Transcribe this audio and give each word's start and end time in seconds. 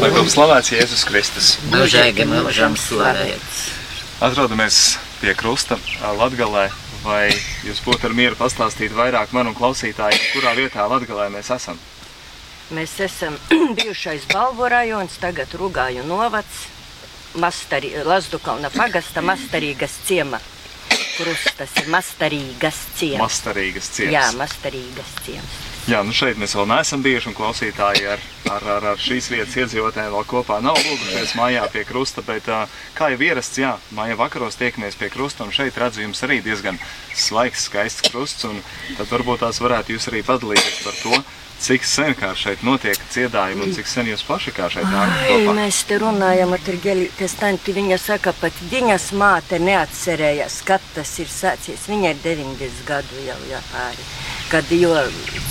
Lai 0.00 0.08
būtu 0.14 0.30
slavēts 0.32 0.70
Jēzus 0.72 1.02
Kristus. 1.04 1.48
Mūžīgi 1.68 2.24
mūžam 2.24 2.72
slavēts. 2.78 3.58
Atrodamies 4.24 4.78
pie 5.20 5.34
krusta 5.36 5.76
Latgalē. 6.16 6.70
Vai 7.04 7.28
jūs 7.64 7.82
būtu 7.84 8.08
ar 8.08 8.14
mieru 8.16 8.38
pastāstīt 8.38 8.94
vairāk 8.96 9.34
man 9.36 9.50
un 9.50 9.56
klausītājiem, 9.56 10.22
kurā 10.32 10.54
vietā 10.56 10.86
Latgalē 10.88 11.28
mēs 11.34 11.52
esam? 11.52 11.76
Mēs 12.72 12.94
esam 13.04 13.36
bijušais 13.76 14.24
Balvu 14.32 14.68
rajons, 14.72 15.18
tagad 15.20 15.52
Rugāju 15.60 16.06
novads, 16.08 16.62
Mastari, 17.40 17.92
Lazdukalna 18.04 18.72
pagasta 18.72 19.20
Mastarīgas 19.24 19.98
ciema. 20.08 20.40
Krusts, 21.18 21.52
tas 21.60 21.76
ir 21.76 21.92
Mastarīgas 21.92 22.86
ciems. 22.96 23.20
Mastarīgas 23.20 23.92
ciems. 23.98 24.16
Jā, 24.16 24.30
Mastarīgas 24.40 25.12
ciems. 25.26 25.60
Jā, 25.88 26.02
nu 26.04 26.12
šeit 26.12 26.36
mēs 26.36 26.52
vēl 26.54 26.66
neesam 26.68 27.00
bijuši, 27.00 27.30
un 27.30 27.34
klausītāji 27.38 28.04
ar, 28.12 28.20
ar, 28.52 28.66
ar, 28.74 28.86
ar 28.92 29.00
šīs 29.00 29.30
vietas 29.32 29.56
iedzīvotājiem 29.62 30.12
vēl 30.12 30.26
kopā 30.28 30.58
nav 30.60 30.76
lūgušies 30.76 31.32
mājā 31.38 31.64
pie 31.72 31.86
krusta, 31.88 32.20
bet 32.26 32.50
kā 32.98 33.08
jau 33.14 33.20
ierasts, 33.24 33.58
jā, 33.62 33.72
māja 33.96 34.18
vakaros 34.20 34.60
tiekamies 34.60 34.98
pie 35.00 35.08
krusta, 35.12 35.46
un 35.46 35.54
šeit 35.56 35.78
redzu 35.80 36.04
jums 36.04 36.20
arī 36.26 36.42
diezgan 36.44 36.76
svaigs, 37.16 37.64
skaists 37.70 38.10
krusts, 38.10 38.44
tad 38.98 39.08
varbūt 39.08 39.40
tās 39.46 39.62
varētu 39.64 39.96
jūs 39.96 40.10
arī 40.12 40.20
padalīties 40.26 40.82
par 40.84 41.00
to, 41.00 41.22
cik 41.60 41.84
sen 41.84 42.14
kā 42.16 42.30
šeit 42.38 42.62
notiek 42.66 42.98
dziedājumi 43.12 43.66
un 43.66 43.74
cik 43.76 43.88
sen 43.90 44.08
jūs 44.08 44.24
paši 44.26 44.52
kā 44.56 44.70
šeit 44.72 44.88
nākat 44.88 45.26
kopā. 45.28 45.54
mēs 45.58 45.82
te 45.88 45.98
runājam 46.00 46.54
ar 46.56 46.64
Tirgelītes 46.64 47.36
tanti, 47.40 47.74
viņa 47.76 48.00
saka, 48.00 48.32
pat 48.40 48.56
viņas 48.72 49.10
māte 49.20 49.60
neatcerējās, 49.60 50.60
kad 50.68 50.84
tas 50.94 51.12
ir 51.20 51.30
sācies. 51.30 51.86
Viņa 51.90 52.14
ir 52.14 52.24
90 52.24 52.82
gadu 52.88 53.24
jau 53.26 53.38
jāpāri. 53.50 54.10
Kad, 54.50 54.72
jo 54.74 54.96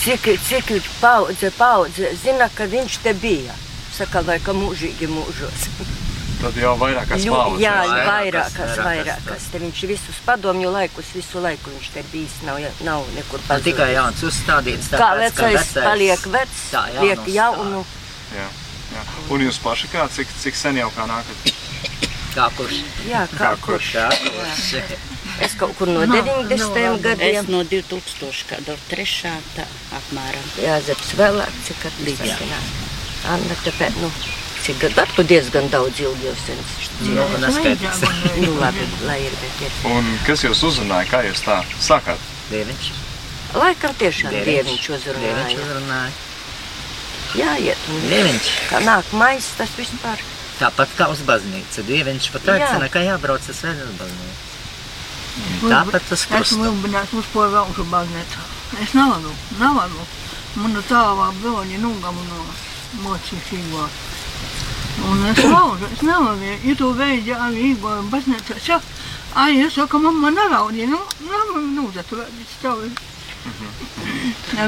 cik, 0.03 0.31
cik 0.49 0.75
paudze, 0.99 1.53
paudze 1.57 2.13
zina, 2.23 2.49
ka 2.55 2.67
viņš 2.69 3.01
te 3.05 3.15
bija. 3.21 3.55
Saka, 3.95 4.25
laika 4.25 4.55
mūžīgi 4.55 5.09
mūžos. 5.11 5.67
Tad 6.39 6.55
jau 6.55 6.71
vairākas 6.79 7.25
Ļu- 7.27 7.33
paudzes. 7.35 7.61
Jā, 7.65 7.73
Vairākas, 7.83 8.07
vairākas, 8.07 8.53
vairākas, 8.55 8.85
vairākas. 8.85 9.47
Te 9.51 9.59
viņš 9.59 9.79
visus 9.89 10.19
padomju 10.25 10.69
laikus, 10.71 11.09
visu 11.13 11.41
laiku 11.43 11.69
viņš 11.73 11.89
te 11.93 12.03
bijis, 12.13 12.37
nav, 12.47 12.59
nav 12.87 13.03
nekur 13.15 13.39
Nu, 13.41 13.45
pazudis. 13.49 13.65
tikai 13.73 13.89
jauns 13.93 14.23
uzstādīts. 14.23 14.87
Kā 14.93 15.01
tāpēc, 15.03 15.35
ka 15.35 15.49
vecais 15.51 15.73
paliek 15.83 16.25
vecs, 16.37 16.61
Tā, 16.71 16.85
liek 17.01 17.19
jaunu. 17.27 17.83
Jā, 18.37 18.47
jā. 18.95 19.03
Un 19.29 19.39
jūs 19.49 19.59
paši 19.59 19.87
kā, 19.91 20.07
cik, 20.15 20.27
cik 20.41 20.55
sen 20.55 20.77
jau 20.79 20.89
kā 20.95 21.05
nākat? 21.11 21.53
Kā 22.35 22.47
kurš? 22.55 22.79
Jā, 23.09 23.27
kā 23.35 23.37
Kā 23.37 23.51
kurš. 23.59 23.91
Kā 23.97 24.09
kurš? 24.09 24.83
Es 25.43 25.53
kaut 25.59 25.75
kur 25.77 25.87
no 25.87 26.05
90. 26.05 26.95
Es 26.95 27.01
gadiem. 27.03 27.45
no 27.51 27.63
2000. 27.63 28.45
gada 28.49 28.75
trešā 28.89 29.35
tā 29.55 29.65
apmēram. 29.91 30.47
Jāzeps 30.63 31.13
vēlāk, 31.19 31.51
cik 31.67 31.85
atbīdīgā. 31.91 32.59
Anna, 33.27 33.55
tāpēc, 33.65 33.95
nu, 34.01 34.11
cik 34.63 34.79
gadu 34.95 35.23
diezgan 35.23 35.69
daudz 35.71 35.99
ilgi 35.99 36.25
jau 36.29 36.35
sen 36.45 36.57
Nu, 36.99 37.23
neskaidrs. 37.39 38.01
Nu, 38.43 38.55
labi, 38.59 38.83
lai 39.07 39.19
ir, 39.23 39.31
bet 39.41 39.61
ir. 39.65 39.71
Un 39.87 40.07
kas 40.27 40.43
jūs 40.43 40.63
uzrunāja, 40.67 41.07
kā 41.11 41.21
jūs 41.27 41.43
tā 41.45 41.61
sākāt? 41.79 42.19
Dieviņš. 42.51 42.89
Laikam 43.55 43.93
tiešām 44.01 44.33
Dieviņš. 44.33 44.49
dieviņš 44.49 44.89
Dieviņš 44.89 44.89
uzrunāja. 44.97 45.61
uzrunāja. 45.63 46.11
Jāiet, 47.39 47.87
un 47.93 48.01
Dieviņš. 48.09 48.49
kā 48.69 48.81
nāk 48.83 49.05
mais, 49.13 49.47
tas 49.57 49.71
vispār. 49.77 50.19
Tāpat 50.59 50.89
kā 50.97 51.07
uz 51.13 51.21
baznīcu. 51.23 51.85
Dieviņš 51.87 52.31
pat 52.35 52.43
Jā. 52.43 52.53
aicina, 52.59 52.89
ka 52.91 52.99
jābrauc 52.99 53.49
uz 53.49 53.55
svētdienas 53.55 53.95
baznīcu. 54.01 54.47
Tāpat 55.69 56.03
uz 56.11 56.19
Esmu 56.19 56.35
krustu. 56.35 56.63
ilbinājis 56.67 57.13
uz 57.15 57.25
ko 57.33 57.47
vēlšu 57.47 57.85
baznīcā. 57.93 58.41
Es 58.83 58.91
nevaru, 58.93 59.31
nevaru. 59.59 60.03
Manu 60.55 60.81
tāvā 60.89 61.29
broņi 61.41 61.77
nūgamu 61.79 62.21
no 62.27 62.45
mocīšīgo. 63.05 63.87
Un 65.07 65.25
es 65.31 65.43
laužu, 65.43 65.85
es 65.93 66.01
nevaru, 66.01 66.41
ja 66.63 66.75
tu 66.75 66.91
veidi 66.93 67.31
arī 67.33 67.71
īgoju 67.73 68.09
baznīcā. 68.11 68.57
Saka, 68.59 68.83
ai, 69.35 69.61
es 69.65 69.73
saku, 69.73 69.99
mamma 70.03 70.29
neraudīja, 70.35 70.87
nu, 70.91 70.99
nu, 71.29 71.61
nu, 71.77 71.91
tad 71.95 72.05
tu 72.09 72.19
vēdi 72.19 72.45
stāvi. 72.57 72.91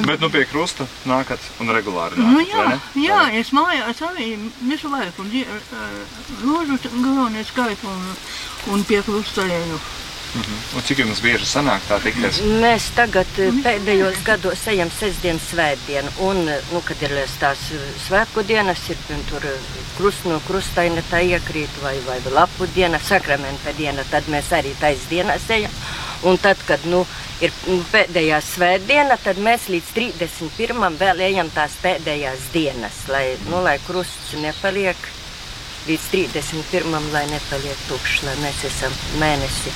Bet 0.08 0.22
nu 0.24 0.30
pie 0.32 0.46
krusta 0.48 0.86
nākat 1.06 1.44
un 1.60 1.68
regulāri 1.76 2.16
Nu, 2.16 2.38
nākat, 2.40 2.48
jā, 2.48 2.64
vai 2.64 2.70
ne? 2.70 3.02
jā, 3.04 3.20
es 3.42 3.50
mājās 3.52 4.00
arī 4.08 4.28
visu 4.70 4.88
laiku 4.90 5.26
die- 5.28 5.44
eh, 5.44 6.16
galvenie 6.42 7.44
skaitu 7.44 7.88
un, 7.92 8.16
un 8.74 8.84
pie 8.88 9.02
krustalēju. 10.32 10.76
Un 10.76 10.84
cik 10.86 11.00
jums 11.00 11.22
bieži 11.22 11.46
sanāk 11.46 11.82
tā 11.88 12.00
tikties? 12.04 12.42
Mēs 12.62 12.92
tagad 12.96 13.28
eh, 13.40 13.52
pēdējos 13.64 14.24
gados 14.26 14.68
ejam 14.68 14.90
sestdien 14.90 15.40
svētdienu, 15.40 16.10
un, 16.28 16.48
eh, 16.50 16.62
nu, 16.72 16.82
kad 16.86 17.02
ir 17.02 17.12
tās 17.40 17.60
eh, 17.72 17.82
svētku 18.08 18.44
dienas, 18.48 18.80
ir 18.90 18.98
tur 19.30 19.46
krust 19.98 20.26
no 20.26 20.40
krustaina 20.48 21.02
tā 21.10 21.22
iekrīt, 21.22 21.70
vai, 21.84 21.98
vai 22.08 22.20
lapu 22.32 22.68
diena, 22.76 23.00
sakramenta 23.00 23.74
diena, 23.78 24.04
tad 24.10 24.24
mēs 24.32 24.52
arī 24.52 24.74
tais 24.80 25.00
dienas 25.10 25.50
ejam. 25.50 25.72
Un 26.24 26.38
tad, 26.38 26.58
kad, 26.68 26.84
nu, 26.86 27.06
ir 27.42 27.52
mm, 27.66 27.88
pēdējā 27.92 28.42
svētdiena, 28.46 29.18
tad 29.18 29.40
mēs 29.42 29.70
līdz 29.74 29.96
31. 29.96 31.00
vēl 31.00 31.24
ejam 31.32 31.50
tās 31.50 31.74
pēdējās 31.82 32.52
dienas, 32.54 33.08
lai, 33.10 33.34
nu, 33.50 33.64
lai 33.66 33.80
krusts 33.88 34.36
nepaliek 34.38 35.10
līdz 35.88 36.12
31. 36.14 37.10
lai 37.10 37.26
nepaliek 37.32 37.88
tukšs, 37.90 38.22
lai 38.28 38.38
mēs 38.44 38.62
esam 38.70 38.94
mēnesi. 39.18 39.74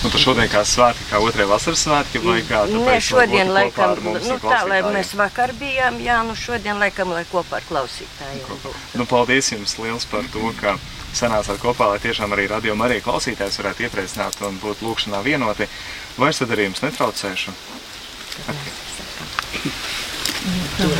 Nu, 0.00 0.08
tad 0.08 0.20
šodien 0.22 0.48
kā 0.48 0.62
svētki, 0.64 1.04
kā 1.10 1.18
otrie 1.20 1.44
vasaras 1.48 1.82
svētki, 1.84 2.22
vai 2.24 2.38
kā? 2.48 2.62
Nē, 2.70 2.94
šodien 3.04 3.50
kopā 3.50 3.56
laikam, 3.58 3.98
nu, 4.06 4.38
tā, 4.40 4.62
lai 4.68 4.80
mēs 4.86 5.12
vakar 5.18 5.52
bijām, 5.60 5.98
jā, 6.00 6.20
nu 6.24 6.36
šodien 6.38 6.80
laikam, 6.80 7.12
lai 7.12 7.26
kopā 7.28 7.60
ar 7.60 7.66
klausītājiem. 7.68 8.46
būtu. 8.48 8.72
Nu, 8.96 9.04
paldies 9.10 9.52
jums 9.52 9.76
liels 9.82 10.08
par 10.08 10.24
to, 10.32 10.52
ka 10.60 10.78
sanācāt 11.12 11.60
kopā, 11.60 11.90
lai 11.92 12.00
tiešām 12.00 12.32
arī 12.32 12.46
radio 12.50 12.76
Marija 12.78 13.04
klausītājs 13.04 13.60
varētu 13.60 13.86
iepriecināt 13.88 14.40
un 14.48 14.56
būt 14.62 14.84
lūkšanā 14.86 15.20
vienoti. 15.26 15.68
Vairs 16.16 16.40
tad 16.40 16.54
arī 16.56 16.70
jums 16.70 16.84
netraucēšu. 16.86 17.54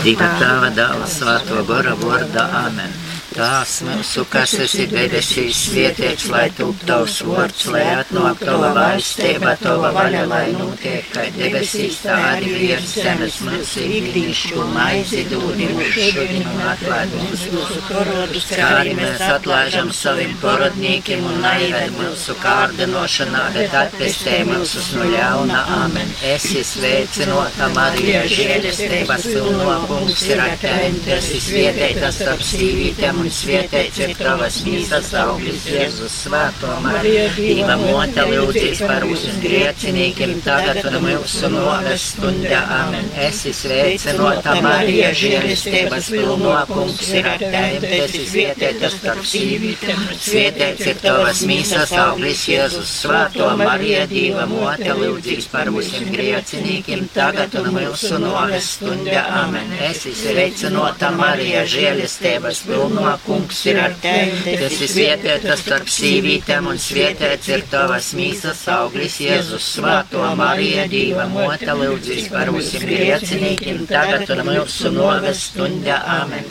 Dieva 0.04 0.28
tēva 0.36 0.68
dēla 0.76 1.08
svēto 1.08 1.64
gora 1.68 1.96
vārdā 1.96 2.44
Āmen. 2.66 3.09
Tās 3.30 3.76
mūsu, 3.86 4.24
kas 4.26 4.56
esi 4.58 4.88
debesīs, 4.90 5.54
svietiets, 5.68 6.24
lai 6.32 6.48
tūp 6.50 6.80
tavs 6.82 7.20
vārds, 7.22 7.68
lai 7.70 7.84
atnāk 8.00 8.40
tava 8.42 8.72
valstība, 8.74 9.52
tava 9.60 9.92
vaļa, 9.94 10.24
lai 10.26 10.48
notiek, 10.56 11.06
kā 11.14 11.28
debesīs, 11.36 12.00
tā 12.02 12.16
arī 12.32 12.56
virs 12.58 12.96
zemes 12.96 13.36
mūsu 13.46 13.84
ikdīšu 14.00 14.64
maizi 14.74 15.22
dūdi 15.30 15.68
mūsu 15.76 16.08
šodien 16.08 16.48
un 16.50 16.64
atlaid 16.72 17.14
mums 17.20 17.44
mūsu 17.54 17.78
parodus, 17.86 18.48
kā 18.50 18.72
arī 18.80 18.96
mēs 18.98 19.22
atlaižam 19.28 19.92
saviem 19.94 20.34
parodnīkiem 20.42 21.22
un 21.30 21.38
naived 21.44 21.94
mūsu 22.00 22.34
kārdinošanā, 22.42 23.44
bet 23.54 23.78
atpestē 23.84 24.40
mūsu 24.50 24.82
no 24.98 25.06
ļauna. 25.14 25.62
Āmen. 25.78 26.10
Esi 26.32 26.64
sveicinota 26.66 27.70
Marija, 27.76 28.26
žēlestības 28.34 29.30
pilno 29.30 29.78
kungs 29.86 30.26
ir 30.26 30.42
ar 30.42 30.58
tevi, 30.58 30.98
esi 31.14 31.38
svietētas 31.46 32.18
starp 32.24 32.42
sīvītēm 32.50 33.19
un 33.20 33.28
svietēts 33.28 33.98
ir 34.00 34.12
tavas 34.16 34.60
mīsas 34.64 35.10
auglis 35.20 35.66
Jēzus 35.68 36.14
svēto 36.24 36.72
Mariju. 36.84 37.26
Dieva 37.36 37.76
mote 37.80 38.24
lūdzīs 38.30 38.80
par 38.88 39.04
mūsu 39.08 39.34
griecinīkiem 39.42 40.38
tagad 40.44 40.86
un 40.88 40.96
mūsu 41.04 41.50
noves 41.52 42.06
stundā. 42.14 42.62
Amen. 42.78 43.10
Esi 43.20 43.52
sveicinota 43.56 44.54
Marija, 44.64 45.10
žēlestības 45.20 46.08
pilno 46.14 46.54
kungs 46.70 47.10
ir 47.18 47.28
ar 47.28 47.42
tevi, 47.42 47.90
esi 47.98 48.24
svietētas 48.30 48.96
starp 49.00 49.28
sīvītēm 49.32 50.00
un 50.06 50.20
svietēts 50.28 50.88
ir 50.94 51.02
tavas 51.04 51.44
mīsas 51.50 51.94
auglis 52.06 52.46
Jēzus 52.48 52.94
svēto 53.02 53.50
Mariju. 53.60 54.06
Dieva 54.10 54.48
mote 54.50 54.96
lūdzīs 54.96 55.50
par 55.52 55.72
mūsu 55.74 56.06
griecinīkiem 56.08 57.08
tagad 57.14 57.58
un 57.60 57.72
mūsu 57.76 58.22
noves 58.22 58.72
stundā. 58.78 59.26
Amen. 59.42 59.76
Esi 59.90 60.14
sveicinota 60.16 61.12
Marija, 61.20 61.66
žēlestības 61.68 62.64
pilno 62.70 63.09
kungs 63.24 63.60
ir 63.70 63.80
ar 63.82 63.94
tevi. 64.02 64.56
Tu 64.56 64.66
esi 64.66 64.88
svietētas 64.90 65.64
starp 65.64 65.90
sīvītēm 65.90 66.68
un 66.70 66.80
svietēts 66.80 67.50
ir 67.52 67.64
tavas 67.70 68.12
mīsas 68.18 68.62
auglis 68.72 69.18
Jēzus 69.22 69.66
svēto 69.76 70.24
Mariju. 70.38 70.86
Dieva 70.90 71.26
mote 71.30 71.74
lūdzīs 71.76 72.30
par 72.32 72.50
mūsu 72.54 72.80
griecinīkiem 72.82 73.84
tagad 73.90 74.30
un 74.34 74.44
mūsu 74.48 74.92
noves 74.94 75.44
stundā. 75.50 76.00
Amen. 76.20 76.46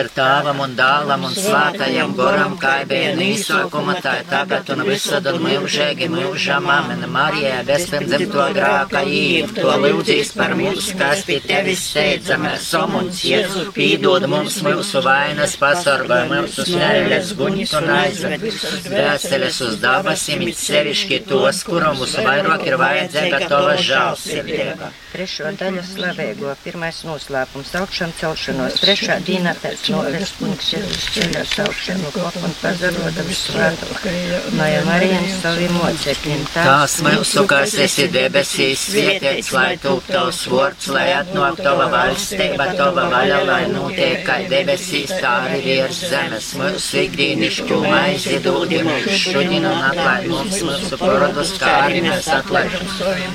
Ir 0.00 0.10
tāvam 0.14 0.62
un 0.64 0.76
dālam 0.78 1.26
un 1.28 1.34
svētajam 1.36 2.14
goram, 2.18 2.56
kā 2.60 2.80
bija 2.88 3.12
nīsākuma, 3.18 3.98
tā 4.04 4.20
tagad 4.30 4.70
un 4.74 4.84
visad 4.88 5.26
un 5.30 5.40
mūžīgi 5.44 6.10
mūžam. 6.12 6.68
Amen. 6.70 7.04
Marija, 7.10 7.60
bezpenzimto 7.66 8.46
grāka 8.56 9.02
īm, 9.06 9.50
to 9.56 9.74
lūdzīs 9.84 10.32
par 10.36 10.54
mums, 10.58 10.90
kas 10.98 11.24
pie 11.28 11.40
tevis 11.44 11.84
steidzamies. 11.90 12.68
Somuns, 12.70 13.22
Jēzu, 13.26 13.66
pīdod 13.74 14.26
mums 14.30 14.60
mūsu 14.64 15.02
vainas, 15.04 15.56
Sarva 15.84 16.20
mūsu 16.30 16.66
meilės 16.76 17.32
guņus 17.38 17.74
un 17.80 17.90
aizvedis 17.96 18.58
uz 18.68 18.80
dvēseles 18.86 19.60
uz 19.66 19.78
dabasim, 19.82 20.44
it 20.48 20.58
sevišķi 20.60 21.22
tos, 21.30 21.62
kuru 21.68 21.94
mūsu 22.00 22.24
vairāk 22.26 22.66
ir 22.68 22.76
vajadzēja, 22.80 23.40
ka 23.44 23.50
to 23.52 23.62
žēlsirdība. 23.88 24.90
Trešo 25.10 25.50
daļu 25.58 25.82
slavēgo, 25.82 26.52
pirmais 26.62 27.00
noslēpums, 27.02 27.72
augšām 27.80 28.12
celšanos, 28.14 28.76
trešā 28.78 29.16
dīnā 29.26 29.56
pēc 29.58 29.88
noves 29.90 30.30
punkts, 30.38 30.68
Jēzus 30.70 31.06
ceļos 31.16 31.54
augšanu, 31.64 32.12
kopu 32.14 32.42
un 32.46 32.54
pazarodam 32.60 33.32
svētu. 33.34 33.88
Maja 34.54 34.84
Marijam 34.86 35.26
saviem 35.40 35.74
mocekļiem. 35.80 36.44
Tās 36.54 36.94
mūsu, 37.02 37.42
kas 37.50 37.74
esi 37.86 38.06
debesīs, 38.14 38.84
svietiets, 38.92 39.50
lai 39.56 39.72
tūp 39.82 40.06
tavs 40.12 40.44
vārds, 40.52 40.86
lai 40.94 41.08
atnāk 41.16 41.58
tava 41.58 41.90
valstība, 41.90 42.70
tava 42.78 43.08
vaļa, 43.10 43.42
lai 43.50 43.60
notiek 43.74 44.22
kā 44.28 44.38
debesīs, 44.52 45.10
tā 45.18 45.34
arī 45.48 45.60
virs 45.66 46.04
zemes. 46.12 46.52
Mūsu 46.60 47.02
ikdienišķu 47.08 47.80
maizi 47.82 48.38
dod 48.46 48.76
mums 48.86 49.10
šodien 49.24 49.66
un 49.66 49.84
atlaid 49.90 50.30
mums 50.30 50.62
mūsu 50.70 51.02
parodus, 51.02 51.56
kā 51.58 51.74
arī 51.88 52.06
mēs 52.06 52.30
atlaidam. 52.38 52.88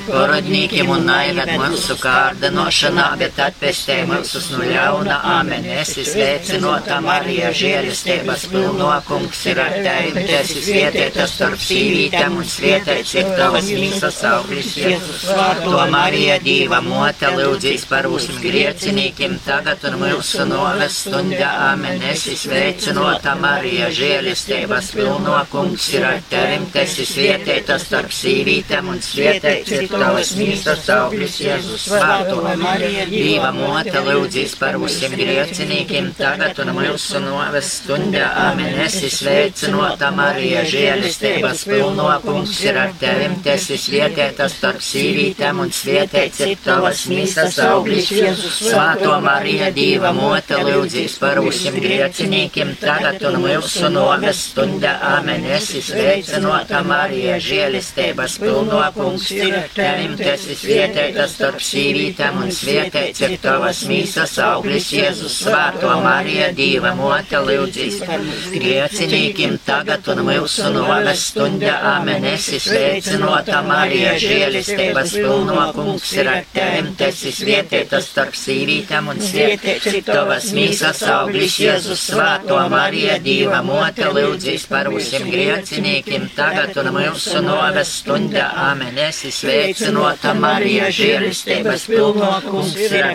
Parodnīkiem 0.08 0.96
un 0.96 1.08
naivēt 1.12 1.56
mūsu 1.70 1.96
kārdinošanā, 2.00 3.06
bet 3.20 3.38
atpestē 3.42 3.98
mūsu 4.08 4.40
no 4.52 4.64
ļauna. 4.66 5.16
Amen. 5.36 5.66
Esi 5.80 6.04
sveicinota 6.06 6.98
Marija, 7.04 7.50
žēlistības 7.56 8.46
pilno 8.52 8.90
kungs 9.08 9.42
ir 9.50 9.60
ar 9.62 9.74
tevi. 9.84 10.24
Tu 10.26 10.34
esi 10.38 10.62
svietietā 10.64 11.26
starp 11.30 11.60
sīvītēm 11.62 12.36
un 12.40 12.46
svietēts 12.50 13.14
ir 13.18 13.30
tavas 13.38 13.70
mīsas 13.70 14.20
auglis 14.30 14.72
Jēzus. 14.78 15.26
To 15.64 15.82
Marija 15.92 16.38
Dīva 16.42 16.80
mote 16.84 17.30
lūdzīs 17.34 17.86
par 17.90 18.08
mūsu 18.10 18.38
griecinīkiem 18.42 19.38
tagad 19.46 19.84
un 19.90 19.98
mūsu 20.04 20.46
noves 20.48 21.02
stundā. 21.06 21.52
Amen. 21.70 22.02
Esi 22.12 22.36
sveicinota 22.38 23.36
Marija, 23.40 23.90
žēlistības 23.94 24.92
pilno 24.96 25.38
kungs 25.52 25.90
ir 25.94 26.06
ar 26.12 26.22
tevi. 26.30 26.62
Tu 26.72 26.82
esi 26.84 27.08
svietietā 27.08 27.78
starp 27.82 28.14
sīvītēm 28.14 28.92
un 28.94 29.02
svietēts 29.04 29.76
ir 29.76 29.88
tavas 29.92 30.34
mīsas 30.38 30.88
auglis 30.94 31.40
Jēzus. 31.56 31.86
Svāto 31.88 32.42
Marija 32.60 33.04
Dīva 33.08 33.50
mote 33.54 34.00
lūdzīs 34.04 34.56
par 34.60 34.76
mūsu 34.80 35.08
griecinīkiem 35.12 36.10
tagad 36.18 36.58
un 36.62 36.72
mūsu 36.76 37.20
noves 37.24 37.70
stundā. 37.80 38.26
Amen. 38.42 38.76
Esi 38.84 39.08
sveicinota 39.12 40.10
Marija, 40.14 40.64
žēlistības 40.68 41.64
pilno 41.68 42.08
kungs 42.24 42.58
ir 42.64 42.78
ar 42.80 42.92
tevim, 43.00 43.38
tas 43.44 43.68
ir 43.72 43.80
svietietā 43.80 44.48
starp 44.52 44.82
sīvītēm 44.84 45.62
un 45.64 45.72
svietēts 45.72 46.42
ir 46.46 46.54
tavas 46.64 47.06
mīsas 47.10 47.58
auglis 47.64 48.10
Jēzus. 48.12 48.60
Svāto 48.70 49.16
Marija, 49.24 49.70
Dīva 49.76 50.12
mote 50.16 50.60
lūdzīs 50.60 51.16
par 51.22 51.40
mūsu 51.44 51.72
griecinīkiem 51.76 52.76
tagad 52.82 53.24
un 53.30 53.40
mūsu 53.46 53.90
noves 53.92 54.44
stundā. 54.50 54.96
Amen. 55.16 55.46
Esi 55.56 55.82
sveicinota 55.84 56.82
Marija, 56.86 57.40
žēlistības 57.40 58.38
pilno 58.42 58.82
kungs 58.96 59.30
ir 59.36 59.56
ar 59.62 59.70
tevim, 59.74 60.16
tas 60.20 60.44
ir 60.50 60.60
svietietā 60.60 61.26
starp 61.30 61.45
sīvītēm 61.45 61.45
un 61.52 62.50
svietēts 62.52 63.20
ir 63.26 63.36
tavas 63.42 63.82
mīsas 63.88 64.36
auglis 64.42 64.88
Jēzus. 64.94 65.34
Svāto 65.46 65.90
Marija, 66.02 66.48
Dīva 66.56 66.92
mote 66.96 67.38
lūdzīs 67.42 67.98
par 68.06 68.22
griecinīkiem 68.52 69.58
tagad 69.66 70.06
un 70.12 70.22
mūsu 70.26 70.70
noves 70.74 71.26
stundā. 71.30 71.76
Amen. 71.96 72.24
Esi 72.24 72.60
sveicinota 72.62 73.62
Marija, 73.66 74.14
žēlistības 74.22 75.14
pilno 75.16 75.66
kungs 75.76 76.12
ir 76.16 76.30
ar 76.32 76.46
tevim, 76.54 76.92
tas 76.98 77.22
ir 77.26 77.36
svietietās 77.36 78.10
starp 78.12 78.36
sīvītēm 78.38 79.12
un 79.12 79.22
svietietās 79.22 79.90
ir 79.92 80.00
tavas 80.06 80.50
mīsas 80.56 81.02
auglis 81.10 81.58
Jēzus. 81.62 82.06
Svāto 82.10 82.58
Marija, 82.72 83.18
Dīva 83.22 83.62
mote 83.66 84.08
lūdzīs 84.12 84.68
par 84.70 84.90
mūsim 84.92 85.28
griecinīkiem 85.30 86.30
tagad 86.36 86.76
un 86.82 86.92
mūsu 86.96 87.42
noves 87.44 87.96
stundā. 88.00 88.50
Amen. 88.68 88.96
Esi 89.08 89.32
sveicinota 89.34 90.34
Marija, 90.34 90.88
žēlistības 90.94 90.94
pilno 90.96 91.04
kungs 91.06 91.14
ir 91.16 91.26
ar 91.26 91.35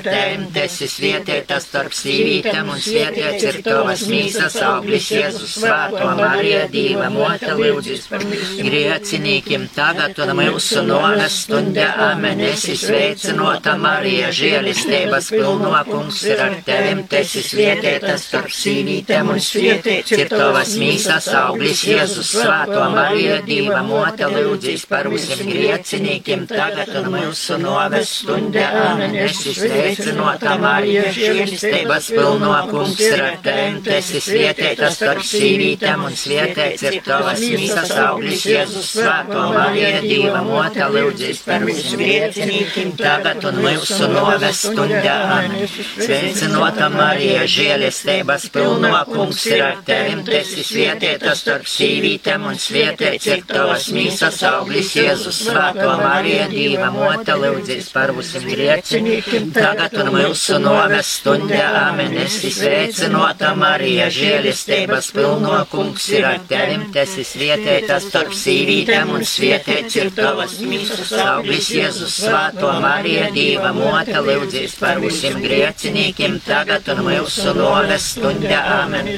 tevim, 0.05 0.45
tas 0.53 0.77
ir 0.81 0.89
svietietās 0.91 1.67
starp 1.67 1.95
sīvītēm 1.95 2.69
un 2.73 2.79
svietietās 2.81 3.45
ir 3.47 3.59
tavas 3.65 4.03
mīsas 4.11 4.57
auglis 4.65 5.09
Jēzus. 5.11 5.55
Svāto 5.61 6.09
Marija, 6.19 6.65
Dīva 6.71 7.09
mote 7.13 7.53
lūdzīs 7.57 8.07
par 8.11 8.25
griecinīkiem 8.25 9.67
tagad 9.75 10.19
un 10.25 10.33
mūsu 10.39 10.83
noves 10.87 11.39
stundā. 11.45 11.89
Amen. 12.11 12.43
Esi 12.51 12.75
sveicinota 12.79 13.75
Marija, 13.79 14.31
žēlistības 14.35 15.31
pilno 15.33 15.73
kungs 15.89 16.21
ir 16.27 16.41
ar 16.45 16.57
tevim, 16.67 17.03
tas 17.11 17.35
ir 17.39 17.47
svietietās 17.47 18.27
starp 18.29 18.53
sīvītēm 18.55 19.33
un 19.35 19.41
svietietās 19.41 20.17
ir 20.17 20.31
tavas 20.31 20.75
mīsas 20.81 21.31
auglis 21.41 21.85
Jēzus. 21.87 22.35
Svāto 22.41 22.83
Marija, 22.95 23.41
Dīva 23.45 23.81
mote 23.87 24.29
lūdzīs 24.31 24.87
par 24.89 25.09
mūsu 25.11 25.39
griecinīkiem 25.41 26.47
tagad 26.49 26.93
un 27.01 27.11
mūsu 27.15 27.57
noves 27.61 28.10
stundā. 28.11 28.67
Amen. 28.91 29.15
Esi 29.25 29.53
sveicinota 29.55 30.55
Marija, 30.61 31.03
žēlistības 31.15 32.09
pilno 32.13 32.53
kungs 32.69 32.99
ir 33.05 33.23
ar 33.23 33.37
tevim, 33.45 33.79
tas 33.85 34.09
ir 34.15 34.23
svietietās 34.25 34.97
starp 34.99 35.25
sīvītēm 35.27 36.05
un 36.07 36.17
svietietās 36.19 36.83
ir 36.87 36.97
tavas 37.05 37.43
mīsas 37.43 37.93
auglis 38.03 38.45
Jēzus. 38.49 38.91
Svāto 38.97 39.45
Marija, 39.55 40.01
Dīva 40.05 40.41
mote 40.47 40.87
lūdzīs 40.95 41.41
par 41.45 41.65
mūsu 41.65 41.99
griecinīkiem 42.01 42.93
tagad 42.99 43.45
un 43.49 43.61
mūsu 43.65 44.09
noves 44.11 44.63
stundā. 44.67 45.17
Amen. 45.37 45.67
Sveicinota 45.71 46.89
Marija, 46.93 47.45
žēlistības 47.55 48.49
pilno 48.53 48.93
kungs 49.11 49.45
ir 49.51 49.65
ar 49.67 49.81
tevim, 49.87 50.25
tas 50.27 50.53
ir 50.57 50.67
svietietās 50.67 51.45
starp 51.45 51.69
sīvītēm 51.69 52.49
un 52.51 52.59
svietietās 52.59 53.29
ir 53.31 53.45
tavas 53.49 53.89
mīsas 53.95 54.41
auglis 54.51 54.95
Jēzus. 54.97 55.43
Svāto 55.47 55.89
Marija, 56.01 56.47
Dīva 56.51 56.91
mote 56.93 57.35
lūdzīs 57.37 57.91
par 57.93 58.00
mūsu 58.09 58.41
griecinīkiem 58.41 59.51
tagad 59.53 59.93
un 60.01 60.09
mūsu 60.15 60.57
noves 60.61 61.11
stundā. 61.19 61.67
Amen. 61.85 62.15
Esi 62.23 62.49
sveicinota 62.53 63.53
Marija, 63.55 64.09
žēlistības 64.13 65.11
pilno 65.15 65.59
kungs 65.71 66.07
ir 66.15 66.25
ar 66.25 66.39
tevim, 66.49 66.87
tas 66.95 67.13
ir 67.21 67.27
svietietās 67.27 68.07
starp 68.09 68.33
sīvītēm 68.33 69.13
un 69.13 69.25
svietietās 69.27 69.99
ir 70.01 70.11
tavas 70.17 70.57
mīsas 70.65 71.13
auglis 71.21 71.69
Jēzus. 71.75 72.17
Svāto 72.21 72.71
Marija, 72.83 73.29
Dīva 73.35 73.71
mote 73.75 74.17
lūdzīs 74.25 74.75
par 74.81 74.99
mūsu 75.03 75.31
griecinīkiem 75.41 76.39
tagad 76.45 76.89
un 76.93 77.03
mūsu 77.07 77.53
noves 77.57 78.09
stundā. 78.15 78.61
Amen. 78.81 79.09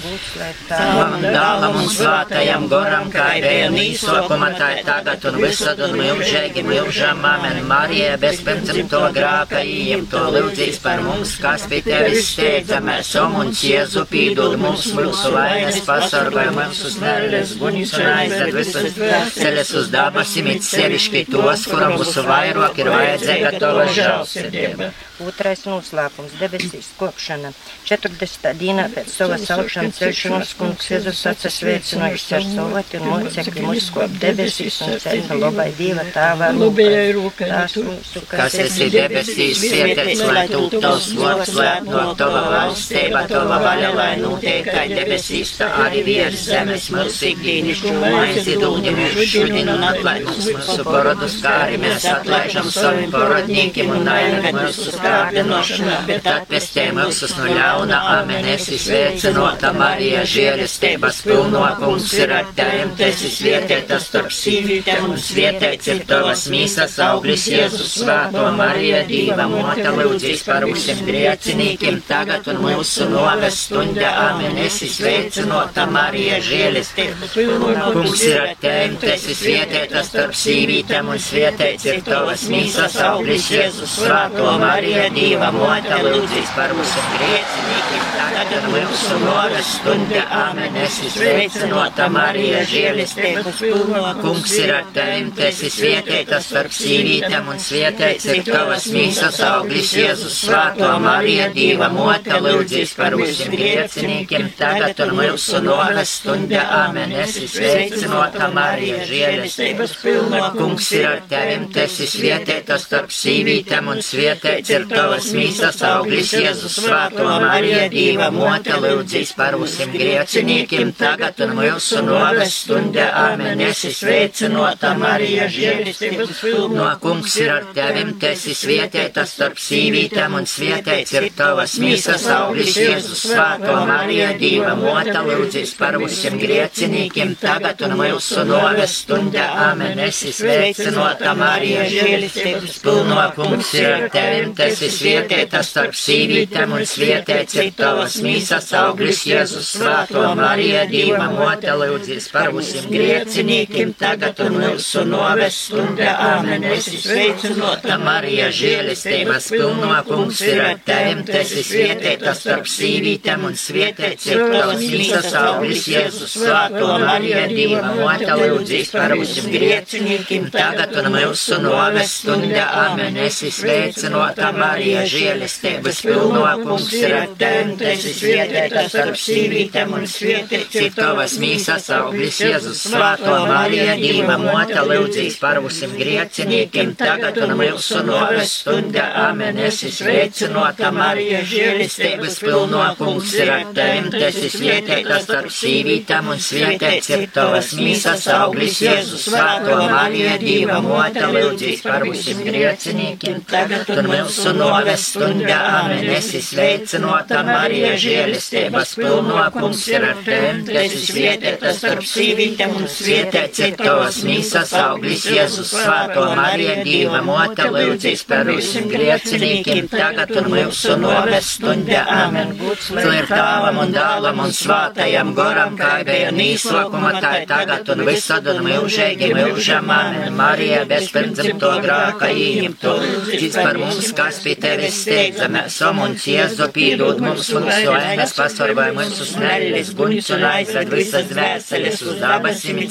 Savam 0.68 1.18
dālam 1.24 1.80
un 1.82 1.90
svātajam 1.92 2.68
goram, 2.72 3.10
kā 3.14 3.30
ir 3.40 3.72
nīsokuma, 3.74 4.54
tā 4.58 4.70
ir 4.78 4.86
tagad 4.88 5.26
un 5.30 5.40
visad 5.42 5.82
un 5.84 5.98
milžēgi 6.00 6.64
milžam. 6.68 7.24
Amen. 7.28 7.62
Marija, 7.70 8.18
bezpēcam 8.22 8.73
to 8.92 9.02
grāka, 9.16 9.62
ījim 9.62 10.06
to 10.12 10.22
lūdzīs 10.34 10.80
par 10.84 11.02
mums, 11.06 11.36
kas 11.42 11.66
pie 11.70 11.82
tevis 11.86 12.32
steidzamies, 12.34 13.12
om 13.22 13.38
un 13.44 13.52
Jēzu 13.54 14.06
pīdod 14.10 14.58
mums 14.62 14.90
mūsu 14.98 15.34
vainas, 15.36 15.80
pasargāj 15.88 16.50
mums 16.58 16.82
uz 16.90 16.98
nēles, 17.02 17.56
guņus 17.62 17.96
un 18.00 18.12
aizved 18.16 18.54
visus 18.58 19.00
ceļus 19.38 19.74
uz 19.82 19.90
dabasim, 19.94 20.50
it 20.56 20.66
sevišķi 20.68 21.26
tos, 21.32 21.68
kuram 21.72 21.98
mūsu 22.00 22.26
vairāk 22.28 22.82
ir 22.84 22.92
vajadzīga 22.96 23.56
tava 23.62 23.90
žēlsirdība. 24.00 24.94
Otrais 25.24 25.64
noslēpums- 25.68 26.36
debesīs 26.42 26.90
kopšana. 27.00 27.54
40. 27.88 28.54
dienā 28.60 28.88
pēc 28.94 29.12
savas 29.14 29.46
augšanas 29.56 30.00
celšanas 30.02 30.54
kungs 30.60 30.90
Jēzus 30.92 31.22
atsasveicinājis 31.32 32.26
ar 32.38 32.44
savoti 32.48 33.00
un 33.00 33.08
mocekļi 33.12 33.64
mūs 33.68 33.90
kop 33.96 34.18
debesīs 34.24 34.82
un 34.86 34.98
ceļa 35.04 35.40
labai 35.40 35.70
Dieva 35.78 36.04
tāvā 36.16 36.52
rūkai. 36.54 37.50
Tās 37.54 37.76
mūsu, 37.78 38.24
Kas 38.30 38.58
esi 38.64 38.90
debesīs, 38.94 39.62
svietiets, 39.62 40.24
lai 40.28 40.46
tūp 40.52 40.78
tavs 40.84 41.10
vārds, 41.20 41.54
lai 41.58 41.70
atnāk 41.78 42.18
tava 42.18 42.44
valstība, 42.54 43.24
tava 43.32 43.60
vaļa, 43.64 43.94
lai 43.96 44.12
notiek 44.22 44.68
kā 44.68 44.86
debesīs, 44.92 45.56
tā 45.60 45.70
arī 45.86 46.04
virs 46.08 46.46
zemes 46.50 46.90
mūsu 46.94 47.30
ikdienišķu 47.32 47.94
maizi 48.04 48.58
dūdi 48.62 48.96
mums 48.98 49.24
šodien 49.34 49.74
un 49.76 49.88
atlaid 49.92 50.28
mums 50.28 50.50
mūsu 50.52 50.88
parodus, 50.88 51.40
kā 51.44 51.56
arī 51.68 51.80
mēs 51.84 52.08
atlaižam 52.12 52.70
saviem 52.74 53.12
parodniekiem 53.14 53.94
un 53.96 54.06
naivēt 54.10 54.60
mūsu 54.60 54.92
kārdinošanā, 55.14 55.98
bet 56.08 56.28
atpestē 56.30 56.88
mūsus 56.96 57.36
no 57.38 57.48
ļauna, 57.50 58.00
amen, 58.18 58.48
esi 58.54 58.78
sveicinota 58.82 59.74
Marija, 59.78 60.24
žēlistības 60.28 61.22
pilno 61.28 61.64
kungs 61.80 62.12
ir 62.18 62.34
ar 62.40 62.50
tevim, 62.58 62.94
tu 62.98 63.06
esi 63.08 63.32
svietietās 63.34 64.08
starp 64.10 64.34
sīvītēm 64.34 65.10
un 65.12 65.20
svietēts 65.22 65.92
ir 65.94 66.04
tavas 66.10 66.46
mīsas 66.54 66.98
auglis 67.04 67.48
Jēzus 67.52 67.98
svāto 68.02 68.46
Marija, 68.58 69.04
Dīva 69.10 69.48
mote 69.52 69.94
lūdzīs 69.98 70.46
par 70.48 70.66
mūsim 70.70 71.04
griecinīkiem 71.08 72.02
tagad 72.08 72.48
un 72.52 72.62
mūsu 72.64 73.10
noves 73.12 73.60
stundā, 73.68 74.14
amen, 74.30 74.58
esi 74.66 74.90
sveicinota 74.92 75.86
Marija, 75.92 76.40
žēlistības 76.44 77.36
pilno 77.38 77.92
kungs 77.94 78.26
ir 78.28 78.40
ar 78.42 78.56
tevim, 78.64 78.98
tu 79.02 79.12
esi 79.14 79.38
svietietās 79.38 80.12
starp 80.12 80.38
sīvītēm 80.38 81.12
un 81.14 81.22
svietēts 81.22 81.90
ir 81.90 82.04
tavas 82.08 82.48
mīsas 82.52 82.98
auglis 83.04 83.50
Jēzus 83.54 84.00
svāto 84.00 84.58
Marija. 84.62 84.93
Marija, 84.94 85.10
Dieva 85.10 85.48
mote, 85.50 85.96
lūdzīs 86.06 86.50
par 86.54 86.70
mūsu 86.78 87.02
grēciniekiem, 87.16 88.02
tagad 88.14 88.52
un 88.60 88.66
mūsu 88.76 89.16
noras 89.24 89.70
stunda. 89.80 90.20
Amen. 90.38 90.76
Es 90.84 91.00
sveicināta 91.16 92.06
Marija, 92.14 92.60
žēlistības 92.70 93.58
pilno. 93.64 94.04
Kungs 94.20 94.54
ir 94.60 94.74
ar 94.76 94.92
tevim, 94.94 95.32
tu 95.34 95.42
esi 95.48 95.72
svietētas 95.74 96.46
starp 96.52 96.76
sīvītēm 96.78 97.50
un 97.50 97.62
svietēts 97.64 98.28
ir 98.36 98.44
tavas 98.52 98.86
mīsas 98.94 99.40
auglis 99.48 99.96
Jēzus 99.98 100.36
svāto 100.44 100.92
Marija, 101.02 101.50
Dieva 101.58 101.90
mote, 101.90 102.38
lūdzīs 102.46 102.94
par 103.00 103.18
mūsu 103.18 103.50
grēciniekiem, 103.50 104.52
tagad 104.62 105.02
un 105.08 105.16
mūsu 105.24 105.64
noras 105.66 106.14
stunda. 106.20 106.68
Amen. 106.84 107.18
Es 107.24 107.40
sveicināta 107.56 108.52
Marija, 108.54 109.02
žēlistības 109.10 109.98
pilno. 110.06 110.46
Kungs 110.60 110.94
ir 110.94 111.10
ar 111.16 111.26
tevim, 111.34 111.66
tu 111.74 111.82
esi 111.88 112.12
svietētas 112.14 112.86
starp 112.92 113.10
sīvītēm 113.24 113.90
un 113.96 114.06
svietēts 114.06 114.70
ir 114.70 114.83
tavas 114.90 115.30
mīsas 115.36 115.80
auglis 115.88 116.32
Jēzus 116.36 116.78
svāto 116.84 117.26
Marija, 117.44 117.86
Dieva 117.92 118.30
mote, 118.34 118.74
lūdzīs 118.82 119.34
par 119.38 119.58
mūsu 119.60 119.88
grēciniekiem, 119.94 120.94
tagad 120.98 121.40
un 121.46 121.56
mūsu 121.58 122.02
noras 122.06 122.56
stunda. 122.64 123.10
Amen. 123.20 123.62
Es 123.64 123.84
sveicinota 123.98 124.94
Marija, 125.00 125.48
žēlistības 125.52 126.42
pilno. 126.44 126.90
Kungs 127.04 127.36
ir 127.42 127.54
ar 127.56 127.68
tevim, 127.76 128.14
tu 128.20 128.30
esi 128.30 128.56
svietētas 128.58 129.36
starp 129.38 129.62
sīvītēm 129.62 130.38
un 130.40 130.48
svietēts 130.50 131.16
ir 131.20 131.30
tavas 131.38 131.78
mīsas 131.84 132.28
auglis 132.34 132.78
Jēzus 132.80 133.26
svāto 133.30 133.78
Marija, 133.90 134.34
Dieva 134.40 134.76
mote, 134.80 135.16
lūdzīs 135.30 135.76
par 135.80 136.00
mūsu 136.02 136.34
grēciniekiem, 136.42 137.36
tagad 137.42 137.86
un 137.88 137.98
mūsu 138.02 138.46
noras 138.50 139.00
stunda. 139.04 139.50
Amen. 139.70 140.00
Es 140.04 140.24
sveicinota 140.38 141.36
Marija, 141.38 141.86
žēlistības 141.92 142.80
pilno. 142.84 143.22
Kungs 143.38 143.74
ir 143.78 143.90
ar 143.90 144.08
tevim, 144.14 144.54
tu 144.56 144.62
esi 144.66 144.73
svietētas 144.80 145.70
starp 145.74 145.96
sīvītēm 145.98 146.74
un 146.78 146.84
svietēts 146.88 147.58
ir 147.60 147.70
tavas 147.78 148.16
mīsas 148.24 148.70
auglis 148.78 149.24
Jēzus 149.28 149.70
svāto 149.78 150.24
Marija, 150.38 150.84
Dieva 150.90 151.28
mote, 151.34 151.72
lūdzīs 151.78 152.30
par 152.34 152.52
mūsu 152.56 152.84
grēciniekiem, 152.90 153.94
tagad 154.00 154.40
un 154.46 154.58
mūsu 154.62 155.04
noras 155.08 155.58
stunda. 155.68 156.16
Amen. 156.38 156.66
Es 156.74 156.90
sveicinota 157.04 157.98
Marija, 158.02 158.50
žēlistības 158.54 159.50
pilno. 159.54 159.92
Kungs 160.08 160.42
ir 160.48 160.62
ar 160.64 160.82
tevim, 160.86 161.24
tu 161.28 161.36
esi 161.40 161.64
svietētas 161.68 162.44
starp 162.44 162.68
sīvītēm 162.70 163.46
un 163.48 163.58
svietēts 163.60 164.30
ir 164.32 164.44
tavas 164.54 164.82
mīsas 164.82 165.30
auglis 165.40 165.88
Jēzus 165.92 166.38
svāto 166.40 166.90
Marija, 167.04 167.46
Dieva 167.52 167.94
mote, 168.00 168.32
lūdzīs 168.42 168.94
par 168.96 169.16
mūsu 169.20 169.46
grēciniekiem, 169.54 170.50
tagad 170.54 170.98
un 171.04 171.12
mūsu 171.18 171.62
noras 171.64 172.18
stunda. 172.24 172.68
Amen. 172.88 173.18
Es 173.24 173.44
sveicinota 173.44 174.50
Marija, 174.52 174.63
žēlistības 175.10 176.02
pilno. 176.06 176.44
Kungs 176.64 176.92
ir 176.98 177.16
ar 177.18 177.32
tevim, 177.40 177.74
tu 177.80 177.88
esi 177.90 178.14
svietētas 178.16 178.90
starp 178.94 179.18
sīvītēm 179.20 179.94
un 179.98 180.06
svietēts 180.10 180.80
ir 180.82 180.94
tavas 180.96 181.38
mīsas 181.42 181.90
auglis 181.98 182.40
Jēzus 182.44 182.84
svāto 182.90 183.36
Marija, 183.48 183.96
Dieva 184.00 184.38
mote, 184.42 184.80
lūdzīs 184.90 185.38
par 185.42 185.60
mūsu 185.64 185.90
grēciniekiem, 185.94 186.94
tagad 187.00 187.40
un 187.44 187.56
mūsu 187.60 188.04
noras 188.08 188.54
stunda. 188.62 189.10
Amen. 189.24 189.60
Es 189.64 189.82
sveicinota 189.98 190.92
Marija, 190.96 191.44
žēlistības 191.48 192.40
pilno. 192.44 192.84
Kungs 193.00 193.34
ir 193.40 193.52
ar 193.54 193.66
tevim, 193.76 194.10
tu 194.14 194.22
esi 194.28 194.52
svietētas 194.54 195.28
starp 195.28 195.52
sīvītēm 195.54 196.32
un 196.34 196.42
svietēts 196.44 197.12
ir 197.16 197.28
tavas 197.34 197.74
mīsas 197.80 198.28
auglis 198.34 198.82
Jēzus 198.84 199.28
svāto 199.30 199.80
Marija, 199.92 200.38
Dieva 200.42 200.80
mote, 200.84 201.26
lūdzīs 201.34 201.84
par 201.86 202.08
mūsu 202.08 202.38
grēciniekiem, 202.44 203.44
tagad 203.50 203.90
un 203.98 204.12
mūsu 204.12 204.53
noras 204.58 205.08
stunda. 205.12 205.58
Amen. 205.80 206.10
Es 206.14 206.30
sveicinota 206.48 207.44
Marija, 207.48 207.94
žēlistības 208.00 208.96
pilno. 209.00 209.40
Kungs 209.54 209.84
ir 209.92 210.06
ar 210.08 210.20
tevim, 210.26 210.64
tu 210.68 210.76
esi 210.80 211.02
svietētas 211.08 211.80
starp 211.82 212.06
sīvītēm 212.08 212.76
un 212.80 212.88
svietēts 212.90 213.64
ir 213.68 213.76
tavas 213.80 214.22
mīsas 214.28 214.74
auglis 214.80 215.26
Jēzus 215.30 215.74
svāto 215.74 216.26
Marija, 216.38 216.80
Dieva 216.86 217.22
mote, 217.26 217.68
lūdzīs 217.74 218.24
par 218.30 218.48
mūsu 218.50 218.84
grēciniekiem, 218.92 219.90
tagad 219.92 220.34
un 220.42 220.50
mūsu 220.54 220.98
noras 221.02 221.54
stunda. 221.58 222.04
Amen. 222.14 222.56
Tu 222.58 223.06
ir 223.18 223.30
tāvam 223.30 223.82
un 223.84 223.94
dālam 223.96 224.44
un 224.46 224.54
svātajam 224.56 225.34
goram, 225.38 225.78
kā 225.80 225.94
bija 226.08 226.32
nīslokuma, 226.36 227.16
tā 227.24 227.34
ir 227.42 227.48
tagad 227.50 227.90
un 227.94 228.06
visad 228.08 228.48
un 228.54 228.64
mūžīgi 228.68 229.34
mūžam. 229.38 229.92
Amen. 229.94 230.34
Marija, 230.38 230.84
bezpirdzimto 230.90 231.72
grāka 231.84 232.32
īņemto, 232.34 232.96
cits 233.32 233.60
par 233.60 233.80
mums, 233.82 234.12
kas 234.18 234.43
pie 234.44 234.56
tevis 234.60 234.98
steidzamies, 235.04 235.78
somuns 235.78 236.26
Jēzu 236.28 236.68
pīdod 236.76 237.22
mums 237.24 237.50
mūsu 237.54 237.94
ēnas, 237.96 238.34
pasvarvāj 238.38 238.92
mūsu 238.98 239.28
smeļas, 239.30 239.92
guņus 239.98 240.30
un 240.36 240.46
aizved 240.50 240.92
visas 240.92 241.30
dvēseles 241.30 242.02
uz 242.04 242.20
dabasim, 242.22 242.82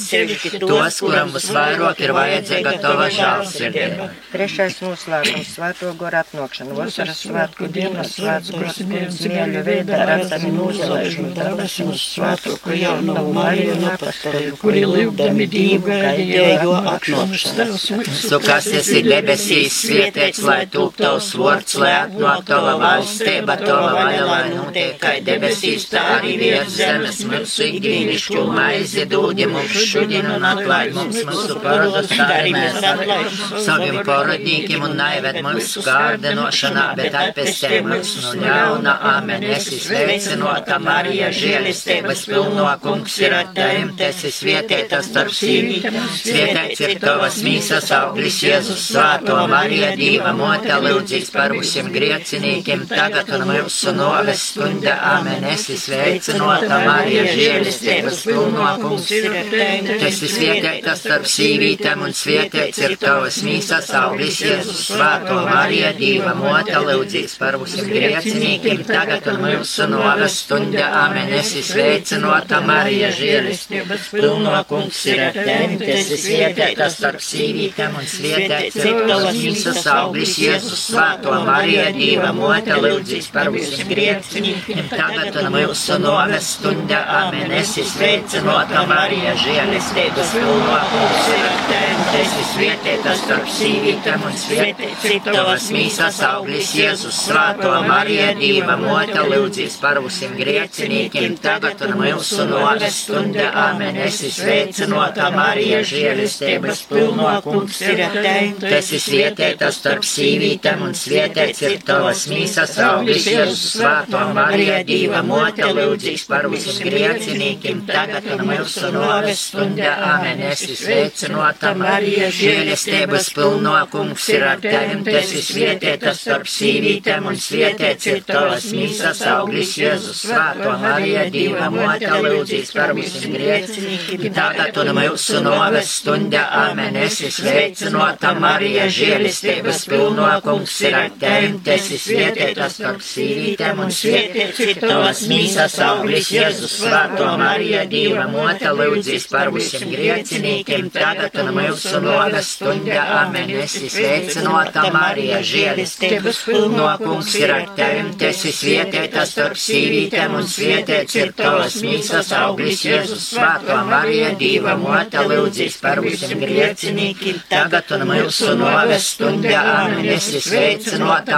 tos, 0.63 0.99
kuram 1.03 1.33
visvairāk 1.35 2.01
ir 2.03 2.13
vajadzīga 2.17 2.73
tava 2.83 3.09
žālsirdība. 3.13 4.09
Trešais 4.33 4.79
noslēgums- 4.81 5.51
svēto 5.55 5.93
goru 5.99 6.19
apnokšana. 6.23 6.77
Vasaras 6.79 7.21
svētku 7.27 7.69
dienas 7.77 8.15
svētku 8.17 8.57
goru 8.57 9.11
smieļu 9.19 9.63
veidā 9.67 10.01
redzami 10.09 10.51
nozalēšanu 10.57 11.33
debesim 11.37 11.93
uz 11.93 12.01
svēto, 12.15 12.57
ka 12.63 12.73
jau 12.73 12.97
nav 13.01 13.31
Mariju 13.33 13.77
un 13.77 13.87
apastoļu, 13.93 14.57
kuri 14.61 14.83
lūgdami 14.89 15.49
Dievu 15.53 15.87
gaidījo 15.87 16.73
apnokšanas. 16.95 17.87
Tu, 18.29 18.39
kas 18.39 18.67
esi 18.81 19.03
debesīs, 19.05 19.79
svietēts, 19.83 20.43
lai 20.47 20.65
tūp 20.65 20.97
tavs 20.97 21.33
vārds, 21.33 21.42
lai 21.81 21.91
atnāk 22.03 22.45
tava 22.47 22.75
valstība, 22.81 23.57
tava 23.61 23.91
vaļa, 23.97 24.23
lai 24.29 24.43
notiek 24.53 24.97
kā 25.01 25.13
debesīs, 25.25 25.87
tā 25.91 26.03
arī 26.17 26.35
virs 26.41 26.77
zemes 26.77 27.23
mūsu 27.29 27.67
ikdienišķu 27.71 28.45
maizi 28.53 29.07
dūdi 29.11 29.47
mums 29.51 29.75
šodien 29.91 30.29
un 30.35 30.47
atlaid 30.47 30.93
mums 30.97 31.19
mūsu 31.27 31.59
parodus, 31.63 32.11
kā 32.13 32.29
arī 32.39 32.53
mēs 32.55 32.79
atlaidām 32.79 33.61
saviem 33.65 33.99
parodīkiem 34.07 34.87
un 34.87 34.95
naived 34.99 35.41
mūsu 35.45 35.83
kārdinošanā, 35.85 36.87
bet 36.99 37.17
atpestē 37.23 37.81
mūs 37.87 38.15
no 38.23 38.33
ļauna. 38.43 38.93
Amen. 39.13 39.43
Es 39.55 39.67
sveicinota 39.83 40.79
Marija, 40.83 41.29
žēlistības 41.35 42.25
pilno 42.29 42.67
kungs 42.83 43.17
ir 43.21 43.35
ar 43.37 43.51
tevim, 43.55 43.93
tu 43.97 44.07
esi 44.07 44.31
svietētas 44.33 45.09
starp 45.11 45.33
sīvītēm, 45.35 45.99
svietēts 46.19 46.83
ir 46.87 46.95
tavas 47.03 47.39
mīsas 47.45 47.91
auglis 47.97 48.39
Jēzus 48.43 48.87
svāto 48.91 49.37
Marija, 49.51 49.93
Dieva 49.99 50.33
mote, 50.37 50.73
lūdzīs 50.85 51.32
par 51.33 51.53
mūsiem 51.55 51.89
griecinīkiem, 51.93 52.85
tagad 52.89 53.29
un 53.35 53.45
mūsu 53.49 53.93
noves 53.95 54.43
stunda. 54.51 54.93
Amen. 55.13 55.43
Es 55.49 55.65
sveicinota 55.83 56.79
Marija, 56.85 57.23
žēlistības 57.33 58.21
pilno 58.27 58.67
kungs 58.81 59.09
tu 59.09 59.97
esi 60.07 60.29
svietētas 60.29 61.03
starp 61.03 61.27
sīvītēm 61.29 62.03
un 62.05 62.13
svietēts 62.17 62.81
ir 62.85 62.95
tavas 63.01 63.39
mīsas 63.45 63.89
auglis 63.97 64.39
Jēzus 64.43 64.83
svāto 64.91 65.39
Marija, 65.47 65.93
Dieva 65.97 66.35
mote, 66.37 66.75
lūdzīs 66.87 67.35
par 67.41 67.57
mūsiem 67.61 67.89
griecinīkiem, 67.89 68.83
tagad 68.89 69.27
un 69.33 69.41
mūsu 69.47 69.89
noves 69.91 70.39
stunda. 70.45 70.89
Amen. 71.03 71.33
Es 71.39 71.55
sveicinota 71.71 72.61
Marija, 72.65 73.11
žēlistības 73.17 74.09
pilno 74.13 74.55
kungs 74.69 75.03
tu 75.03 75.89
esi 75.97 76.19
svietētas 76.27 76.99
starp 76.99 77.23
sīvītēm 77.23 77.97
un 77.99 78.07
svietēts 78.09 78.79
ir 78.83 79.03
tavas 79.09 79.37
mīsas 79.39 79.83
auglis 79.91 80.37
Jēzus 80.41 80.87
svāto 80.91 81.22
Marija, 81.23 81.85
Dieva 81.95 82.31
mote, 82.35 82.75
lūdzīs 82.83 83.29
par 83.33 83.49
mūsiem 83.53 83.89
griecinīkiem, 83.89 84.89
tagad 84.91 85.37
un 85.39 85.49
mūsu 85.53 85.97
noves 86.01 86.49
stunda. 86.57 87.03
Amen. 87.23 87.51
Es 87.55 87.73
sveicinota 87.77 88.83
Marija, 88.89 89.33
žēlistības 89.39 90.33
pilno 90.35 90.77
kungs 90.91 91.29
ir 91.33 91.45
ar 91.47 91.61
tevim, 91.69 92.01
tu 92.09 92.19
esi 92.21 92.45
svietētas 92.51 93.23
starp 93.23 93.49
sīvītēm 93.57 94.25
un 94.27 94.37
ir 94.57 95.21
tavas 95.27 95.69
mīsas 95.73 96.19
auglis 96.27 96.73
Jēzus 96.77 97.21
svāto 97.27 97.71
Marija, 97.87 98.33
Dieva 98.39 98.77
mote, 98.81 99.23
lūdzīs 99.31 99.77
par 99.81 100.01
mūsiem 100.03 100.35
griecinīkiem, 100.39 101.37
tagad 101.43 101.85
un 101.87 101.95
mūsu 102.01 102.47
noves 102.49 102.99
stunda. 103.05 103.49
Amen. 103.67 104.01
Es 104.03 104.19
sveicinota 104.35 105.29
Marija, 105.35 105.83
žēlistības 105.87 106.83
pilno 106.89 107.31
kungs 107.45 107.81
ir 107.87 108.03
ar 108.09 108.19
tevim, 108.19 108.57
tu 108.59 108.71
esi 108.81 108.99
svietētas 109.01 109.79
starp 109.81 110.07
sīvītēm 110.07 110.83
un 110.87 110.95
svietēts 111.03 111.61
ir 111.67 111.81
tavas 111.85 112.23
mīsas 112.31 112.75
auglis 112.83 113.25
Jēzus 113.27 113.63
svāto 113.77 114.21
Marija, 114.35 114.79
Dieva 114.87 115.21
mote, 115.25 115.65
lūdzīs 115.75 116.25
par 116.29 116.47
mūsiem 116.51 116.89
griecinīkiem, 116.91 117.83
tagad 117.87 118.27
un 118.35 118.45
mūsu 118.47 118.91
noves 118.93 119.41
stunda. 119.49 119.93
Amen. 120.13 120.43
Es 120.51 120.63
sveicinota 120.79 121.73
Marija, 121.79 122.29
žēlistības 122.33 123.29
pilno 123.35 123.75
kungs 123.91 124.27
ir 124.33 124.45
ar 124.47 124.61
tevim, 124.63 125.03
tu 125.05 125.15
esi 125.19 125.43
svietētas 125.43 126.23
starp 126.23 126.49
sīvītēm 126.51 127.27
un 127.31 127.39
svietēts 127.39 128.09
ir 128.11 128.23
tavas 128.27 128.69
mīsas 128.75 129.23
auglis 129.33 129.75
Jēzus 129.79 130.23
svāto 130.27 130.77
Marija, 130.83 131.27
Dieva 131.33 131.69
mote, 131.73 132.11
lūdzīs 132.27 132.73
par 132.77 132.95
mūsiem 132.97 133.35
griecinīkiem, 133.37 134.29
tagad 134.35 134.79
un 134.83 134.93
mūsu 134.99 135.43
noves 135.43 135.93
stunda. 135.99 136.47
Amen. 136.63 136.97
Es 137.03 137.19
sveicinota 137.37 138.33
Marija, 138.39 138.87
žēlistības 138.91 139.85
pilno 139.89 140.29
kungs 140.45 140.79
ir 140.85 140.92
ir 140.93 140.99
ar 140.99 141.09
tevi, 141.19 141.59
tu 141.63 141.71
esi 141.73 141.97
svētīta 141.97 142.67
starp 142.69 143.01
sīvītēm 143.03 143.79
un 143.83 143.91
svētīts 143.93 144.59
ir 144.63 144.71
tavas 144.81 145.23
mīsas 145.29 145.77
auglis 145.83 146.29
Jēzus 146.33 146.75
Svēto 146.83 147.29
Marija, 147.39 147.83
Dieva 147.89 148.27
mote, 148.31 148.69
lūdzīs 148.77 149.25
par 149.31 149.51
visiem 149.53 149.89
griecinīkiem, 149.93 150.89
tagad 150.93 151.37
un 151.41 151.51
mūsu 151.57 152.01
nogas 152.03 152.51
stundē, 152.57 152.99
amen, 153.23 153.53
esi 153.63 153.89
sveicinota 153.89 154.85
Marija, 154.93 155.41
žēlistības 155.53 156.43
pilno 156.47 156.89
kungs 157.01 157.33
ir 157.41 157.55
ar 157.55 157.67
tevi, 157.77 158.05
tu 158.19 158.29
esi 158.29 158.53
svētīta 158.53 159.25
starp 159.29 159.57
sīvītēm 159.59 160.37
un 160.37 160.49
svētīts 160.49 161.19
ir 161.21 161.33
tavas 161.37 161.79
mīsas 161.85 162.33
auglis 162.37 162.85
Jēzus 162.85 163.29
Svēto 163.33 163.79
Marija, 163.89 164.33
Dieva 164.39 164.77
mote, 164.77 165.25
lūdzīs 165.31 165.79
par 165.81 166.03
visiem 166.05 166.37
griecinīkiem, 166.43 167.43
tagad 167.49 167.91
un 167.97 168.07
mūsu 168.13 168.53
nogas 168.59 169.13
stundē, 169.15 169.55
amen, 169.57 170.05
esi 170.13 170.41
sveicinota 170.43 170.82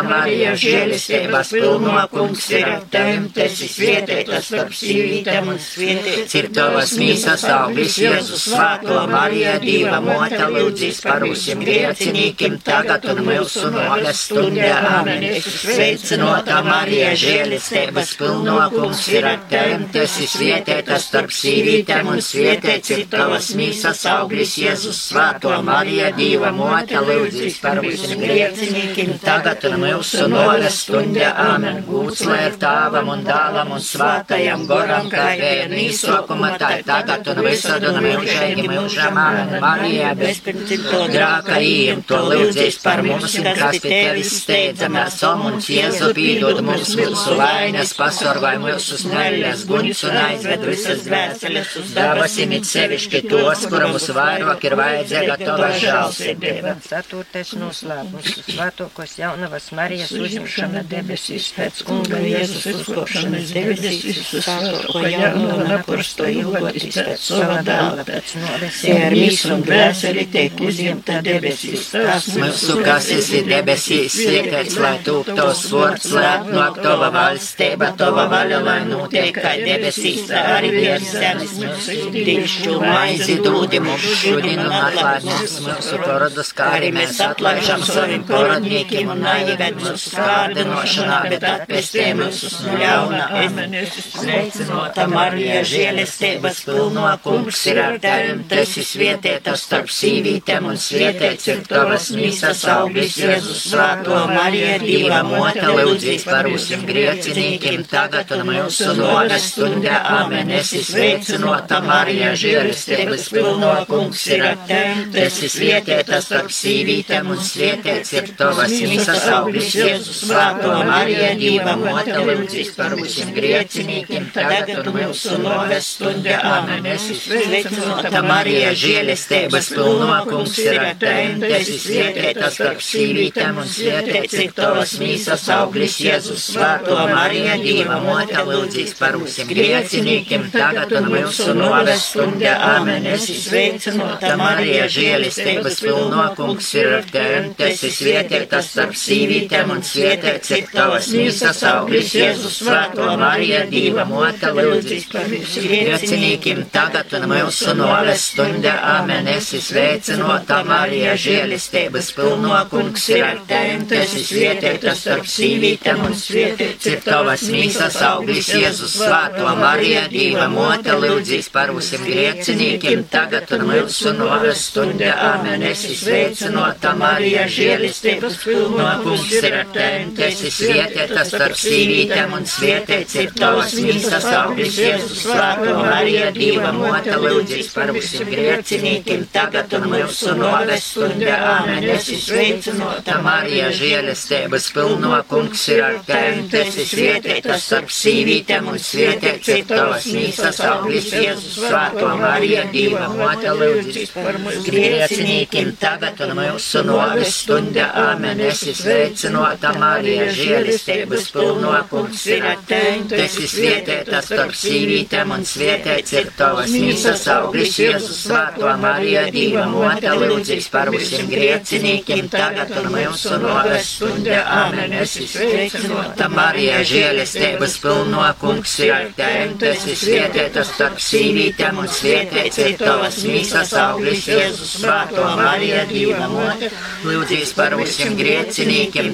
Marija, 0.05 0.53
žēlistības 0.57 1.51
pilno 1.53 1.93
kungs 2.11 2.45
ir 2.53 2.65
ar 2.65 2.83
tevi, 2.91 3.29
tu 3.33 3.41
esi 3.43 3.67
svētīta 3.69 4.39
starp 4.43 4.73
sīvītēm 4.75 5.49
un 5.51 5.59
svētīts 5.61 6.37
ir 6.39 6.47
tavas 6.55 6.93
mīsas 6.99 7.45
auglis 7.53 7.97
Jēzus 8.01 8.45
Svēto 8.49 9.03
Marija, 9.11 9.55
Dieva 9.61 9.99
mote, 10.03 10.39
lūdzīs 10.55 11.01
par 11.05 11.25
visiem 11.25 11.61
griecinīkiem, 11.65 12.57
tagad 12.65 13.05
un 13.11 13.21
mūsu 13.27 13.69
nogas 13.73 14.23
stundē, 14.29 14.71
amen, 14.95 15.25
esi 15.29 15.53
sveicinota 15.53 16.61
Marija, 16.65 17.13
žēlistības 17.25 18.15
pilno 18.19 18.57
kungs 18.73 19.05
ir 19.13 19.29
ar 19.29 19.45
tevi, 19.51 19.89
tu 19.93 20.03
esi 20.05 20.29
svētīta 20.31 20.99
starp 21.01 21.33
sīvītēm 21.35 22.11
un 22.15 22.23
svētīts 22.23 22.95
ir 22.97 23.05
tavas 23.13 23.51
mīsas 23.59 24.05
auglis 24.15 24.57
Jēzus 24.61 25.05
Svēto 25.11 25.53
Marija, 25.65 26.11
Dieva 26.17 26.53
mote, 26.55 26.97
lūdzīs 27.09 27.61
par 27.61 27.83
visiem 27.85 28.25
griecinīkiem, 28.25 29.15
tagad 29.21 29.34
un 29.35 29.75
mūsu 29.81 30.27
nogas 30.31 30.79
stundē, 30.85 31.27
amen, 31.41 31.81
gūts 31.87 32.23
lai 32.27 32.45
ir 32.47 32.57
tāvam 32.61 33.09
un 33.13 33.23
dāvam 33.25 33.73
un 33.75 33.81
svātajam 33.83 34.65
goram, 34.69 35.09
kā 35.11 35.25
vērni 35.39 35.87
izsokuma, 35.89 36.53
tā 36.61 36.71
ir 36.79 36.85
tagad 36.87 37.27
un 37.33 37.41
visad 37.45 37.83
un 37.89 37.99
mūžīgi 38.05 38.67
mūžam, 38.71 39.19
amen, 39.19 39.55
Marija, 39.63 40.13
bez 40.19 40.41
grāka 40.45 41.59
ījiem, 41.59 42.03
to 42.07 42.21
lūdzīs 42.29 42.79
par 42.83 43.03
mums, 43.05 43.35
kas 43.59 43.79
pie 43.83 43.91
tevis 43.91 44.33
steidzamies, 44.43 45.19
om 45.29 45.45
un 45.51 45.59
Jēzu 45.65 46.11
pīdod 46.15 46.61
mums 46.65 46.93
mūsu 46.99 47.35
vainas, 47.39 47.93
pasorgāj 47.97 48.59
mūsu 48.63 48.99
sneļas, 49.01 49.65
guņus 49.69 50.03
un 50.09 50.19
aizved 50.21 50.65
visas 50.69 51.03
dvēseles 51.07 51.75
uz 51.81 51.93
dabasim 51.95 52.53
it 52.55 52.67
sevišķi 52.69 53.23
tos, 53.29 53.65
kura 53.71 53.89
mums 53.91 54.07
vairāk 54.15 54.67
ir 54.69 54.77
vajadzīga 54.79 55.37
tava 55.41 55.71
žālsirdība. 55.81 56.75
Ceturtais 56.85 57.55
noslēpums- 57.59 58.39
svētokos 58.53 59.17
jaunavas 59.25 59.71
Marijas 59.75 60.11
uzņemšana 60.15 60.83
debesīs 60.89 61.49
pēc 61.55 61.81
kunga 61.87 62.19
Jēzus 62.21 62.65
uzkopšanas 62.71 63.51
debesīs, 63.55 64.19
svētoko 64.45 65.01
jaunavu 65.09 65.65
naprasto 65.69 66.27
ilgoties 66.29 66.99
pēc 66.99 67.25
sava 67.29 67.59
dēla, 67.65 68.05
pēc 68.07 68.35
norisiem 68.41 69.01
ar 69.07 69.15
mīsu 69.17 69.51
un 69.55 69.63
dvēseli 69.65 70.25
tiek 70.35 70.61
uzņemta 70.69 71.19
debesīs. 71.25 71.87
Tās 71.95 72.29
Mūsu, 72.35 72.77
kas 72.85 73.09
esi 73.15 73.41
debesīs, 73.47 74.17
svētīts, 74.19 74.77
lai 74.83 74.93
tūp 75.05 75.31
tos 75.37 75.63
vārds, 75.73 76.09
lai 76.15 76.25
atnāk 76.33 76.79
tava 76.83 77.09
valstība, 77.15 77.91
tava 77.99 78.27
vaļa, 78.31 78.61
lai 78.65 78.77
notiek 78.89 79.31
kā 79.39 79.55
debesīs, 79.61 80.25
tā 80.29 80.43
arī 80.57 80.73
virs 80.75 81.13
zemes 81.15 81.55
mūsu 81.61 82.11
dīšu 82.15 82.77
maizi 82.83 83.39
dūdi 83.45 83.81
mums 83.85 84.07
šodien 84.21 84.65
un 84.65 84.77
atlaid 84.81 85.27
mums 85.29 85.57
mūsu 85.65 86.01
parodus, 86.03 86.51
kā 86.57 86.71
arī 86.79 86.91
mēs 86.95 87.21
atlaižam 87.25 87.85
saviem 87.87 88.25
parodniekiem 88.27 89.14
un 89.15 89.23
naieved 89.23 89.79
mūsu 89.79 90.11
kārdinošanā, 90.15 91.19
bet 91.31 91.45
atpestē 91.47 92.09
mūsu 92.17 92.51
no 92.65 92.75
ļauna. 92.81 93.23
Amen. 93.41 93.75
Sveicinota 93.95 95.07
Marija, 95.11 95.61
žēlestības 95.67 96.61
pilno 96.67 97.07
kungs 97.23 97.61
ir 97.71 97.79
ar 97.83 97.97
tevi, 98.03 98.35
tu 98.49 98.59
esi 98.61 98.83
svētīta 98.85 99.55
starp 99.59 99.91
sīvītēm 99.93 100.67
un 100.71 100.79
svētīts 100.79 101.49
ir 101.51 101.63
tavas 101.69 102.09
mīsas 102.15 102.63
auglis 102.71 103.17
Jēzus 103.19 103.63
Svēto 103.69 104.19
Marija, 104.31 104.77
Dieva 104.83 105.21
mote, 105.25 105.65
lūdzīs 105.79 106.25
par 106.27 106.49
visiem 106.51 106.85
griecinīkiem, 106.87 107.85
tagad 107.89 108.31
un 108.35 108.45
mūsu 108.49 108.91
nogas 108.99 109.49
stundē, 109.53 109.95
amen, 110.19 110.51
esi 110.59 110.83
sveicinota 110.85 111.81
Marija, 111.85 112.33
žēlestības 112.39 113.29
pilno 113.33 113.73
kungs 113.89 114.25
ir 114.33 114.45
ar 114.51 114.59
tevi, 114.69 115.07
tu 115.13 115.23
esi 115.23 115.51
svētīta 115.51 116.21
starp 116.23 116.53
sīvītēm 116.53 117.31
un 117.33 117.41
svētīts 117.51 118.15
ir 118.19 118.31
tavas 118.39 118.73
mīsas 118.75 119.04
auglis 119.13 119.73
Jēzus 119.75 120.21
Svēto 120.25 120.71
Marija, 120.87 121.31
Dieva 121.39 121.75
mote, 121.79 122.15
lūdzīs 122.25 122.71
par 122.77 122.95
visiem 122.97 123.31
griecinīkiem, 123.35 124.29
tagad 124.33 124.71
un 124.81 124.89
mūsu 124.95 125.37
nogas 125.43 125.89
stundē, 125.95 126.35
amen, 126.49 126.87
esi 126.95 127.15
sveicinota 127.19 128.21
Marija, 128.25 128.71
žēlestības 128.81 129.69
pilno 129.75 130.17
kungs 130.29 130.57
ir 130.63 130.79
ar 130.81 130.95
tevi, 131.01 131.35
tu 131.43 131.51
esi 131.59 131.77
svētīta 131.83 132.49
starp 132.55 132.81
sīvītēm 132.85 133.61
un 133.61 133.69
svētīts 133.75 134.37
ir 134.43 134.55
tavas 134.57 134.95
mīsas 135.01 135.45
auglis 135.55 135.99
Jēzus 136.03 136.49
Svēto 136.55 136.97
Marija, 137.11 137.59
Dieva 137.61 137.99
mote, 138.03 138.41
lūdzīs 138.49 138.95
par 138.99 139.19
visiem 139.21 139.51
griecinīkiem, 139.51 140.49
tagad 140.55 140.95
un 140.99 141.11
mūsu 141.13 141.55
nogas 141.57 142.09
stundē, 142.11 142.55
amen, 142.71 143.05
esi 143.13 143.37
sveicinota 143.39 144.35
Marija, 144.39 144.89
žēlestības 144.97 145.81
pilno 145.85 146.29
kungs 146.37 146.73
ir 146.79 146.91
ar 146.99 147.09
tevi, 147.11 147.53
tu 147.57 147.67
esi 147.69 147.91
svētīta 147.93 148.61
starp 148.65 148.94
sīvītēm 148.99 149.71
un 149.73 149.81
ir 149.85 150.67
tavas 150.71 151.09
mīsas 151.13 151.61
auglis 151.69 152.13
Jēzus 152.15 152.59
Svēto 152.61 153.07
Marija, 153.19 153.63
Dieva 153.69 154.05
mote, 154.07 154.51
lūdzīs 154.55 155.07
par 155.11 155.27
visiem 155.29 155.67
griecinīkiem, 155.69 156.61
tagad 156.73 157.13
un 157.17 157.27
mūsu 157.31 157.75
nogas 157.77 158.29
stundē, 158.31 158.73
amen, 158.95 159.27
esi 159.35 159.59
sveicinota 159.63 160.61
Marija, 160.67 161.15
žēlestības 161.25 162.11
pilno 162.17 162.59
kungs 162.71 163.07
ir 163.13 163.25
ar 163.27 163.41
tevi, 163.49 163.79
tu 163.89 163.97
esi 163.99 164.23
svētīta 164.29 164.95
starp 164.97 165.29
sīvītēm 165.29 166.03
un 166.05 166.15
ir 166.15 167.01
tavas 167.05 167.47
mīsas 167.51 167.99
auglis 168.09 168.51
Jēzus 168.53 168.97
Svēto 168.99 169.55
Marija, 169.59 170.05
Dieva 170.11 170.47
mote, 170.51 170.95
lūdzīs 171.01 171.51
par 171.53 171.73
visiem 171.75 172.05
griecinīkiem, 172.07 173.05
tagad 173.11 173.51
un 173.55 173.67
mūsu 173.69 174.15
nogas 174.17 174.67
stundē, 174.69 175.11
amen, 175.29 175.63
esi 175.71 175.95
sveicinota 175.97 176.95
Marija, 176.99 177.45
žēlestības 177.51 178.39
pilno 178.43 178.74
kungs 179.03 179.31
ir 179.39 179.55
ar 179.59 179.67
tevi, 179.73 180.05
tu 180.15 180.23
esi 180.25 180.49
svētīta 180.53 181.23
starp 181.27 181.55
sīvītēm 181.59 182.33
un 182.37 182.45
svētīts 182.49 183.15
ir 183.21 183.31
tavas 183.37 183.75
mīsas 183.79 184.27
auglis 184.31 184.77
Jēzus 184.79 185.21
Svēto 185.25 185.75
Marija, 185.79 186.31
Dieva 186.35 186.71
mote, 186.75 187.15
lūdzīs 187.21 187.71
par 187.75 187.91
visiem 187.95 188.29
griecinīkiem, 188.31 189.25
tagad 189.33 189.73
un 189.77 189.87
mūsu 189.93 190.35
nogas 190.39 190.89
stundē, 190.91 191.33
amen, 191.35 191.87
esi 191.95 192.17
sveicinota 192.21 193.19
Marija, 193.25 193.71
žēlestības 193.75 194.69
pilno 194.75 195.21
kungs 195.29 195.67
ir 195.73 195.83
ar 195.85 195.99
tevi, 196.07 196.45
tu 196.51 196.61
esi 196.61 196.87
svētīta 196.91 197.59
starp 197.61 197.93
sīvītēm 197.93 198.71
un 198.73 198.81
svētīts 198.81 199.51
ir 199.55 199.65
tavas 199.71 200.09
mīsas 200.15 200.61
auglis 200.69 201.11
Jēzus 201.13 201.59
Svēto 201.65 202.11
Marija, 202.21 202.65
Dieva 202.73 203.09
mote, 203.13 203.53
lūdzīs 203.61 204.15
par 204.15 204.39
mūsu 204.43 204.65
griecinīkiem, 204.69 205.75
tagad 205.81 206.21
un 206.25 206.35
mūsu 206.39 206.83
nogas 206.87 207.41
stundē, 207.43 207.85
amen, 208.05 208.41
esi 208.49 208.64
sveicinota 208.73 209.73
Marija, 209.77 210.25
žēlestības 210.33 211.27
pilno 211.35 211.73
kungs 211.89 212.23
ir 212.31 212.45
ar 212.49 212.61
tevi, 212.67 213.03
tu 213.09 213.17
esi 213.19 213.47
svētīta 213.51 214.21
starp 214.25 214.55
sīvītēm 214.57 215.33
un 215.35 215.43
svētīts 215.45 216.15
ir 216.15 216.31
tavas 216.37 216.71
mīsas 216.73 217.25
auglis 217.33 217.75
Jēzus 217.79 218.23
Svēto 218.25 218.71
Marija, 218.81 219.25
Dieva 219.35 219.65
mote, 219.69 220.09
lūdzīs 220.21 220.69
par 220.73 220.89
visiem 220.93 221.27
griecinīkiem, 221.29 222.29
tagad 222.33 222.73
un 222.81 222.89
mūsu 222.95 223.37
nogas 223.43 223.91
stundē, 223.97 224.39
amen, 224.55 224.95
esi 225.03 225.27
sveicinota 225.29 226.29
Marija, 226.33 226.81
žēlestības 226.87 227.77
pilno 227.83 228.25
kungs 228.41 228.77
ir 228.85 228.95
ar 228.95 229.11
tevi, 229.19 229.59
tu 229.59 229.69
esi 229.69 229.97
svētīta 230.05 230.65
starp 230.65 231.01
sīvītēm 231.03 231.83
un 231.83 231.91
svētīts 231.99 232.63
ir 232.65 232.77
tavas 232.81 233.21
mīsas 233.27 233.75
auglis 233.85 234.25
Jēzus 234.31 234.77
Svēto 234.79 235.27
Marija, 235.37 235.85
Dieva 235.91 236.29
mote, 236.31 236.71
lūdzīs 237.05 237.53
par 237.57 237.77
visiem 237.79 238.15
griecinīkiem, 238.17 238.54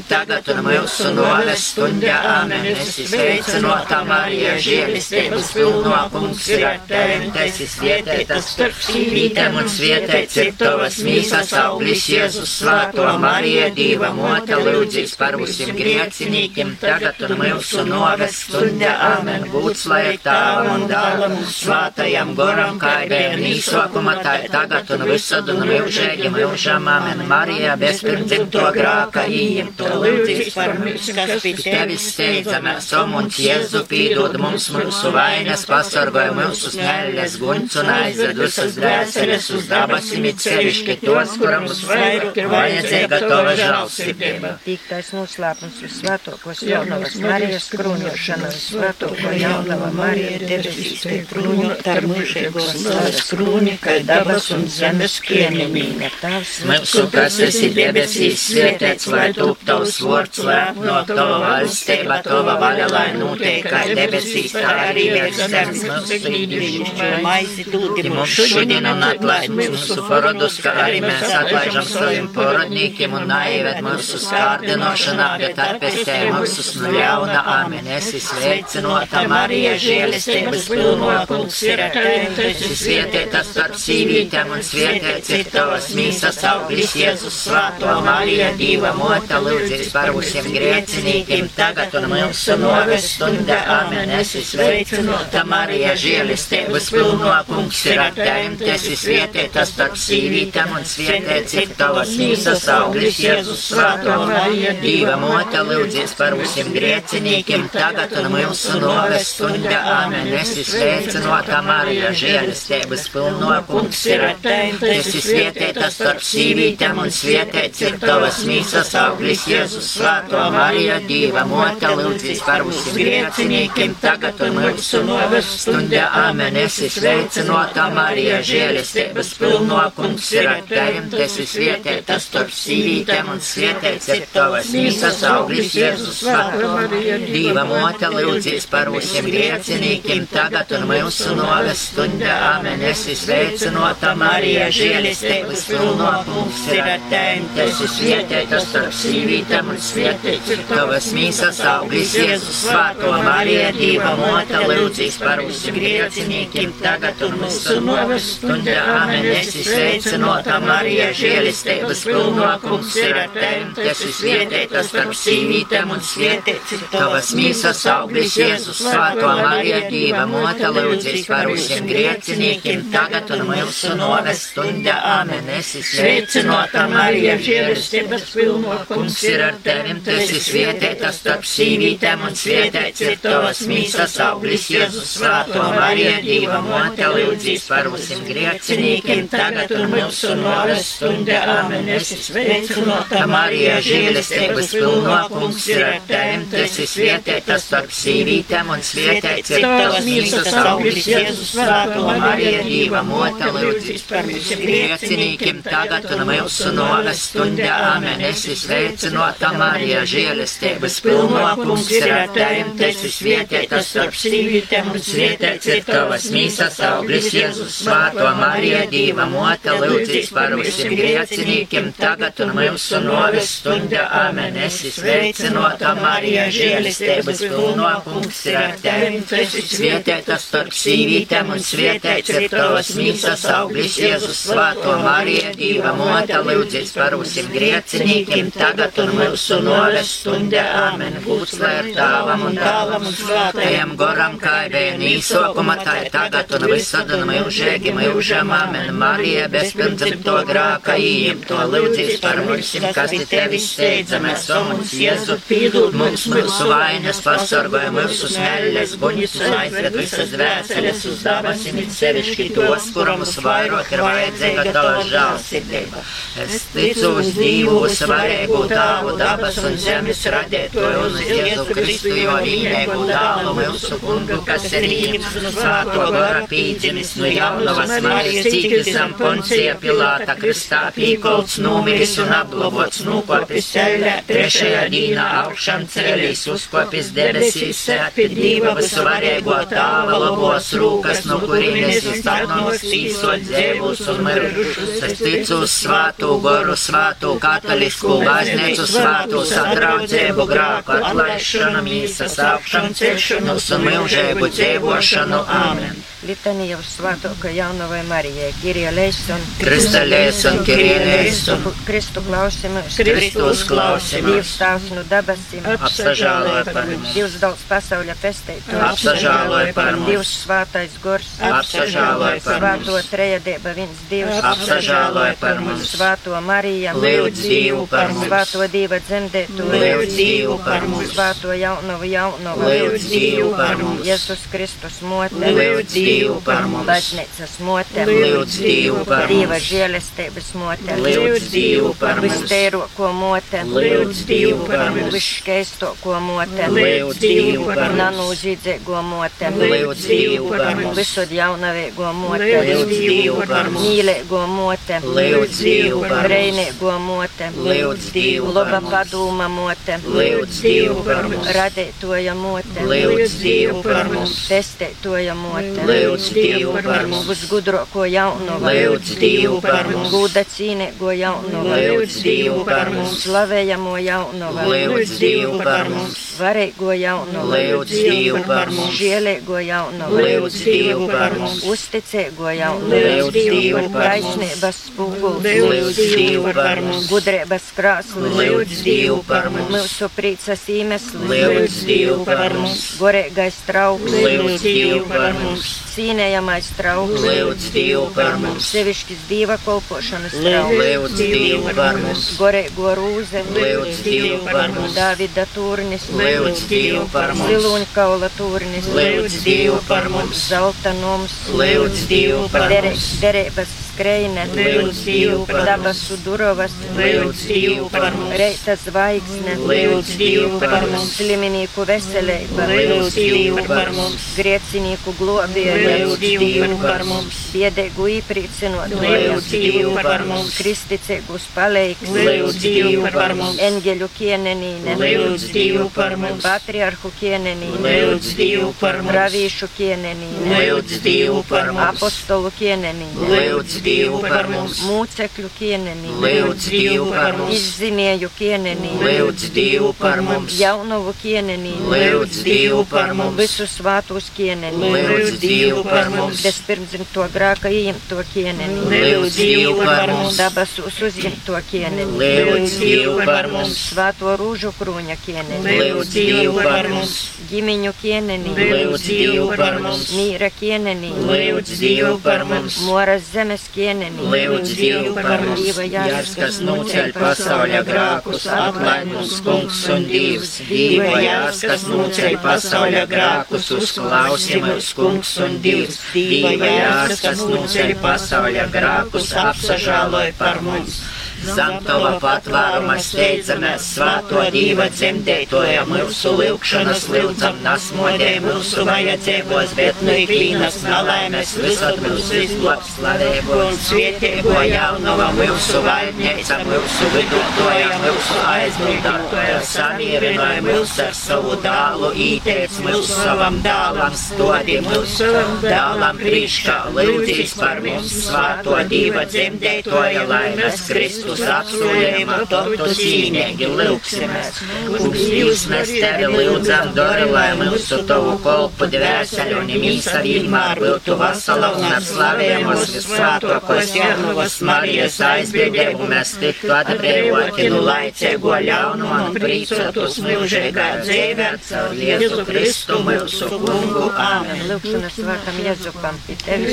tagad 0.07 0.47
un 0.53 0.59
mūsu 0.65 1.09
nogas 1.15 1.63
stundē, 1.71 2.11
amen, 2.11 2.65
esi 2.75 3.07
sveicinota 3.09 4.03
Marija, 4.05 4.53
žēlestības 4.61 5.47
pilno 5.55 5.97
kungs 6.13 6.47
ir 6.51 6.65
ar 6.67 6.77
tevi, 6.87 7.31
tu 7.31 7.41
esi 7.41 7.67
svētīta 7.71 8.37
starp 8.45 8.77
sīvītēm 8.85 9.57
un 9.57 9.69
svētīts 9.71 10.37
ir 10.43 10.51
tavas 10.59 10.99
mīsas 11.05 11.53
auglis 11.57 12.05
Jēzus 12.11 12.53
Svēto 12.61 13.07
Marija, 13.23 13.71
Dieva 13.73 14.11
mote, 14.13 14.59
lūdzīs 14.61 15.15
par 15.17 15.39
visiem 15.41 15.73
griecinīkiem, 15.79 16.75
tagad 16.81 17.23
un 17.25 17.35
mūsu 17.41 17.87
nogas 17.87 18.43
stundē, 18.43 18.93
amen, 19.07 19.47
būts 19.53 19.87
lai 19.89 20.03
ir 20.11 20.21
tāvam 20.21 20.69
un 20.75 20.87
dāvam 20.91 21.37
un 21.39 21.49
svātajam 21.49 22.35
goram, 22.37 22.77
kā 22.81 22.93
ir 23.07 23.39
nīsokuma, 23.41 24.19
tā 24.21 24.37
ir 24.43 24.53
tagad 24.53 24.93
un 24.97 25.07
visad 25.09 25.49
un 25.49 25.65
mūžēgi 25.65 26.29
mūžam, 26.37 26.89
amen, 26.91 27.25
Marija, 27.31 27.79
bezpirdzimto 27.81 28.69
grāka, 28.75 29.25
ījim 29.31 29.71
to 29.79 29.89
lūdzīs 30.01 30.55
par 30.55 30.73
mums, 30.79 31.07
kas 31.15 31.43
pie 31.43 31.53
tevis 31.59 32.07
steidzamies, 32.13 32.89
o 32.97 33.03
mums 33.09 33.39
Jēzu 33.41 33.83
pīdod 33.89 34.37
mums 34.41 34.67
mūsu 34.75 35.11
vainas, 35.15 35.65
pasargāja 35.69 36.33
mūsu 36.37 36.73
snēļas 36.75 37.37
guņus 37.41 37.77
un 37.81 37.91
aizved 37.95 38.41
visas 38.41 38.75
dvēseles 38.77 39.49
uz 39.57 39.67
dabasim, 39.71 40.27
it 40.29 40.43
sevišķi 40.43 40.97
tos, 41.05 41.35
kuram 41.41 41.67
mums 41.67 41.83
vairāk 41.89 42.39
ir 42.41 42.49
vajadzīga 42.51 43.21
tava 43.25 43.55
žālstība. 43.59 44.53
Tīktais 44.65 45.11
noslēpums 45.15 45.81
visvētokos 45.85 46.63
jaunavas 46.67 47.17
Marijas 47.23 47.69
kruņošana, 47.75 48.51
visvētoko 48.55 49.35
jaunava 49.39 49.91
Marija 49.97 50.41
debesīs 50.45 51.05
pie 51.07 51.21
kruņot 51.31 51.91
ar 51.95 52.09
mūžīgos 52.09 52.71
slavas 52.81 53.23
krūni, 53.31 53.77
kā 53.81 53.97
dabas 54.07 54.49
un 54.55 54.67
zemes 54.71 55.19
kienemīņa. 55.25 56.11
Tavs 56.21 56.61
Mūsu, 56.67 57.05
kas 57.13 57.37
esi 57.45 57.71
debesīs, 57.75 58.41
svētīts, 58.51 59.07
lai 59.11 59.20
top 59.37 59.63
tavs 59.67 59.97
vārds, 60.05 60.41
lai 60.45 60.59
no 60.77 60.97
tava 61.09 61.37
valstība, 61.45 62.21
tava 62.25 62.57
vaļa, 62.61 62.87
lai 62.91 63.07
notiek 63.17 63.67
kā 63.67 63.83
debesīs, 63.91 64.55
tā 64.55 64.73
arī 64.89 65.07
virs 65.15 65.41
zemes 65.51 65.83
mūsu 65.87 66.19
īpašību. 66.41 67.21
maizi 67.25 67.65
dūdi 67.71 68.11
Mums 68.11 68.35
šodien 68.51 68.87
un 68.89 69.03
atlaid 69.05 69.53
mūsu 69.55 69.97
parodus, 70.07 70.57
kā 70.63 70.73
arī 70.85 70.99
mēs 71.03 71.27
atlaižam 71.37 71.87
saviem 71.87 72.27
parodnīkiem 72.35 73.15
un 73.17 73.27
naivet 73.29 73.79
mūsu 73.85 74.19
skārdinošanā, 74.25 75.29
bet 75.41 75.61
atpestē 75.65 76.17
mūsu 76.35 76.65
ļauna. 76.95 77.43
Amen. 77.55 77.87
Esi 77.97 78.19
sveicinota 78.23 79.23
Marija, 79.31 79.75
žēlistības 79.81 80.67
pilno 80.71 81.13
kungs 81.29 81.61
ir 81.67 81.83
ar 81.85 81.95
tevi. 81.95 82.29
Tu 82.35 82.47
esi 82.49 82.77
svētītas 82.83 83.51
starp 83.53 83.77
sīvītēm 83.81 84.53
un 84.55 84.65
svētīts 84.65 85.33
ir 85.37 85.51
tavas 85.53 85.91
mīsas 85.97 86.41
auglis 86.51 86.95
Jēzus 86.97 87.41
svāto 87.47 87.97
Marija, 88.05 88.51
Dieva 88.59 88.93
mota, 89.11 89.39
lūdzies 89.43 89.89
par 89.93 90.11
visiem 90.15 90.47
grēcinīkiem, 90.53 91.49
tagad 91.55 91.95
un 91.99 92.07
mūsu 92.11 92.55
noves 92.61 93.07
stunda. 93.15 93.57
Amen. 93.75 94.11
Esi 94.21 94.43
sveicinota 94.45 95.43
Marija, 95.47 95.93
žēlistības 95.99 96.89
pilno 96.93 97.33
kungs 97.49 97.81
ir 97.89 98.01
ar 98.03 98.15
tevi. 98.15 98.55
Tu 98.61 98.69
esi 98.71 98.97
svētītas 98.99 99.73
starp 99.73 99.97
sīvītēm 99.99 100.75
un 100.77 100.87
svētīts 100.87 101.57
ir 101.59 101.73
tavas 101.79 102.13
mīsas 102.19 102.67
auglis 102.71 103.19
Jēzus 103.21 103.65
svāto 103.71 104.17
Marija, 104.29 104.75
Dieva 104.81 105.17
mota, 105.21 105.63
lūdzies 105.67 106.15
par 106.19 106.35
visiem 106.39 106.71
grēcinīkiem, 106.75 107.67
tagad 107.73 108.15
un 108.21 108.31
mūsu 108.35 108.79
noves 108.81 109.33
stunda. 109.35 109.81
Amen. 109.97 110.31
Esi 110.41 110.65
sveicinota 110.67 111.61
Marija, 111.65 112.13
žēlistības 112.23 113.07
pilno 113.13 113.59
kungs 113.69 114.05
ir 114.11 114.25
ar 114.29 114.39
tevi. 114.43 114.79
Tu 114.81 114.91
esi 114.95 115.23
svētītas 115.27 115.99
starp 115.99 116.23
sīvītēm 116.25 117.03
un 117.03 117.11
svētīts 117.13 117.85
ir 117.87 117.99
tavas 118.01 118.43
mīsas 118.47 118.93
auglis 119.01 119.43
Jēzus 119.49 119.87
svāto 119.95 120.39
Marija, 120.53 120.97
Dieva 121.07 121.43
mota, 121.49 121.91
lūdzies 121.97 122.41
par 122.45 122.63
visiem 122.67 122.97
grēcinīkiem, 122.97 123.95
tagad 124.01 124.41
un 124.45 124.57
mūsu 124.59 125.01
noves 125.07 125.49
stunda. 125.61 126.07
Amen. 126.21 126.57
Esi 126.61 126.89
sveicinota 126.91 127.87
Marija, 127.95 128.41
žēlistības 128.45 129.31
pilno 129.39 129.81
kungs 129.97 130.29
ir 130.35 130.49
ar 130.51 130.61
tevi. 130.69 131.03
Tu 131.11 131.21
esi 131.25 131.47
svētītas 131.49 132.27
starp 132.29 132.53
sīvītēm 132.55 133.31
un 133.33 133.41
svētīts 133.43 134.11
ir 134.15 134.25
tavas 134.33 134.71
mīsas 134.75 135.23
auglis 135.29 135.73
Jēzus 135.77 136.21
svāto 136.23 136.71
Marija, 136.75 137.17
Dieva 137.25 137.65
mota, 137.69 138.11
lūdzies 138.13 138.69
par 138.71 138.91
visiem 138.93 139.29
grēcinīkiem, 139.31 140.27
tagad 140.31 140.75
un 140.77 140.87
mūsu 140.91 141.35
noves 141.39 141.87
stunda. 141.91 142.37
Amen. 142.51 142.85
Esi 142.91 143.17
sveicinota 143.17 144.13
Marija, 144.19 144.69
žēlistības 144.75 145.67
pilno 145.71 146.13
kungs 146.29 146.65
ir 146.71 146.85
ar 146.85 147.09
tevi. 147.11 147.49
Tu 147.55 147.65
esi 147.65 147.91
svētītas 147.97 148.69
starp 148.71 148.90
sīvītēm 148.95 149.69
un 149.71 149.77
svētīts 149.81 150.51
ir 150.53 150.61
tavas 150.69 151.07
mīsas 151.15 151.59
auglis 151.67 152.13
Jēzus 152.17 152.61
svāto 152.65 153.11
Marija, 153.23 153.71
Dieva 153.75 154.11
mota, 154.19 154.61
lūdzies 154.67 155.17
par 155.21 155.41
visiem 155.45 155.77
grēcinīkiem, 155.77 156.73
tagad 156.81 157.21
un 157.25 157.37
mūsu 157.41 157.77
noves 157.85 158.27
stunda. 158.35 158.75
Amen. 158.95 159.27
Esi 159.31 159.63
sveicinota 159.65 160.59
Marija, 160.63 161.09
žēlistības 161.17 162.03
pilno 162.07 162.49
kungs 162.63 162.97
ir 163.01 163.19
ar 163.23 163.31
tevi. 163.35 163.69
Tu 163.77 163.87
esi 163.93 164.11
svētītas 164.19 164.91
starp 164.91 165.15
sīvītēm 165.21 165.95
un 165.95 166.03
svētīts 166.11 166.75
ir 166.77 166.85
tavas 166.93 167.33
mīsas 167.37 167.83
auglis 167.91 168.37
Jēzus 168.39 168.83
svāto 168.85 169.31
Marija, 169.41 169.83
Dieva 169.91 170.27
mota, 170.29 170.71
lūdzies 170.75 171.25
par 171.31 171.49
visiem 171.51 171.87
grēcinīkiem, 171.89 172.87
tagad 172.93 173.31
un 173.37 173.47
mūsu 173.51 173.95
noves 173.99 174.45
stunda. 174.51 174.99
Amen. 175.17 175.49
Esi 175.57 175.83
sveicinota 175.85 176.87
Marija, 176.91 177.37
žēlistības 177.41 178.29
pilno 178.35 178.70
kungs 178.89 179.17
ir 179.27 179.41
ar 179.45 179.57
tevi. 179.63 179.95
Tu 180.05 180.13
esi 180.23 180.39
svētītas 180.43 181.19
starp 181.21 181.45
sīvītēm 181.47 182.25
un 182.27 182.37
svētīts 182.37 183.03
ir 183.05 183.17
tavas 183.21 183.61
mīsas 183.69 184.15
auglis 184.25 184.67
Jēzus 184.71 185.15
svāto 185.17 185.63
Marija, 185.75 186.17
Dieva 186.25 186.59
mota, 186.65 187.09
lūdzies 187.15 187.67
par 187.69 187.89
visiem 187.93 188.23
grēcinīkiem, 188.27 189.27
tagad 189.31 189.73
un 189.77 189.91
mūsu 189.93 190.35
noves 190.39 190.87
stunda. 190.95 191.41
Amen. 191.57 191.89
Esi 191.97 192.17
sveicinota 192.21 193.25
Marija, 193.29 193.79
žēlistības 193.85 194.71
pilno 194.77 195.17
kungs 195.31 195.67
ir 195.71 195.83
ar 195.87 195.99
tevi. 196.09 196.47
Tu 196.51 196.61
esi 196.65 196.87
svētītas 196.93 197.67
starp 197.67 197.93
sīvītēm 197.95 198.71
un 198.75 198.85
svētīts 198.85 199.55
ir 199.57 199.67
tavas 199.67 200.07
mīsas 200.07 200.51
auglis 200.63 201.09
Jēzus 201.11 201.55
svāto 201.55 202.05
Marija, 202.07 202.63
Dieva 202.67 203.03
mota, 203.07 203.51
lūdzies 203.55 204.07
par 204.09 204.27
visiem 204.29 204.63
grēcinīkiem, 204.65 205.61
tagad 205.67 206.09
un 206.15 206.25
mūsu 206.29 206.73
noves 206.75 207.27
stunda. 207.29 207.71
Amen. 207.91 208.21
Esi 208.31 208.55
sveicinota 208.61 209.51
Marija, 209.57 210.01
žēlistības 210.07 210.97
pilno 211.05 211.43
kungs 211.59 211.89
ir 211.95 212.07
ar 212.13 212.31
tevi. 212.35 212.65
Tu 212.77 212.87
esi 212.87 213.11
svētītas 213.15 213.89
starp 213.93 214.17
sīvītēm 214.17 214.91
un 214.93 215.01
svētīts 215.01 215.69
ir 215.71 215.83
tavas 215.87 216.27
mīsas 216.33 216.79
auglis 216.85 217.29
Jēzus 217.33 217.79
svāto 217.83 218.27
Marija, 218.37 218.83
Dieva 218.91 219.25
mota, 219.31 219.75
lūdzies 219.81 220.31
par 220.35 220.55
visiem 220.59 220.95
grēcinīkiem, 220.99 221.91
tagad 221.97 222.41
un 222.45 222.53
mūsu 222.57 223.01
noves 223.05 223.55
stunda. 223.61 224.07
Amen. 224.21 224.57
Esi 224.67 224.91
sveicinota 224.93 225.95
Marija, 226.01 226.47
žēlistības 226.53 227.43
pilno 227.47 227.91
kungs 228.05 228.43
ir 228.49 228.59
ar 228.61 228.77
tevi. 228.83 229.23
Tu 229.29 229.39
esi 229.41 229.65
svētītas 229.71 230.47
starp 230.49 230.75
sīvītēm 230.75 231.53
un 231.55 231.65
svētīts 231.65 232.35
ir 232.37 232.47
tavas 232.53 232.93
mīsas 232.99 233.47
auglis 233.55 233.97
Jēzus 234.01 234.45
svāto 234.47 234.97
Marija, 235.01 235.53
Dieva 235.57 235.95
mota, 235.97 236.41
lūdzies 236.45 236.93
par 236.95 237.15
visiem 237.21 237.49
grēcinīkiem, 237.53 238.50
tagad 238.55 238.97
un 238.99 239.13
mūsu 239.15 239.59
noves 239.63 240.09
stunda. 240.19 240.63
Amen. 240.81 241.15
Būs 241.23 241.55
lai 241.61 241.93
tāvam 241.95 242.45
un 242.49 242.57
dāvam 242.59 243.05
un 243.07 243.15
svētajam 243.15 243.93
goram, 243.99 244.35
kā 244.41 244.55
bija 244.73 244.97
nīsokuma, 244.99 245.77
tā 245.85 245.95
ir 246.03 246.09
tagad 246.13 246.51
un 246.57 246.67
visad 246.71 247.13
un 247.15 247.23
mūžēgi 247.29 247.93
mūžam. 247.95 248.51
Amen. 248.57 248.91
Marija, 248.99 249.47
bezpirdzimto 249.53 250.35
grāka 250.49 250.97
ījim, 250.99 251.45
to 251.47 251.61
lūdzies 251.71 252.19
par 252.23 252.43
mums, 252.43 252.73
kas 252.97 253.15
te 253.15 253.23
tevis 253.31 253.69
steidzamies, 253.77 254.49
o 254.51 254.59
mums 254.67 254.93
Jēzu 254.99 255.39
pīdūt 255.47 255.95
mums 255.97 256.27
mūsu 256.31 256.67
vainas, 256.67 257.23
pasargoja 257.23 257.93
mūsu 257.95 258.33
smēļas, 258.35 258.97
buņus 259.01 259.39
un 259.39 259.57
aizved 259.61 259.99
visas 260.01 260.35
dvēseles 260.35 261.07
uz 261.07 261.25
dabasim, 261.25 261.79
it 261.79 261.95
sevišķi 261.95 262.51
tos, 262.57 262.91
kuram 262.95 263.21
mums 263.21 263.37
vairāk 263.45 263.91
ir 263.93 264.01
vajadzīga 264.05 264.63
tava 264.73 265.01
žālsirdība. 265.05 266.01
Es 266.41 266.65
ticu 266.73 267.11
uz 267.21 267.31
Dievu, 267.37 267.75
uz 267.85 267.99
varēgu 268.41 268.69
tāvu 268.69 269.15
dabas 269.17 269.57
un 269.61 269.75
zemes 269.77 270.21
radētoju 270.33 271.01
un 271.05 271.15
uz 271.15 271.21
Jēzu 271.27 271.65
Kristu, 271.69 272.13
jo 272.15 272.37
vienīgu 272.41 273.05
dālu 273.09 273.53
mūsu 273.57 273.97
kungu, 274.01 274.39
kas 274.45 274.65
ir 274.73 274.85
īms 274.87 275.35
un 275.39 275.47
svāto 275.53 276.07
gara 276.13 276.43
pīdzimis 276.49 277.15
no 277.19 277.29
jaunavas 277.29 277.93
Marijas 278.01 278.49
cīkisam 278.49 279.13
Poncija 279.19 279.75
Pilāta 279.81 280.35
kristā 280.39 280.81
pīkolts 280.95 281.59
numiris 281.61 282.17
un 282.21 282.33
apglobots 282.39 283.03
nūkopis 283.05 283.71
ceļā, 283.75 284.15
trešajā 284.29 284.85
dīnā 284.93 285.27
augšām 285.43 285.85
ceļīs 285.91 286.45
uzkopis 286.55 287.11
debesīs, 287.17 287.83
sēpi 287.89 288.29
Dieva 288.31 288.75
visvarēgo 288.79 289.59
tāva 289.71 290.17
labos 290.25 290.71
rūkas, 290.77 291.25
no 291.29 291.41
kurienes 291.45 292.05
iztarnos 292.15 292.81
tīsot 292.85 293.45
dzēvus 293.49 294.05
un 294.11 294.23
mirušus. 294.25 294.97
Es 295.11 295.17
ticu 295.21 295.61
uz 295.65 295.77
svātu 295.81 296.37
goru, 296.41 296.77
svātu 296.79 297.35
katolisku 297.41 298.21
baznīcu, 298.31 298.87
svātu 298.89 299.43
satraudzēbu 299.51 300.47
grāku 300.49 300.97
atlaišanu, 300.99 301.83
mīsas 301.87 302.39
augšanu, 302.51 302.95
ceļšanos 303.01 303.69
un 303.77 303.85
mūžēbu 303.89 304.51
dzīvošanu. 304.55 305.43
Āmen. 305.61 306.01
Litanija 306.21 306.77
uz 306.77 306.85
svātoko 306.85 307.49
jaunavai 307.49 308.03
Marijai, 308.05 308.51
Kirija 308.61 308.91
Leison, 308.93 309.41
Krista 309.57 310.03
leison, 310.05 310.59
Kyrie 310.65 310.99
leison, 311.01 311.63
Kristu 311.85 312.21
klausimies, 312.21 312.97
Kristus 312.97 313.63
klausimies, 313.65 314.27
Dievs 314.27 314.51
tās 314.59 314.85
no 314.93 315.01
dabasim, 315.09 315.65
apsažāloja 315.65 316.67
par 316.67 316.85
mums, 316.91 317.07
Dievs 317.15 317.37
daudz 317.41 317.63
pasauļa 317.69 318.15
pesteitu, 318.21 318.75
apsažāloja 318.85 319.73
par 319.73 319.97
mums, 319.97 320.11
Dievs 320.11 320.33
svātais 320.43 320.99
gors, 321.01 321.31
apsažāloja 321.49 322.37
par 322.45 322.59
svāto 322.59 322.93
mums, 322.93 323.09
trejadība 323.15 323.73
viens 323.79 324.05
Dievs, 324.11 324.43
apsažāloja 324.51 325.33
par 325.41 325.63
mums, 325.65 325.89
svāto 325.95 326.37
Marija, 326.45 326.93
lūdz 327.01 327.43
Dievu 327.47 327.87
par 327.89 328.13
mums, 328.13 328.29
svāto 328.29 328.69
Dieva 328.77 329.01
dzemdētu, 329.07 329.71
lūdz 329.73 330.13
Dievu 330.21 330.61
par 330.69 330.85
mums, 330.85 331.15
svāto 331.15 331.57
jaunavu 331.57 332.13
jaunavu, 332.13 332.69
lūdz 332.69 333.09
Dievu 333.09 333.51
par 333.57 333.81
mums, 333.81 334.05
Jēzus 334.05 334.45
Kristus 334.53 335.01
mote, 335.01 335.41
lūdz 335.41 335.97
Dievu 335.97 336.10
par 336.45 336.67
mums, 336.69 336.87
baznīcas 336.87 337.53
mote, 337.65 338.05
lūdz 338.09 338.57
Dievu 338.61 339.03
par 339.07 339.27
Dieva 339.29 339.55
mums, 339.55 339.67
žēlestības 339.67 340.49
mote, 340.59 340.97
lūdz 341.05 341.47
Dievu 341.53 341.91
par 341.99 342.21
mums, 342.21 342.37
Vistēroko 342.41 343.11
mote, 343.15 343.63
lūdz 343.69 344.23
Dievu 344.29 344.67
par 344.69 344.83
mums, 344.95 345.13
Viškeistoko 345.15 346.17
mote, 346.25 346.69
lūdz 346.75 347.21
Dievu 347.21 347.67
par 347.69 347.81
mums, 347.83 347.99
Nanūzīdzīgo 348.01 349.03
mote, 349.07 349.51
lūdz 349.61 350.05
Dievu 350.07 350.51
par 350.51 350.65
mums, 350.79 350.97
Visod 350.99 351.33
jaunavīgo 351.37 352.13
mote, 352.17 352.49
lūdz 352.71 352.93
Dievu 352.95 353.47
par 353.51 353.71
mums, 353.71 353.85
Mīlīgo 353.85 354.43
mote, 354.51 355.01
lūdz 355.05 355.61
Dievu 355.61 356.01
par 356.05 356.15
mums, 356.15 356.27
Breinīgo 356.27 356.97
mote, 357.05 357.51
lūdz 357.57 358.09
Dievu 358.15 358.53
par 358.57 358.73
mums, 358.77 358.91
padūma 358.95 359.49
mote, 359.51 359.99
lūdz 360.05 360.61
Dievu 360.65 360.99
par 361.07 361.29
mums, 361.31 361.51
Radītoja 361.57 362.35
mote, 362.37 362.87
lūdz 362.91 363.37
Dievu 363.41 363.83
par 363.85 364.11
mums, 364.11 364.37
Testētoja 364.51 365.35
mote, 365.37 365.85
lūdz 366.01 366.27
Dievu 366.33 366.73
par 366.83 367.07
mums, 367.07 367.27
Visgudroko 367.29 368.05
jaunavu, 368.09 368.65
lūdz 368.65 369.13
Dievu 369.21 369.59
par 369.63 369.89
mums, 369.91 370.09
Gūda 370.13 370.43
cīnīgo 370.49 371.13
jaunavu, 371.15 371.71
lūdz 371.71 372.17
Dievu 372.25 372.63
par 372.67 372.91
mums, 372.93 373.17
Slavējamo 373.25 373.95
jaunavu, 374.01 374.65
lūdz 374.71 375.13
Dievu 375.21 375.59
par 375.61 375.89
mums, 375.91 376.19
Varīgo 376.41 376.95
jaunavu, 376.97 377.51
lūdz 377.53 377.93
Dievu 377.93 378.41
par 378.47 378.71
mums, 378.73 378.95
Žielīgo 378.97 379.61
jaunavu, 379.67 380.23
lūdz 380.25 380.59
Dievu 380.65 381.09
par 381.11 381.37
mums, 381.37 381.61
Uzticīgo 381.71 382.53
jaunavu, 382.57 383.01
lūdz 383.21 383.37
Dievu 383.37 383.85
par 383.93 384.07
Taisnības 384.11 384.81
spūguls, 384.87 385.45
lūdz 385.45 386.01
Dievu 386.15 386.55
par 386.57 386.83
mums, 386.85 387.09
Gudrības 387.11 387.69
krāslis, 387.77 388.39
lūdz 388.41 388.83
Dievu 388.87 389.19
par 389.27 389.51
mums, 389.53 389.71
Mūsu 389.75 390.09
prīcas 390.15 390.65
iemesls, 390.73 391.15
lūdz 391.29 391.79
Dievu 391.87 392.19
par 392.27 392.57
mums, 392.57 392.87
Gorīgais 393.01 393.61
trauks, 393.67 394.09
lūdz 394.11 394.65
Dievu 394.65 395.05
par 395.11 395.37
mums, 395.37 395.69
cīnējamais 395.91 396.69
trauks, 396.77 397.23
lūdz 397.25 397.67
Dievu 397.75 398.05
par 398.15 398.37
mums, 398.41 398.69
sevišķis 398.71 399.25
dieva 399.29 399.57
kolpošanas 399.65 400.37
trauks, 400.37 400.77
lūdz 400.79 401.17
Dievu 401.19 401.75
par 401.77 401.99
mums, 402.01 402.25
Gorīgo 402.39 402.95
rūze, 402.99 403.43
lūdz 403.51 404.01
Dievu 404.05 404.39
par 404.47 404.71
mums, 404.75 404.95
Davida 404.97 405.45
turnis, 405.53 406.07
lūdz 406.15 406.65
Dievu 406.71 407.05
par 407.13 407.35
mums, 407.35 407.51
Ziluņkaula 407.51 408.31
turnis, 408.37 408.89
lūdz 408.95 409.39
Dievu 409.45 409.79
par 409.89 410.09
mums, 410.13 410.47
Zelta 410.47 410.95
noms, 411.01 411.37
lūdz 411.51 412.07
Dievu 412.11 412.47
par 412.53 412.71
mums, 412.71 413.07
derības 413.23 413.77
skreine, 414.01 414.45
lūdz 414.49 414.99
Dievu 415.05 415.45
par 415.45 415.59
mums, 415.61 415.67
dabasu 415.69 416.17
durovas, 416.25 416.73
lūdz 416.97 417.41
Dievu 417.49 417.89
par 417.93 418.15
mums, 418.17 418.33
reita 418.39 418.75
zvaigzne, 418.81 419.57
lūdz 419.61 420.13
Dievu 420.17 420.59
par 420.61 420.87
mums, 420.89 421.11
sliminīku 421.19 421.85
veselība, 421.85 422.65
lūdz 422.71 423.17
Dievu 423.17 423.65
par 423.67 423.91
mums, 423.93 424.25
griecinīku 424.39 425.13
globieļa, 425.19 425.93
lūdz 426.05 426.23
Dievu 426.23 426.79
par 426.81 427.05
mums, 427.09 427.41
piedegu 427.53 428.07
īprīcinot, 428.15 428.95
lūdz 429.03 429.51
Dievu 429.51 429.93
par 429.99 430.25
mums, 430.31 430.57
kristicīgus 430.57 431.45
paleiks, 431.53 432.09
lūdz 432.09 432.59
Dievu 432.65 433.05
par 433.13 433.35
mums, 433.37 433.61
engeļu 433.69 434.09
kienenīne, 434.17 434.97
lūdz 434.97 435.47
Dievu 435.53 435.89
par 435.93 436.17
mums, 436.21 436.41
patriarhu 436.47 437.13
kienenīne, 437.19 437.95
lūdz 438.07 438.33
Dievu 438.39 438.73
par 438.81 439.01
mums, 439.03 439.13
pravīšu 439.13 439.71
kienenīne, 439.77 440.65
lūdz 440.71 440.99
Dievu 441.05 441.45
par 441.51 441.69
mums, 441.75 442.01
apostolu 442.01 442.53
kienenīne, 442.57 443.29
lūdz 443.29 443.77
Dievu 443.77 443.90
par 444.23 444.47
mums, 444.51 444.81
mūcekļu 444.87 445.49
kienenīne, 445.57 446.17
lūdz 446.21 446.67
Dievu 446.71 447.07
par 447.11 447.37
mums, 447.37 447.53
izzinēju 447.57 448.29
kienenīne, 448.37 449.11
lūdz 449.21 449.47
Dievu 449.55 449.91
par 449.99 450.21
mums, 450.25 450.55
jaunovu 450.59 451.13
kienenīne, 451.21 451.87
lūdz 451.91 452.41
Dievu 452.45 452.83
par 452.91 453.13
mums, 453.17 453.37
visu 453.39 453.67
svātus 453.69 454.29
kienenīne, 454.35 455.03
lūdz 455.09 455.39
Dievu 455.41 455.83
par 455.87 456.11
mums, 456.13 456.43
bezpirmdzimto 456.45 457.27
grāka 457.33 457.71
ieņemto 457.71 458.25
kienenīne, 458.33 459.01
lūdz 459.15 459.39
Dievu 459.39 459.77
par 459.81 460.13
mums, 460.15 460.39
dabasus 460.39 461.01
uzņemto 461.09 461.61
kienenīne, 461.71 462.31
lūdz 462.51 462.77
Dievu 462.81 463.17
par 463.27 463.49
mums, 463.51 463.77
svāto 463.91 464.35
rūžu 464.41 464.73
krūņa 464.79 465.17
kienenīne, 465.25 465.77
lūdz 465.95 466.15
Dievu 466.15 466.57
par 466.61 466.91
mums, 466.91 467.17
ģimiņu 467.51 467.95
kienenīne, 468.01 468.69
lūdz 468.71 469.07
Dievu 469.09 469.49
par 469.59 469.79
mums, 469.83 470.11
mīra 470.15 470.51
kienenīne, 470.59 471.25
lūdz 471.27 471.75
Dievu 471.81 472.17
par 472.23 472.45
mums, 472.49 472.81
moras 472.87 473.27
zemes 473.31 473.67
kienenīne, 473.81 474.47
lūdz 474.51 474.73
Dievu 474.77 475.13
par 475.17 475.43
mums, 475.45 475.79
Jārs, 475.91 476.33
kas 476.37 476.59
nuceļ 476.65 477.13
pasauļa 477.17 477.81
grākus, 477.87 478.47
atlaid 478.55 479.09
mums 479.11 479.37
kungs 479.45 479.81
un 479.93 480.05
divs, 480.09 480.53
Dieva 480.69 481.21
Jārs, 481.23 481.63
kas 481.71 481.87
nuceļ 481.89 482.37
pasauļa 482.45 483.05
grākus, 483.11 483.71
uzklausi 483.77 484.61
mums 484.65 484.91
kungs 484.97 485.33
un 485.45 485.57
divs, 485.63 486.01
Dieva 486.13 486.69
Jārs, 486.75 487.23
kas 487.25 487.45
nuceļ 487.49 487.95
pasauļa 488.03 488.69
grākus, 488.75 489.33
apsažāloj 489.45 490.31
par 490.39 490.61
mums. 490.65 491.01
Zem 491.41 491.79
tava 491.81 492.11
patvēruma 492.21 492.95
steidzamies, 493.01 493.85
svāto 493.95 494.43
dīva 494.53 494.85
dzemdētoja, 494.93 495.87
mūsu 495.89 496.35
lūkšanas 496.37 497.07
lūdzam, 497.09 497.57
nasmodē 497.65 498.29
mūsu 498.43 498.85
vajadzībos, 498.85 499.73
bet 499.79 500.03
nu 500.05 500.13
ikvīnas 500.21 500.77
nalaimes 500.85 501.55
visat 501.57 501.97
mūsu 502.03 502.43
izglābs 502.43 502.91
slavību 502.97 503.57
un 503.57 503.79
svietēgo 503.87 504.59
jaunava 504.69 505.31
mūsu 505.39 505.81
valdneica, 505.87 506.59
mūsu 506.69 507.09
vidutoja, 507.15 507.89
mūsu 508.05 508.37
aizbildātoja, 508.51 509.57
samierināja 509.71 510.61
mūsu 510.67 511.03
ar 511.07 511.17
savu 511.17 511.57
dālu, 511.65 512.13
īteic 512.27 512.77
mūsu 512.85 513.17
savam 513.17 513.57
dālam, 513.65 514.13
stodi 514.27 514.77
mūsu 514.85 515.31
dālam 515.65 516.21
priekšā, 516.21 516.77
lūdzīs 516.99 517.57
par 517.57 517.81
mums 517.81 518.13
svāto 518.27 518.77
dīva 518.93 519.25
dzemdētoja, 519.33 520.29
laimes 520.29 520.85
Kristus. 520.85 521.30
Kristus 521.31 521.47
apsolījuma 521.47 522.37
tautu 522.51 522.87
cīnīgi 522.91 523.67
lūksimies. 523.71 524.57
Kungs, 524.91 525.21
jūs 525.31 525.61
mēs 525.71 525.91
tevi 525.95 526.27
lūdzam, 526.33 526.89
dori, 526.97 527.27
lai 527.31 527.53
mūsu 527.55 528.01
tavu 528.09 528.33
kolpu 528.43 528.89
dvēseli 528.91 529.55
un 529.55 529.71
mīsa 529.79 530.19
vienmēr 530.25 530.81
būtu 530.81 531.15
vasala 531.19 531.69
un 531.79 531.95
slavējamos 532.03 532.91
visvētokos 532.97 533.93
jaunavas 533.95 534.57
Marijas 534.67 535.21
aizbēdēgu 535.29 536.09
mēs 536.11 536.33
tiktu 536.41 536.73
atbrīvoti 536.75 537.69
no 537.71 537.79
laicīgo 537.87 538.59
ļaunumu 538.67 539.21
un 539.29 539.39
prīcotos 539.39 540.19
mūžīgā 540.25 540.89
dzīvē 541.05 541.49
caur 541.69 541.95
Jēzu 541.95 542.41
Kristu 542.51 542.99
mūsu 543.07 543.49
kungu. 543.55 544.09
Āmen. 544.19 544.65
Lūkšanas 544.73 545.21
vārtam 545.29 545.63
Jēzupam, 545.63 546.21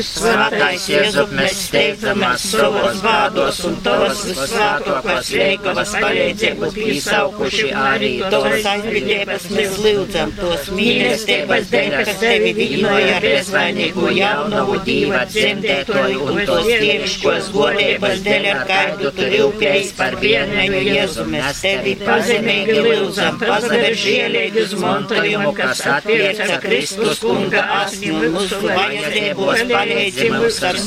Svētais 0.09 0.91
Jēzup, 0.91 1.31
mēs 1.39 1.65
steidzamies 1.69 2.51
savos 2.57 3.03
vārdos 3.07 3.63
un 3.69 3.79
tavas 3.87 4.27
visvētokos 4.27 4.48
veikavas 5.33 5.93
palīdzību 6.03 6.71
pīsaukuši 6.75 7.69
arī 7.79 8.11
tavas 8.33 8.67
aizbildības 8.73 9.47
mēs 9.55 9.77
lūdzam 9.85 10.33
tos 10.39 10.69
mīlestības 10.77 11.71
dēļ, 11.73 11.97
kas 11.99 12.21
tevi 12.23 12.53
vīnoja 12.59 13.17
ar 13.19 13.27
bezvainīgu 13.27 14.13
jaunavu 14.19 14.79
dīva 14.87 15.23
dzemdētoju 15.33 16.29
un 16.29 16.41
tos 16.49 16.69
dieviškos 16.69 17.51
godības 17.57 18.25
dēļ, 18.27 18.49
ar 18.53 18.63
kādu 18.73 19.13
tu 19.19 19.29
rūpējies 19.35 19.93
par 19.99 20.19
vienēju 20.23 20.83
Jēzu. 20.89 21.27
Mēs 21.35 21.63
tevi 21.65 21.97
pazemīgi 22.03 22.79
lūdzam, 22.89 23.39
pazaver 23.43 23.99
žielīgi 24.05 24.65
uzmontojumu, 24.67 25.53
kas 25.59 25.85
attieca 25.99 26.61
Kristus 26.65 27.23
kunga 27.25 27.65
asni 27.83 28.15
un 28.15 28.39
mūsu 28.39 28.63
vajadzībos 28.65 29.65
palīdzi 29.73 30.31
mums 30.35 30.63
ar 30.69 30.79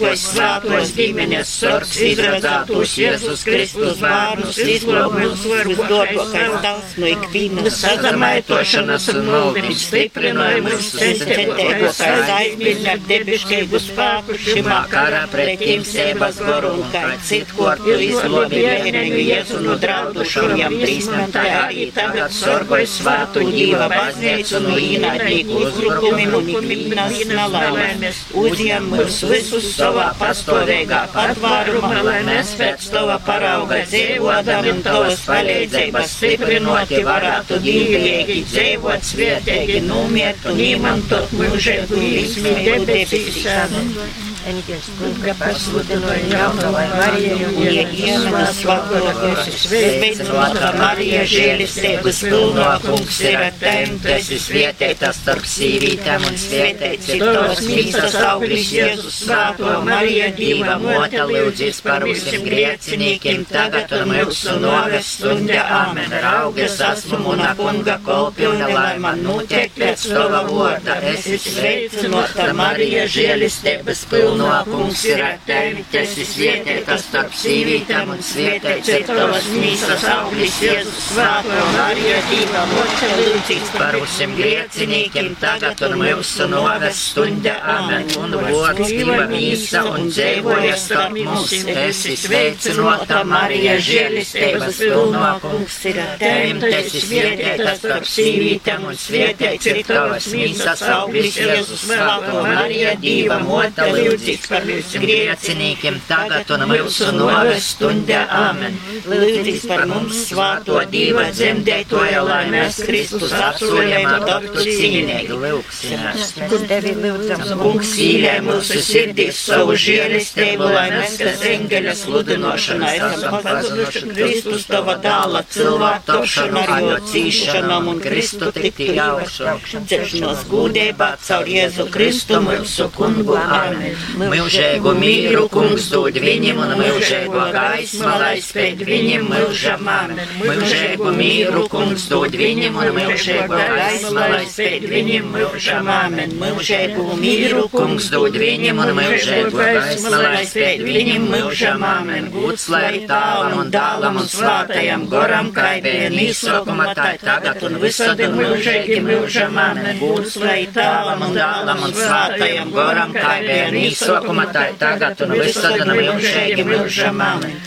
Sargos 0.00 0.22
svētos 0.32 0.90
ģimenes 0.96 1.48
sorgs, 1.60 1.90
izradzētos 2.00 2.92
Jēzus 2.96 3.42
Kristus 3.44 3.98
bērnus, 4.00 4.56
izglābus, 4.64 5.42
visdorgākais 5.68 6.54
tās 6.64 6.94
no 6.96 7.10
ikvienas 7.10 7.76
sazamaitošanas 7.82 9.08
un 9.12 9.28
valdības 9.28 9.82
stiprinājumus, 9.90 10.86
sensitētos 10.94 12.00
aizbildņa 12.06 12.94
debiškīgu 13.10 13.80
spēku 13.84 14.38
šimā 14.46 14.78
karā 14.94 15.20
pret 15.34 15.60
tīmsēbas 15.60 16.40
goru 16.46 16.72
un 16.78 16.88
kā 16.96 17.04
citkortu 17.28 17.98
izglābi 18.06 18.64
vienīgu 18.64 19.20
Jēzu 19.26 19.60
no 19.66 19.76
draudušajiem 19.84 20.78
trīsmantai 20.80 21.44
arī 21.58 21.90
tagad 21.98 22.32
sorgos 22.38 22.96
svētu 23.02 23.44
Dīva 23.50 23.90
baznīcu 23.92 24.64
no 24.64 24.80
īnādīgu 24.80 25.60
uzbrukumiem 25.66 26.40
un 26.40 26.50
ikvienas 26.56 27.22
nalaimes. 27.34 28.24
Uzņem 28.46 28.90
mūs 28.96 29.22
visus 29.28 29.70
savā 29.90 30.10
pastāvīgā 30.20 31.00
patvārumā, 31.14 32.02
lai 32.06 32.20
mēs 32.26 32.52
pēc 32.58 32.86
tava 32.94 33.16
parauga 33.26 33.80
dzīvodam 33.88 34.68
un 34.70 34.82
tavas 34.86 35.24
palīdzības 35.26 36.14
stiprinoti 36.14 37.02
varētu 37.06 37.58
dzīvīgi 37.64 38.38
dzīvot, 38.52 39.06
svietīgi 39.10 39.82
numiet 39.88 40.46
un 40.50 40.62
izmantot 40.70 41.34
mūžīgu 41.40 42.02
izmīgu 42.22 44.29
debesīs. 44.40 44.50
Eņģeļs 44.50 44.88
kunga 44.98 45.34
pasludināja 45.38 46.28
jaunavai 46.30 46.86
Marijai 46.90 47.44
un 47.44 47.56
Ieienas 47.60 48.56
svatos, 48.60 49.48
sveicināta 49.62 50.72
Marija, 50.78 51.24
žēlistības 51.28 52.20
pilno 52.24 52.66
kungs 52.84 53.20
ir 53.20 53.36
ar 53.38 53.52
tevi, 53.60 53.98
tu 54.02 54.08
esi 54.14 54.38
svietēta 54.40 55.12
starp 55.14 55.44
sīvītēm 55.44 56.26
un 56.28 56.38
svietēts 56.40 57.08
ir 57.14 57.24
tavs 57.24 57.62
mīsas 57.68 58.16
auglis 58.24 58.72
Jēzus 58.74 59.20
svēto 59.24 59.76
Marija, 59.86 60.30
Dīva 60.36 60.78
mota, 60.80 61.26
lūdzis 61.28 61.82
par 61.84 62.04
visiem 62.08 62.44
griecinīkiem, 62.46 63.44
tagad 63.50 63.92
un 64.00 64.14
mūsu 64.14 64.56
noves 64.62 65.14
stundē, 65.18 65.60
amen, 65.60 66.12
raugas 66.24 66.78
esmu 66.90 67.20
muna 67.24 67.52
kunga 67.58 67.98
kolpilna, 68.06 68.70
lai 68.72 68.98
man 69.02 69.22
notiek 69.26 69.74
pēc 69.76 70.08
tava 70.14 70.44
vorda, 70.48 70.98
esi 71.12 71.38
sveicinota 71.40 72.50
Marija, 72.56 73.06
žēlistības 73.10 74.06
pilno 74.10 74.39
kungs 74.66 75.04
ir 75.08 75.20
ar 75.24 75.38
tevi, 75.46 75.84
tu 75.90 75.98
esi 76.00 76.24
svietēta 76.26 76.96
starp 77.00 77.34
sīvītēm 77.36 78.12
un 78.14 78.20
svietēts 78.24 78.90
ir 78.94 79.04
tavas 79.08 79.48
mīsas 79.52 80.04
auglis 80.12 80.58
Jēzus 80.64 81.08
svēto 81.10 81.58
Marija, 81.74 82.18
Dīva 82.30 82.64
mota, 82.70 83.10
lūdzis 83.20 83.72
par 83.76 83.98
visiem 83.98 84.34
griecinīkiem, 84.38 85.30
tagad 85.40 85.82
un 85.88 85.96
mūsu 86.00 86.46
noves 86.50 87.02
stundē, 87.10 87.56
amen, 87.74 88.08
un 88.20 88.36
vords 88.46 88.90
Dīva 88.90 89.26
mīsa 89.30 89.84
un 89.90 90.08
dzīvoja 90.10 90.76
starp 90.80 91.18
mums, 91.18 91.54
esi 91.74 92.16
sveicinota 92.20 93.22
Marija, 93.28 93.76
žēlistības 93.90 94.80
pilno 94.84 95.34
kungs 95.44 95.78
ir 95.90 96.00
ar 96.04 96.14
tevi, 96.20 96.56
tu 96.60 96.72
esi 96.80 97.04
svietēta 97.06 97.76
starp 97.80 98.08
sīvītēm 98.08 98.88
un 98.90 99.00
svietēts 99.06 99.70
ir 99.72 99.82
tavas 99.88 100.30
mīsas 100.34 100.84
auglis 100.96 101.40
Jēzus 101.40 101.86
svēto 101.88 102.44
Marija, 102.46 102.96
Dīva 103.00 103.40
mota, 103.44 103.88
lūdzis 104.20 104.48
par 104.50 104.64
visiem 104.68 105.04
griecinīkiem, 105.04 105.96
tagad 106.08 106.50
un 106.52 106.64
mūsu 106.68 107.08
noves 107.16 107.70
stundē, 107.72 108.20
amen. 108.28 108.76
Lūdzis 109.08 109.64
par 109.68 109.86
mums 109.88 110.26
svāto 110.28 110.80
Dīva 110.90 111.30
dzemdētoja, 111.32 112.20
lai 112.26 112.42
mēs 112.52 112.80
Kristus 112.84 113.32
apsolījumā 113.32 114.18
taptu 114.26 114.64
cīnīgi 114.66 115.38
lūksinās. 115.40 116.34
Mēs 116.40 116.66
tevi 116.68 116.92
lūdzam, 116.98 117.46
Kungs 117.60 117.94
īlē 118.00 118.34
mūsu 118.44 118.82
sirdīs 118.84 119.40
savu 119.46 119.76
žēlistību, 119.80 120.68
lai 120.68 120.86
mēs, 120.92 121.16
kas 121.20 121.44
eņģeļa 121.50 121.96
sludinošanā 122.02 122.92
esam 122.98 123.38
pazuduši 123.46 124.04
Kristus 124.10 124.68
tava 124.68 124.98
dāla 125.00 125.44
cilvēku 125.48 126.08
tapšanu 126.10 126.64
ar 126.66 126.84
jo 126.84 127.00
cīšanām 127.08 127.90
un 127.94 128.04
Kristu 128.04 128.52
tikti 128.56 128.92
jaušu. 128.98 129.56
Ceļšanos 129.90 130.46
gūdībā 130.52 131.12
caur 131.24 131.48
Jēzu 131.48 131.88
Kristu 131.94 132.44
mūsu 132.44 132.90
kungu. 132.96 133.38
Amen. 133.40 133.96
Mūžēgu 134.18 134.92
mīru 134.98 135.44
kungs 135.52 135.86
dod 135.92 136.16
viņam 136.18 136.58
un 136.64 136.72
mūžēgu 136.80 137.42
gaismu, 137.54 138.08
lai 138.20 138.40
spēj 138.42 138.82
viņam 138.88 139.28
mūžam. 139.30 139.86
Amen. 139.90 140.18
Mūžēgu 140.40 141.12
mīru 141.14 141.62
kungs 141.70 142.06
dod 142.10 142.34
viņam 142.34 142.78
un 142.80 142.90
mūžēgu 142.96 143.60
gaismu, 143.60 144.14
lai 144.18 144.42
spēj 144.50 144.88
viņam 144.90 145.28
mūžam. 145.34 145.90
Amen. 145.94 146.34
Mūžēgu 146.40 147.06
mīru 147.20 147.66
kungs 147.70 148.08
dod 148.10 148.38
viņam 148.42 148.82
un 148.82 148.92
mūžēgu 148.98 149.60
gaismu, 149.60 150.14
lai 150.16 150.42
spēj 150.50 150.82
viņam 150.88 151.28
mūžam. 151.30 151.86
Amen. 151.90 152.30
Gūts 152.34 152.66
lai 152.72 153.04
tālam 153.10 153.62
un 153.62 153.72
dālam 153.74 154.20
un 154.20 154.28
svātajam 154.30 155.06
goram, 155.12 155.52
bija 155.54 156.10
nīsokuma, 156.10 156.90
tā 156.98 157.12
tagad 157.22 157.62
un 157.68 157.78
visad 157.82 158.20
un 158.26 158.36
mūžēgi 158.40 159.00
mūžam. 159.06 159.58
Amen. 159.68 160.02
Gūts 160.02 160.40
lai 160.42 160.64
tālam 160.74 161.28
un 161.28 161.38
dālam 161.38 161.86
un 161.86 161.94
svātajam 161.94 162.74
goram, 162.74 163.14
kā 163.14 163.38
bija 163.46 163.70
nīsokuma, 164.00 164.44
tā 164.52 164.64
tagad 164.80 165.20
un 165.24 165.32
visad 165.36 165.80
un 165.82 165.90
mūžēgi 165.92 166.64
mūžam. 166.64 167.20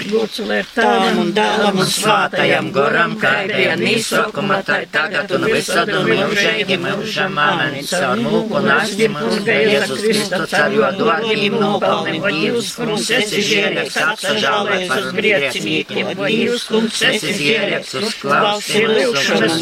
Ir 0.03 0.69
Tām 0.73 1.19
un 1.21 1.31
dālam 1.35 1.79
un 1.81 1.89
svātajam 1.89 2.71
goram, 2.73 3.15
kā 3.21 3.33
bija 3.49 3.75
nīsokuma, 3.77 4.61
tā 4.65 4.83
tagad 4.91 5.31
un 5.35 5.45
visad 5.51 5.89
un 5.93 6.09
mūžēgi 6.09 6.77
mūžam. 6.81 7.37
Amen. 7.43 7.77
Caur 7.89 8.21
mūku 8.23 8.61
nasti 8.65 9.09
mums 9.13 9.45
Jēzus 9.45 10.01
Kristus 10.03 10.55
ar 10.57 10.73
jo 10.73 10.89
dārgiem 10.97 11.57
nopelniem. 11.61 12.25
Dievs, 12.33 12.73
kungs, 12.77 13.09
esi 13.13 13.43
žēlēks, 13.49 13.97
apsažālēs 14.07 14.93
uz 14.97 15.09
griecinīkiem. 15.17 16.13
Dievs, 16.23 16.67
kungs, 16.71 17.01
esi 17.09 17.33
žēlēks 17.37 17.93
uz 18.01 18.17
klausīšanas. 18.23 19.59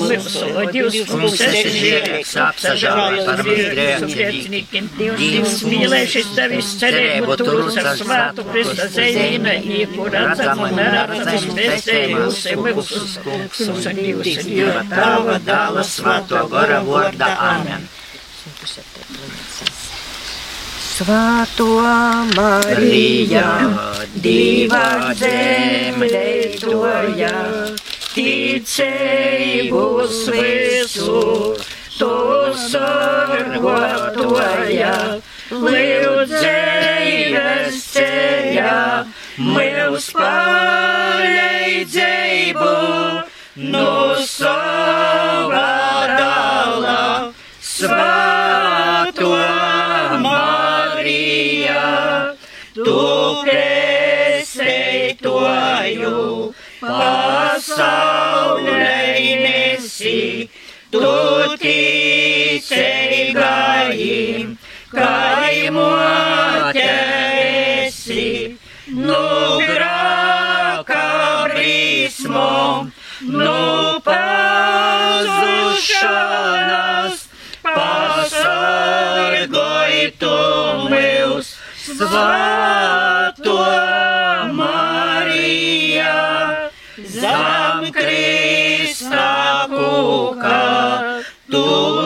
Dievs, 0.72 1.00
kungs, 1.12 1.44
esi 1.50 1.74
žēlēks, 1.76 2.36
apsažālēs 2.48 3.28
par 3.28 3.44
mums 3.44 3.72
griecinīkiem. 3.76 4.90
Dievs, 5.20 5.60
mīlēšis 5.68 6.32
tevis 6.62 6.78
cerību 6.82 7.36
turus 7.40 7.78
ar 7.82 7.88
svētu 7.98 8.44
Krista 8.52 8.86
zēņina, 8.94 9.54
kur 9.96 10.16
atzam 10.18 10.60
un 10.66 10.72
neradzam 10.78 11.38
spēstējusi 11.48 12.56
mūsu 12.60 13.00
kungs 13.26 13.62
un 13.72 13.78
Dievs 13.98 14.46
Dieva 14.46 14.84
Tava 14.90 15.38
dāla 15.46 15.84
svāto 15.84 16.48
gora 16.52 16.80
vorda. 16.86 17.28
Amen. 17.50 17.82
Svāto 20.92 21.82
Marija, 22.36 23.48
divā 24.22 25.14
dzemdētoja, 25.18 26.14
ticējus 28.14 29.10
visu, 30.36 31.22
to 31.98 32.14
sargotoja, 32.70 33.82
lūdzējas 35.52 37.12
ceļā, 37.92 38.76
mūs 39.44 40.06
palīdzību, 40.16 41.42
no 43.74 44.16
sava 44.24 45.68
dāla, 46.16 47.34
svāto 47.60 49.34
Marija, 50.24 51.84
tu 52.78 52.96
pēstētoju, 53.50 54.64
pasaulē 56.88 58.30
nesi, 59.44 60.48
tu 60.96 61.12
ticēgāji, 61.60 63.02
kaimote 65.72 66.92
esi, 67.86 68.58
nu 68.88 69.60
grāka 69.60 71.48
brismo, 71.48 72.88
nu 73.22 74.00
pazušanas, 74.06 75.30
pasargoj 77.64 78.52
tu 80.20 80.38
mūs, 80.92 81.48
svāto 81.88 83.60
Marija, 84.60 86.18
zem 87.00 87.92
Krista 87.96 89.68
kūka, 89.72 90.64
tu 91.52 92.01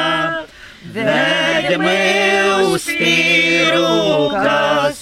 ved 0.95 1.69
mūs 1.81 2.85
pirūkas, 3.01 4.97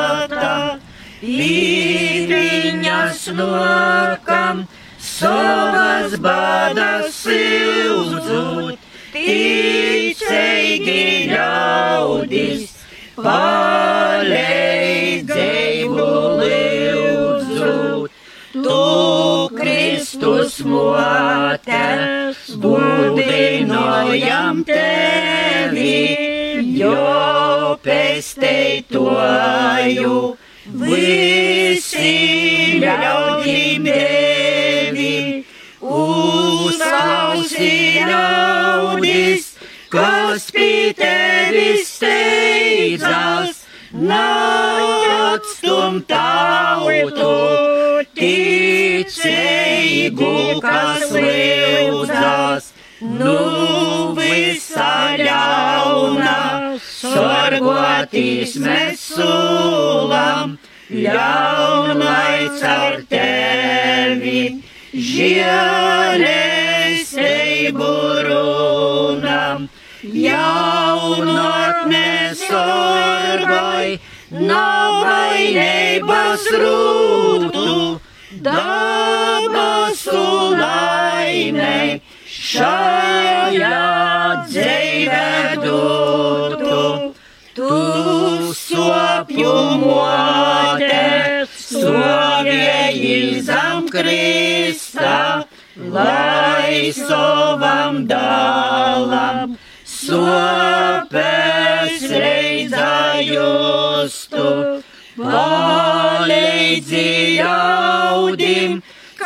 pīriņas 1.23 3.21
nokam, 3.39 4.67
savas 5.01 6.13
badas 6.21 7.17
sildzut, 7.23 8.77
ticīgi 9.15 11.01
ļaudis, 11.33 12.69
palīdzību 13.17 14.72
Kristus, 20.23 20.63
mote, 20.63 22.31
budinojam 22.55 24.63
tevi, 24.63 26.15
jo 26.79 27.75
pesteitoju 27.83 30.15
visi 30.79 32.15
ļaudīm 32.79 33.83
devi. 33.89 35.43
Uzklausi 35.83 37.99
ļaudis, 38.07 39.59
kas 39.91 40.47
pie 40.55 40.95
tevis 40.95 41.91
steidzas, 41.97 43.65
neatstum 45.73 46.05
tautu, 46.07 47.33
ticīgu, 48.15 49.01
kas 50.61 51.11
lūdzas, 51.11 52.73
nu 53.01 54.13
visa 54.17 55.15
ļauna, 55.19 56.77
sorgoties 56.79 58.55
mēs 58.61 58.99
sulam, 59.15 60.57
ļaunais 60.89 62.63
ar 62.63 63.01
tevi, 63.09 64.61
žēlestību 64.93 67.93
runam, 68.29 69.69
jaunatnē 70.03 72.33
sorgai, 72.37 73.99
nav 74.33 75.03
vainības 75.05 76.45
rūtu, 76.57 77.99
dabas 78.45 80.01
laimei, 80.57 82.01
šajā 82.25 83.81
dzīvē 84.49 85.27
dotu. 85.61 87.13
Tu 87.53 87.77
sopju 88.57 89.53
mote, 89.83 91.45
sovieji 91.53 93.41
zem 93.45 93.85
Krista, 93.93 95.45
lai 95.77 96.89
savam 96.97 98.07
dalam, 98.09 99.53
sopes 99.85 101.13
reizā 102.09 102.52
justu, 103.27 104.47
palīdzi 105.17 107.05
jaudim, 107.39 108.81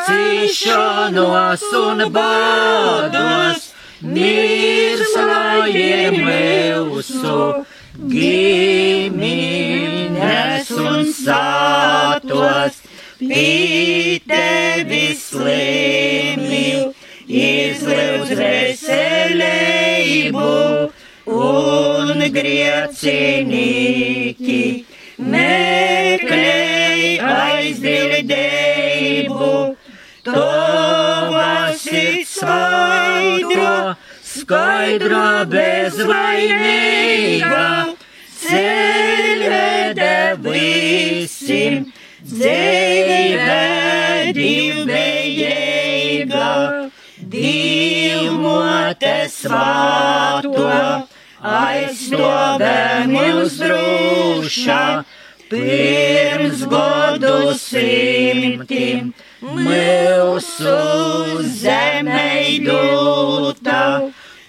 cīšanos 0.07 1.63
un 1.81 1.97
bādos, 2.15 3.61
mirslājiem 4.15 6.15
mūsu 6.27 7.37
gimines 8.13 9.17
un 10.71 11.05
sātos, 11.11 12.73
pie 13.19 14.19
tevis 14.29 15.19
slēmi, 15.31 16.67
izlūdz 17.27 18.29
veselību 18.41 20.49
griecinīki, 22.33 24.59
meklēj 25.33 27.01
aizdirdību, 27.31 29.51
tavas 30.27 31.85
ir 31.91 32.23
svaidra, 32.27 33.95
skaidra 34.27 35.45
bezvainīga, 35.51 37.63
ceļvede 38.43 40.13
visim, 40.45 41.73
dzīve 42.27 43.61
divējīga, 44.37 46.47
divmote 47.33 49.17
svāto, 49.33 50.69
aizstāvē 51.43 53.05
mūs 53.11 53.59
drūšā, 53.61 55.03
pirms 55.51 56.63
godu 56.67 57.53
simtim, 57.59 59.13
mūsu 59.41 60.77
zemeidūta, 61.61 63.83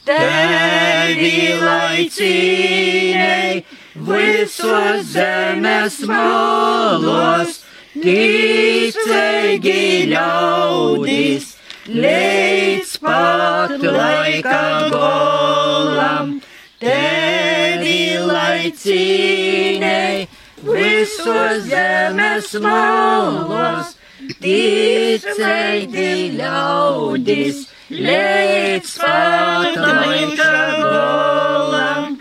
tevi 0.09 1.37
laicīnei, 1.61 3.65
visos 4.09 5.05
zemes 5.13 6.01
malos, 6.09 7.61
ticīgi 7.99 9.83
ļaudis, 10.15 11.53
līdz 11.89 12.91
pat 13.05 13.81
laika 13.83 14.89
golam, 14.93 16.39
tevi 16.83 18.19
laicīnei, 18.23 20.29
visos 20.63 21.67
zemes 21.67 22.53
malos, 22.63 23.97
ticēdi 24.43 26.11
ļaudis, 26.39 27.65
līdz 27.91 28.95
pataiša 29.03 30.55
golam. 30.83 32.19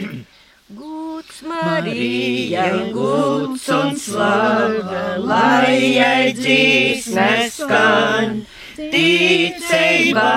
Guds 0.77 1.41
Marija, 1.47 2.67
guds 2.93 3.65
un 3.77 3.97
slava, 4.01 5.07
lai 5.21 5.97
jai 5.97 6.33
dzīsmes 6.37 7.61
skan. 7.61 8.39
Ticība 8.77 10.29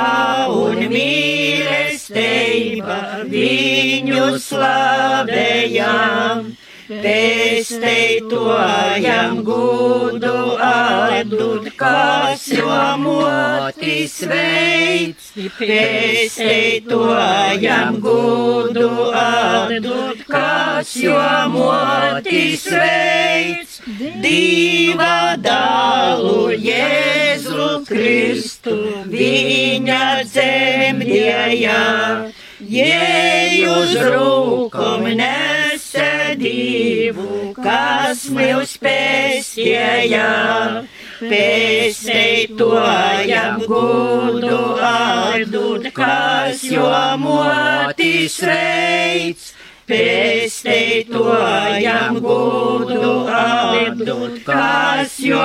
un 0.48 0.78
mīlestība 0.88 1.39
viņu 3.34 4.24
slavējām. 4.46 6.36
Pesteitojam 6.91 8.26
gudu 9.47 10.59
atdut, 10.59 11.70
kas 11.78 12.49
jo 12.51 12.66
motis 12.99 14.26
veids. 14.26 15.30
Pesteitojam 15.55 16.91
gudu 18.03 18.91
atdut, 19.14 20.18
kas 20.26 20.97
jo 20.99 21.14
motis 21.55 22.66
veids. 22.74 23.78
Diva 24.18 25.38
dalu 25.38 26.51
Jēzu 26.59 27.86
Kristu 27.86 29.07
viņa 29.07 30.26
dzemdējā. 30.26 31.86
Jēzus 32.61 33.95
rūkom 34.11 35.07
nesa 35.14 35.49
divu, 36.41 37.53
kas 37.57 38.28
mūs 38.34 38.76
pēstījā. 38.82 40.26
Pēsteitojam 41.20 43.61
gudu 43.68 44.61
atdut, 44.80 45.93
kas 45.97 46.64
jo 46.64 46.91
motis 47.20 48.41
veids. 48.41 49.55
Pēsteitojam 49.91 52.20
gudu 52.24 53.26
atdut, 53.34 54.45
kas 54.47 55.18
jo 55.20 55.43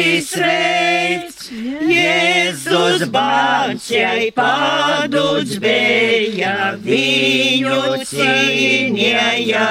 motis 0.00 0.32
veids. 0.40 1.50
Jēzus 1.90 3.02
bāķai 3.12 4.30
paduds 4.34 5.58
bija, 5.60 6.78
viņu 6.80 7.98
cīnījā. 8.08 9.66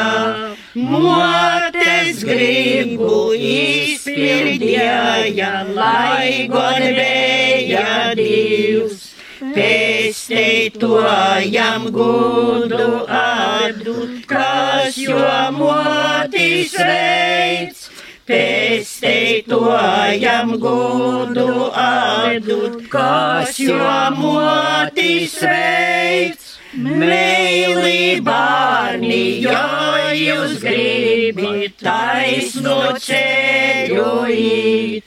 Motes 0.75 2.23
gribu 2.23 3.34
izpildīja, 3.34 5.65
lai 5.73 6.47
god 6.51 6.82
bija 6.99 8.13
Dievs. 8.15 9.07
Pēsteitojam 9.39 11.88
gudu 11.95 13.07
atdut, 13.07 14.27
kas 14.27 14.99
jo 14.99 15.15
motis 15.55 16.75
veids. 16.75 17.88
Pēsteitojam 18.30 20.51
gudu 20.61 21.73
atdut, 21.73 22.86
kas 22.93 23.57
jo 23.57 23.82
motis 24.19 25.34
veids. 25.41 26.59
Meili 26.77 28.21
bārni, 28.21 29.41
jo 29.41 29.57
jūs 30.13 30.61
gribat 30.61 31.73
taisno 31.82 32.93
ceļu 33.01 34.30
īt. 34.30 35.01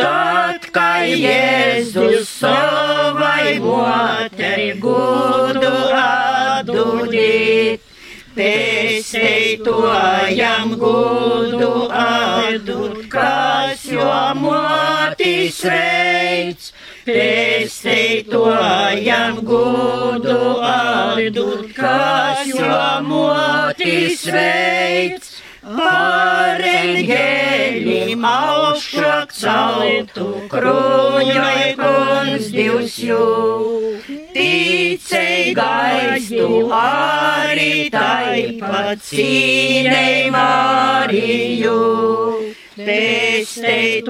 Tad, 0.00 0.66
kā 0.74 1.06
Jēzus 1.06 2.26
savai 2.40 3.60
motei 3.62 4.74
gudu 4.82 5.70
atdudīt, 6.02 7.85
pēsteitojam 8.36 10.74
gudu 10.80 11.70
atdut, 12.00 12.98
kas 13.12 13.84
jo 13.88 14.08
motis 14.40 15.60
reids. 15.64 16.72
Pēsteitojam 17.06 19.36
gudu 19.46 20.38
atdut, 20.68 21.72
kas 21.76 22.46
jo 22.50 22.80
motis 23.06 24.26
reids. 24.34 25.35
Pāreņģēlim 25.66 27.00
augšāk 28.22 29.32
celtu 29.34 30.26
kruņai 30.52 31.74
kungs 31.80 32.46
divs 32.54 32.94
jū. 33.02 33.24
Ticei 34.36 35.50
gaistu 35.58 36.70
arī 36.78 37.90
taipat 37.90 39.02
cīnei 39.08 40.30
Mariju. 40.30 41.80
Pēsteitojam 42.76 44.06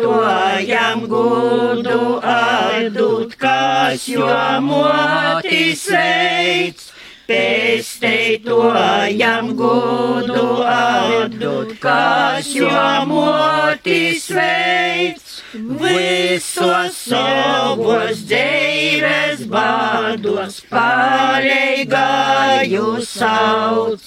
gudu 1.09 2.20
atdut, 2.20 3.32
kas 3.40 4.04
jo 4.11 4.28
motis 4.61 5.88
veids. 5.88 6.95
Pēsteitojam 7.26 9.48
gudu 9.58 10.62
atdut, 10.62 11.74
kas 11.82 12.46
jo 12.54 12.70
motis 13.10 14.30
veids. 14.30 15.42
Visos 15.80 16.94
savos 17.08 18.20
dzīves 18.28 19.42
bādos 19.50 20.60
pareigāju 20.70 23.02
sauc. 23.02 23.98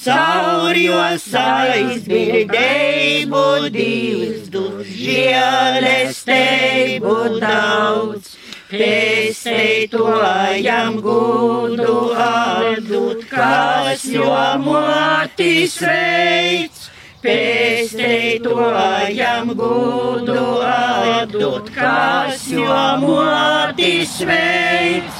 Caur 0.00 0.72
jos 0.80 1.26
aizbildību 1.36 3.68
divs, 3.74 4.46
du 4.54 4.62
žēlestību 4.88 7.16
daudz. 7.42 8.30
Pēsteitojam 8.70 11.02
gudu 11.02 12.14
atdut, 12.14 13.26
kas 13.26 14.06
jo 14.06 14.30
motis 14.62 15.74
veids. 15.82 16.86
Pēsteitojam 17.24 19.50
gudu 19.58 20.62
atdut, 20.62 21.74
kas 21.74 22.46
jo 22.54 22.78
motis 23.02 24.14
veids. 24.30 25.18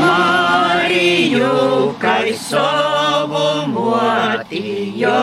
Mariju, 0.00 1.92
kai 2.00 2.32
savu 2.32 3.68
moti, 3.76 4.96
jo 5.04 5.20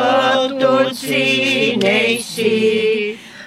tu 0.61 0.93
cīnēsi. 1.01 2.53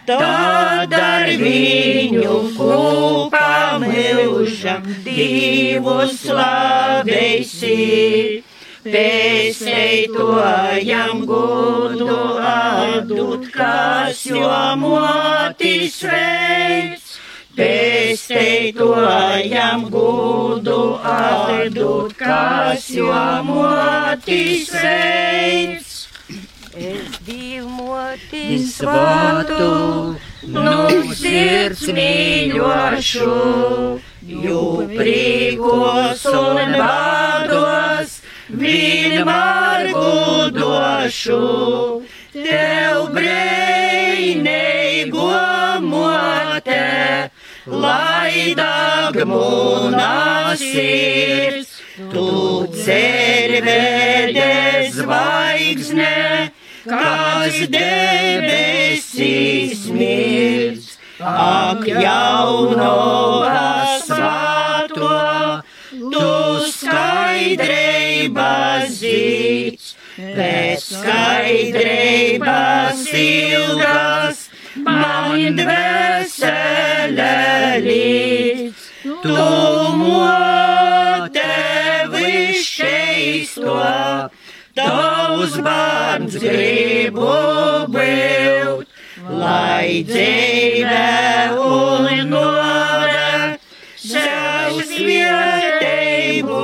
Tad 0.06 0.92
ar 0.94 1.26
viņu 1.40 2.34
kopā 2.54 3.65
mūžam 3.96 4.82
divu 5.04 5.96
slavēsi. 6.12 7.80
Pēsteitojam 8.86 11.26
gudu 11.26 12.38
atdut, 12.38 13.50
kas 13.50 14.22
jo 14.30 14.46
motis 14.78 16.06
veids. 16.06 17.18
Pēsteitojam 17.56 19.90
gudu 19.90 21.02
atdut, 21.02 22.14
kas 22.20 22.86
jo 22.94 23.10
motis 23.50 24.70
veids. 24.70 26.06
Es 26.76 27.18
divu 27.26 27.68
motis 27.72 28.76
Svatu, 28.76 30.16
nu 30.44 31.12
sirds 31.16 31.86
mīļošu, 31.96 33.30
jū 34.26 34.62
prīkos 34.90 36.24
un 36.30 36.74
bādos, 36.76 38.20
vienmēr 38.50 39.92
gudošu. 39.96 41.40
Tev 42.36 43.08
breineigo 43.16 44.50
mote, 45.80 47.30
lai 47.66 48.54
dagmūna 48.58 50.12
sirds, 50.60 51.80
tu 52.12 52.66
cervede 52.84 54.52
zvaigzne, 54.92 56.52
kas 56.86 57.56
debesīs 57.72 59.10
mirdz, 59.92 60.86
ak 61.20 61.86
jauno 61.88 62.92
asvāto, 63.50 65.10
tu 65.90 66.30
skaidrība 66.70 68.50
zīts, 68.92 69.96
pēc 70.16 70.80
skaidrības 70.92 72.34
ilgas, 73.22 74.38
man 74.86 75.56
dvēsele 75.58 77.32
līdz. 77.86 78.80
Tu 79.22 79.46
motevi 80.00 81.42
šeisto, 82.62 83.76
tavs 84.76 85.54
bērns 85.64 86.34
gribu 86.42 87.30
būt, 87.94 88.86
lai 89.40 90.04
dzīve 90.08 91.06
un 91.66 92.04
nove 92.30 93.56
sev 94.02 94.76
svietēju 94.90 96.60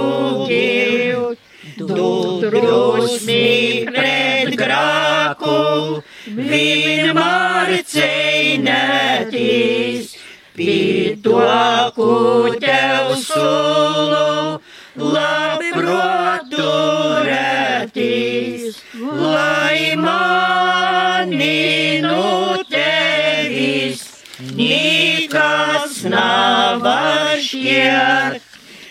gilt. 0.51 1.39
Tu 1.83 2.11
drusmi 2.53 3.49
pret 3.89 4.53
grāku, 4.61 5.57
vienmēr 6.37 7.71
cīnēties, 7.95 9.33
pītoku 10.59 12.11
tev 12.63 13.05
sulu, 13.25 14.61
labprotu 15.17 16.92
nekas 26.03 26.11
nav 26.11 26.83
šķiet. 27.39 28.43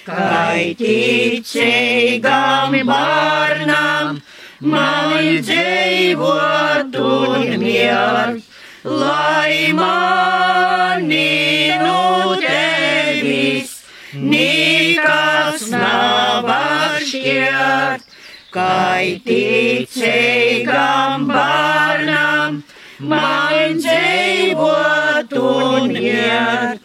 Kai 0.05 0.75
ticīgam 0.79 2.73
bērnam 2.87 4.21
man 4.61 5.41
dzīvot 5.45 6.95
un 6.95 7.59
miert, 7.61 8.41
lai 8.83 9.73
mani 9.73 11.71
no 11.79 12.35
tevis 12.41 13.83
nekas 14.13 15.69
nav 15.71 16.49
šķiet. 17.05 18.07
Kai 18.51 19.21
ticīgam 19.25 21.27
bērnam 21.29 22.63
man 22.99 23.79
dzīvot 23.79 25.37
un 25.39 25.93
miert. 25.93 26.80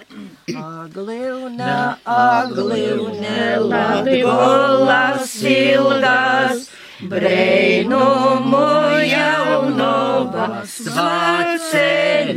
Aglivna, 0.97 1.99
aglivne, 2.09 3.61
latgolas 3.61 5.29
ilgas, 5.45 6.71
brēnumu 7.11 8.63
jaunobas 9.05 10.73
vaceļinīki, 10.97 12.33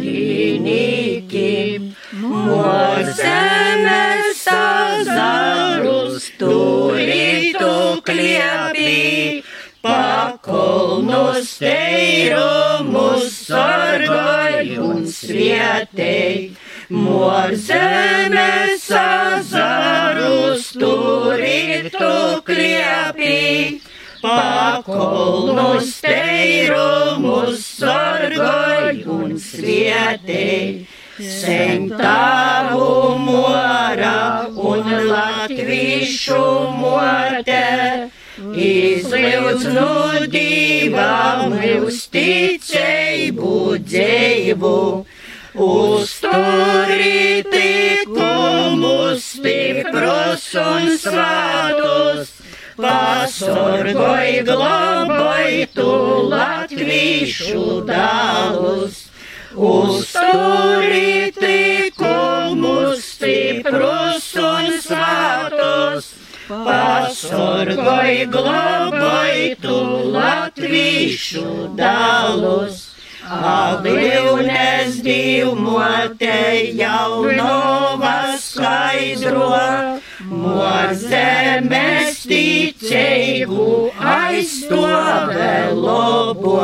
mor 2.20 3.08
zemes 3.22 4.44
azarus 4.52 6.28
turītu 6.42 7.72
kliepī, 8.04 9.40
pakolnus 9.80 11.56
teirumus 11.64 13.32
sargoju 13.48 14.84
un 14.92 15.08
svietēji. 15.08 16.69
Mor 16.90 17.52
zemes 17.54 18.88
azarus 18.90 20.72
turītu 20.74 22.42
kliepī, 22.48 23.78
pakolnus 24.24 26.00
teirumus 26.02 27.62
sargoju 27.78 29.20
un 29.20 29.38
svietēji. 29.38 30.88
Sen 31.20 31.92
tavu 31.94 33.20
mora 33.22 34.50
un 34.50 34.90
latviešu 35.12 36.42
mote, 36.74 38.10
izliedz 38.66 39.70
no 39.78 40.26
divām 40.26 41.54
uzticēju 41.86 43.54
dzīvu. 45.60 46.00
Uzturi 46.00 47.44
tikumus 47.52 49.24
stiprus 49.24 50.56
un 50.56 50.98
svātus, 50.98 52.32
pasorgoj 52.78 54.44
globoj 54.48 55.68
tu 55.76 56.30
latvīšu 56.32 57.86
dālus. 57.86 59.10
Uzturi 59.56 61.32
tikumus 61.36 63.04
stiprus 63.04 64.36
un 64.36 64.72
svātus, 64.80 66.14
pasorgoj 66.48 68.26
globoj 68.32 69.56
tu 69.62 69.80
latvīšu 70.16 71.76
dālus. 71.76 72.89
Aglīvnes 73.30 74.96
divmote 75.06 76.38
jaunova 76.74 78.14
skaidro, 78.42 79.52
mor 80.32 80.96
zemes 80.98 82.24
ticēju 82.26 83.68
aizstove 84.14 85.54
lobo. 85.78 86.58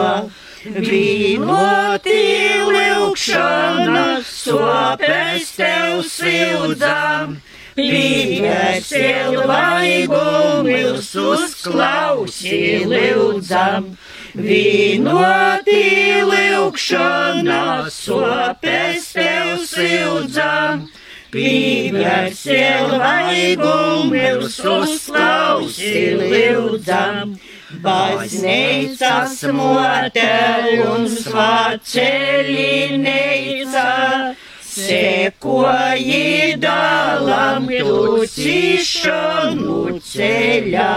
Vīnoti 0.65 2.21
lūkšana, 2.65 4.05
sopes 4.25 5.51
tev 5.59 6.01
sildzam, 6.09 7.37
piesiel 7.75 9.35
vaigumus 9.49 11.11
uzklausi 11.19 12.85
lūdzam. 12.87 13.95
Vīnoti 14.35 15.83
lūkšana, 16.27 17.87
sopes 17.91 19.13
tev 19.15 19.63
sildzam, 19.63 20.89
piesiel 21.31 22.99
vaigumus 22.99 24.59
uzklausi 24.59 26.19
lūdzam. 26.19 27.39
Baznīcas 27.85 29.43
mote 29.51 30.35
un 30.85 31.07
svacelineica, 31.11 33.87
sekoji 34.75 36.55
dalam 36.59 37.67
tu 37.71 38.25
cišanu 38.27 39.99
ceļā. 40.03 40.95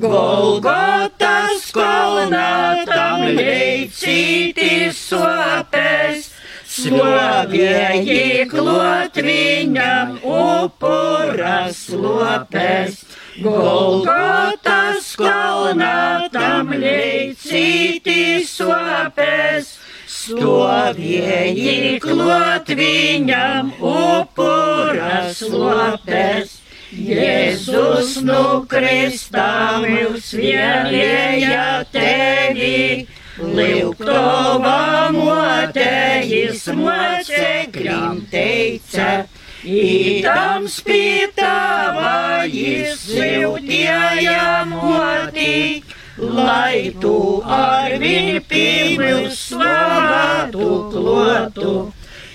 Golgotas 0.00 1.68
kolnā 1.76 2.84
tam 2.88 3.26
leicīti 3.36 4.88
sopes, 4.96 6.30
Slovēji 6.74 8.48
klot 8.50 9.20
viņam 9.22 10.16
upuras 10.26 11.84
lopes. 11.92 13.04
Golgotas 13.44 15.12
kalnā 15.20 16.26
tam 16.34 16.72
leicīti 16.74 18.42
sopes, 18.48 19.76
stovieji 20.24 22.00
klot 22.02 22.70
viņam 22.78 23.72
upuras 23.78 25.42
lopes. 25.52 26.60
Jēzus 26.94 28.20
nu 28.22 28.62
kristā 28.70 29.82
mūs 29.82 30.30
vienēja 30.38 31.82
tevi, 31.90 33.08
Liuktova 33.34 35.10
motejis 35.10 36.68
mocekļiem 36.78 38.20
teica, 38.30 39.24
Idam 39.64 40.68
spītava 40.68 42.44
jis 42.46 43.00
siltieja 43.08 44.62
moti, 44.68 45.82
lai 46.18 46.94
tu 47.00 47.42
ar 47.42 47.96
viņu 47.98 48.40
pīmils 48.48 49.38
slavātu 49.50 50.70
klotu. 50.92 51.74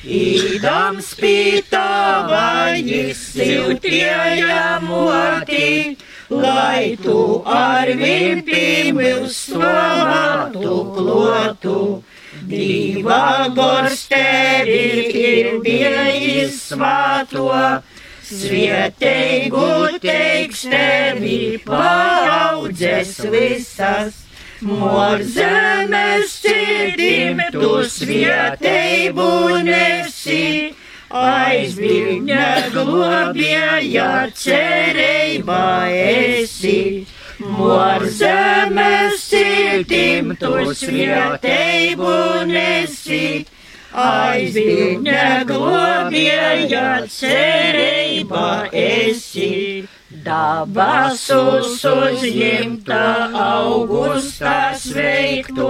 Idam 0.03 0.99
spītava 1.03 2.75
jis 2.79 3.19
siltieja 3.35 4.79
moti, 4.83 5.97
lai 6.31 6.95
tu 7.03 7.43
ar 7.45 7.91
viņu 7.99 8.45
pīmils 8.47 9.39
slavātu 9.49 10.77
klotu. 10.95 11.79
Dieva 12.49 13.49
gors 13.53 14.07
tevi 14.09 15.11
ir 15.19 15.59
bijis 15.61 16.55
svāto, 16.71 17.51
svieteigu 18.29 19.99
teiks 20.01 20.65
tevi 20.69 21.59
paudzes 21.65 23.17
visas, 23.33 24.25
Mor 24.59 25.21
zemes 25.23 26.33
sirdīm 26.43 27.37
tu 27.53 27.67
svieteibu 27.87 29.27
nesi, 29.63 30.73
aizbīgņa 31.15 32.47
globēja 32.73 34.09
cerība 34.35 35.61
esi. 35.95 37.05
Mor 37.39 38.03
zemes 38.19 39.23
sirdīm 39.29 40.35
tu 40.43 40.51
svieteibu 40.75 42.17
nesi, 42.51 43.47
aizbīgņa 43.93 45.43
globēja 45.49 46.87
cerība 47.09 48.69
esi. 48.71 49.87
Dabasus 50.09 51.83
uzņemta 51.85 53.03
augustā 53.45 54.73
sveikto, 54.73 55.69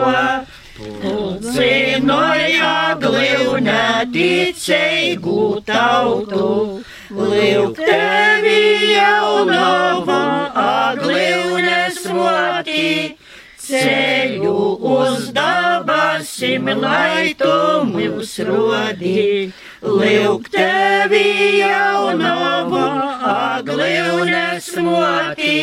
Pulcinoja 0.79 2.95
glīvne 3.01 3.81
ticeigu 4.13 5.59
tautu, 5.67 6.79
Lūk 7.09 7.81
tevi 7.81 8.93
jaunava 8.93 10.21
aglīvnes 10.63 11.99
voti, 12.07 13.18
Ceļu 13.69 14.53
uz 14.91 15.27
dabasim, 15.35 16.69
lai 16.81 17.35
tu 17.37 17.51
mūs 17.85 18.31
rodi. 18.47 19.51
Lūk 19.85 20.49
tevi 20.55 21.59
jaunava 21.59 22.87
aglīvnes 23.33 24.71
voti, 24.87 25.59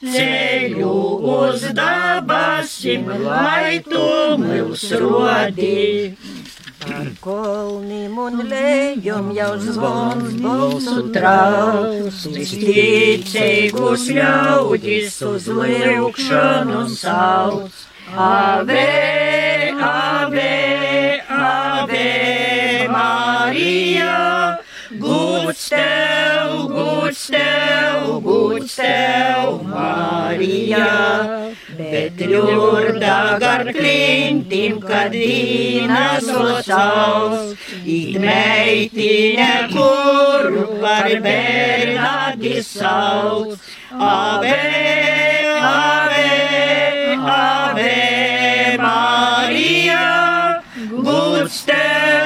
Ceļu 0.00 0.92
uz 1.38 1.64
dabasim, 1.76 3.08
lai 3.24 3.80
tu 3.88 4.04
mūs 4.44 4.84
rodi. 5.00 6.16
Par 6.80 7.08
kolniem 7.20 8.16
un 8.18 8.36
lejum 8.48 9.26
jau 9.36 9.54
zvons 9.60 10.32
balsu 10.40 11.02
trauks, 11.12 12.22
Visticīgus 12.32 14.06
ļaudis 14.16 15.18
uz 15.28 15.50
lūkšanu 15.58 16.80
sauc. 16.94 17.84
Ave, 18.16 18.86
ave, 19.90 20.54
ave, 21.28 22.08
Marija, 22.96 24.16
Guds 25.04 25.68
tev, 25.68 26.29
tev, 27.32 28.20
guds 28.24 28.76
tev, 28.76 29.62
Marija. 29.70 30.88
Bet 31.80 32.20
ļurda 32.30 33.16
gar 33.40 33.64
klintim, 33.72 34.80
kad 34.84 35.14
dīnas 35.14 36.26
locās, 36.28 37.54
it 37.84 38.18
meitine, 38.20 39.48
kur 39.72 40.60
par 40.82 41.08
bērnādi 41.24 42.60
sauc. 42.66 43.56
Ave, 43.90 44.58
ave, 45.70 46.26
ave, 47.36 47.96
Marija, 48.84 50.04
guds 51.08 51.62
tev, 51.66 52.19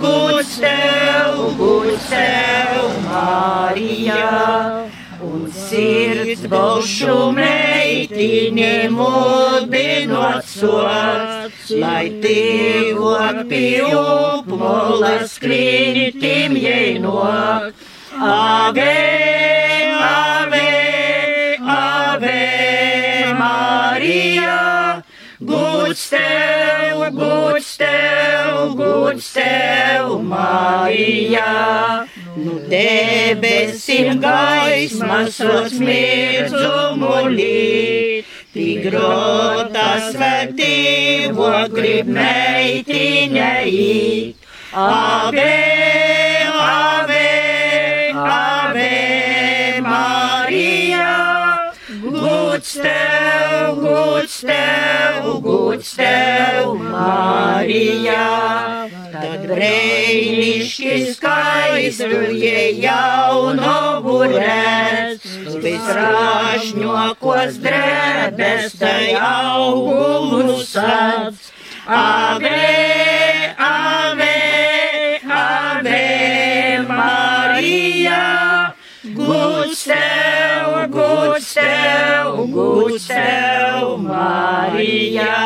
guds 0.00 0.58
tev, 0.58 1.56
guds 1.58 2.08
tev, 2.10 2.86
Marija. 3.04 4.90
Un 5.22 5.50
sirds 5.52 6.46
balšu 6.48 7.16
meitini 7.36 8.88
mudinot 8.88 10.46
sots, 10.48 11.68
lai 11.82 12.06
tīvok 12.24 13.42
pie 13.50 13.84
upmolas 13.84 15.36
klintim 15.42 16.56
jēnok. 16.56 17.74
Ave, 18.16 19.69
guds 25.90 26.10
tev, 26.10 26.98
guds 27.16 27.76
tev, 27.76 28.76
guds 28.76 29.32
tev, 29.32 30.22
Marija. 30.22 32.06
Nu 32.36 32.60
debesim 32.70 34.20
gaismas 34.20 35.40
uz 35.40 35.74
mirdzumu 35.80 37.16
līt, 37.34 38.30
Tigrota 38.54 39.88
svētīvo 40.12 41.50
grib 41.74 42.14
meitiņa 42.14 43.50
īt. 43.66 44.50
Guds 52.60 52.74
tev, 52.74 53.80
guds 53.80 54.40
tev, 54.40 55.40
guds 55.40 55.96
tev, 55.96 56.74
Marija. 56.76 58.24
Tad 59.14 59.46
brīnišķi 59.48 60.92
skaistuje 61.14 62.66
jauno 62.82 63.78
burēs, 64.04 65.24
visrašņokos 65.64 67.56
drēbes 67.64 68.76
tai 68.82 69.16
augumų 69.16 70.60
sats. 70.60 71.48
Ave, 71.90 72.69
guds 82.80 83.06
tev, 83.08 83.98
Marija. 83.98 85.36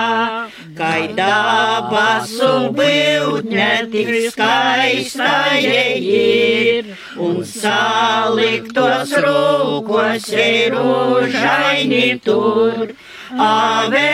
Kai 0.74 1.06
dabasu 1.14 2.50
būtne 2.74 3.68
tik 3.92 4.08
skaista 4.34 5.30
ir, 5.62 6.88
un 7.26 7.44
saliktos 7.46 9.14
rūkos 9.26 10.26
ir 10.34 10.74
užaini 10.74 12.08
tur. 12.26 12.90
Ave, 13.38 14.10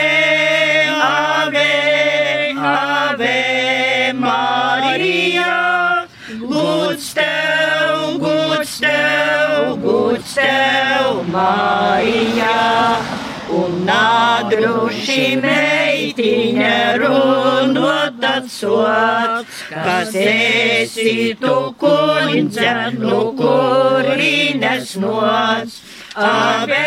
guds 10.31 10.35
tev, 10.35 11.25
Marija. 11.33 13.03
Un 13.51 13.83
nadruši 13.85 15.41
meitiņa 15.43 16.99
runot 17.03 18.23
atsots, 18.23 19.65
kas 19.71 20.15
esi 20.15 21.35
tu 21.41 21.75
kundze, 21.79 22.71
nu 22.99 23.35
kurīnes 23.41 24.95
nots. 25.03 25.81
Ave, 26.15 26.87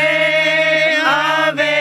ave, 1.03 1.75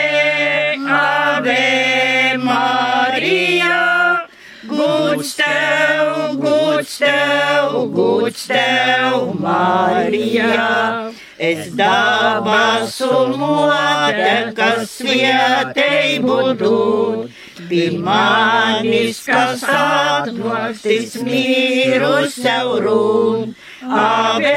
ave, 0.99 2.37
Marija, 2.43 4.27
guds 4.67 5.35
tev, 5.39 6.35
guds 6.43 6.97
tev, 6.99 7.83
guds 7.95 8.47
tev, 8.51 9.31
Marija. 9.39 11.13
Es 11.43 11.75
dabasu 11.75 13.35
mote, 13.37 14.53
kas 14.55 14.93
svieteibu 14.95 16.37
dod, 16.61 17.33
bija 17.67 17.99
manis, 18.05 19.19
kas 19.27 19.65
atvakstis 19.67 21.17
mīru 21.27 22.13
sev 22.31 22.71
rūn. 22.85 23.51
Ave, 23.83 24.55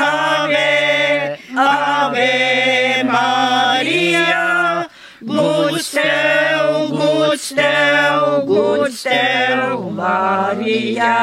ave, 0.00 0.66
ave, 1.68 2.32
Marija, 3.12 4.42
guds 5.30 5.92
tev, 5.94 6.67
tev, 7.56 8.46
guds 8.48 9.02
tev, 9.02 9.84
Marija. 9.96 11.14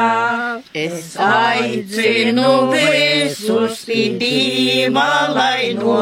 Es 0.74 1.16
aicinu 1.16 2.52
visus 2.72 3.84
pidīmā, 3.88 5.10
lai 5.36 5.74
no 5.78 5.96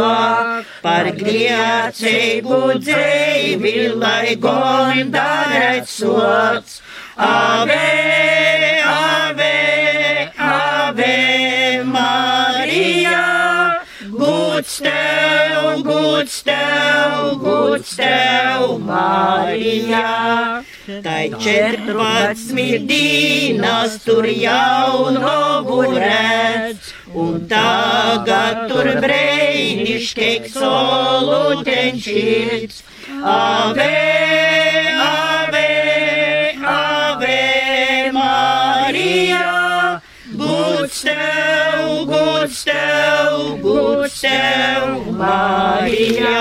par 0.85 1.11
griecīgu 1.21 2.63
dzīvi, 2.85 3.77
lai 4.01 4.37
gondarēt 4.47 5.89
sots. 5.89 6.81
Ave, 7.17 7.83
ave, 8.83 9.24
tev, 14.81 15.83
guds 15.83 16.43
tev, 16.43 17.39
guds 17.43 17.97
tev, 17.97 18.79
Marija. 18.79 20.63
Tai 21.03 21.31
četrpadsmit 21.45 22.83
dienas 22.87 24.05
tur 24.05 24.27
jaunovu 24.27 25.83
redz, 25.95 26.93
un 27.15 27.49
tagad 27.49 28.69
tur 28.69 28.87
brīnišķīgs 29.05 30.53
solutenčīts. 30.59 32.05
Ave, 33.25 34.64
būs 42.45 42.65
tev, 42.69 43.37
būs 43.63 44.17
tev, 44.21 45.07
Marija. 45.17 46.41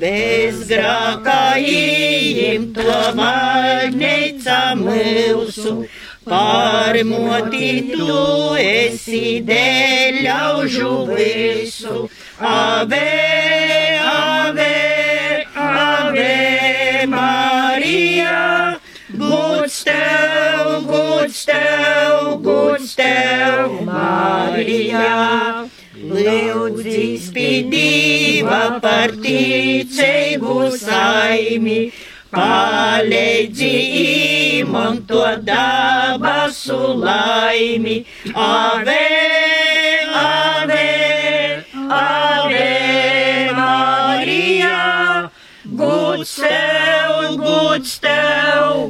Bez 0.00 0.62
grākā 0.70 1.58
īimto 1.60 2.96
magneica 3.18 4.72
mūsu, 4.80 5.84
pārmoti 6.24 7.92
tu 7.92 8.16
esi 8.56 9.42
dēļ 9.44 10.22
ļaužu 10.24 10.94
visu. 11.12 12.08
Ave, 12.40 13.04
ave, 14.16 14.72
ave, 15.68 17.06
Marija, 17.12 18.40
būs 19.12 19.82
tev, 19.84 20.61
būs 21.32 21.46
tev, 21.48 22.42
būs 22.44 22.90
tev, 22.92 23.70
Marija. 23.86 25.64
Lūdzīs 25.96 27.30
pie 27.32 27.62
Dieva 27.72 28.78
par 28.82 29.14
ticību 29.16 30.56
saimi, 30.76 31.78
palīdzi 32.34 33.72
imam 34.60 35.00
to 35.08 35.24
dabasu 35.48 36.80
laimi. 37.00 38.04
Ave, 38.34 39.08
ave, 40.12 40.86
ave, 41.88 42.68
Marija, 43.56 44.78
guds 45.64 46.36
tev, 46.44 47.36
guds 47.40 47.98
tev, 48.04 48.41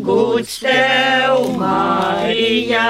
guds 0.07 0.55
tev, 0.63 1.59
Marija. 1.59 2.87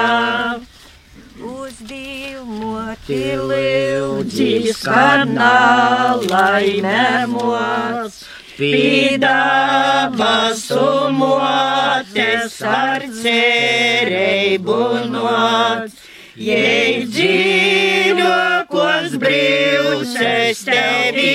Uz 1.43 1.73
Dievu 1.89 2.45
moti 2.61 3.33
Lūdzīs, 3.39 4.83
kad 4.85 5.27
nalaimēmos, 5.33 8.13
pīdāvas 8.57 10.63
umotes 10.77 12.61
ar 12.61 13.01
cerību 13.21 14.81
nots. 15.13 15.93
Jei 16.33 17.05
dzīvokos 17.13 19.13
brīvses 19.21 20.65
tevi 20.65 21.29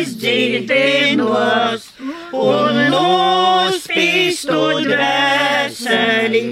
izdziļinos 0.00 1.91
un 2.32 2.78
nospīstu 2.92 4.60
dvēseli 4.86 6.44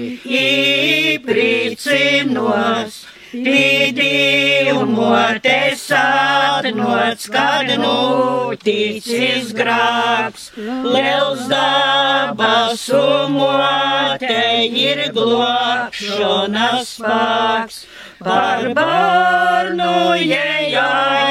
īpricinos. 1.27 2.93
Pīdījumotes 3.31 5.85
atnots, 5.95 7.29
kad 7.31 7.71
noticis 7.79 9.53
grāks, 9.55 10.51
liels 10.57 11.47
dabas 11.47 12.83
umote 12.91 14.67
ir 14.67 15.15
glābšanas 15.15 16.91
spēks. 16.97 17.85
Par 18.21 18.67
bērnu, 18.75 20.13
ja 20.27 20.51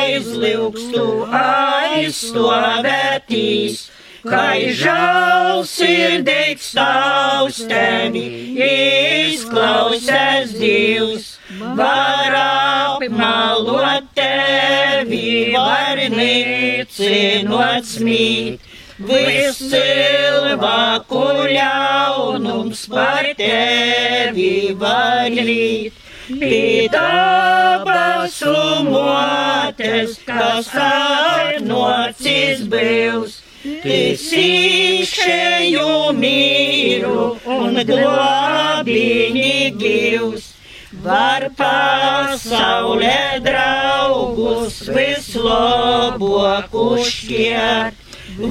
aizlūgstu, 0.00 1.04
aizstovētīs, 1.36 3.90
Kai 4.20 4.68
žēlsirdīgs 4.76 6.66
tavs 6.76 7.60
tevi 7.70 8.24
izklausās 8.66 10.52
Dievs, 10.60 11.30
var 11.78 12.36
apmalot 12.40 14.10
tevi, 14.18 15.30
var 15.54 16.02
nicinot 16.12 17.88
smīt. 17.88 18.68
Viss 19.00 19.64
cilvēku 19.72 21.24
ļaunums 21.56 22.84
par 22.92 23.32
tevi 23.40 24.76
var 24.76 25.32
rīt. 25.32 25.96
Pīdābas 26.30 28.36
umotes, 28.46 30.20
kas 30.28 30.68
atnocis 30.84 32.62
bijis. 32.70 33.40
Tiesīšēju 33.60 35.84
mīru 36.16 37.36
un 37.44 37.76
glābīni 37.84 39.76
givs, 39.76 40.56
var 41.04 41.44
pasaulē 41.58 43.44
draugus 43.44 44.80
vislabāku 44.88 47.04
šķirt, 47.04 48.00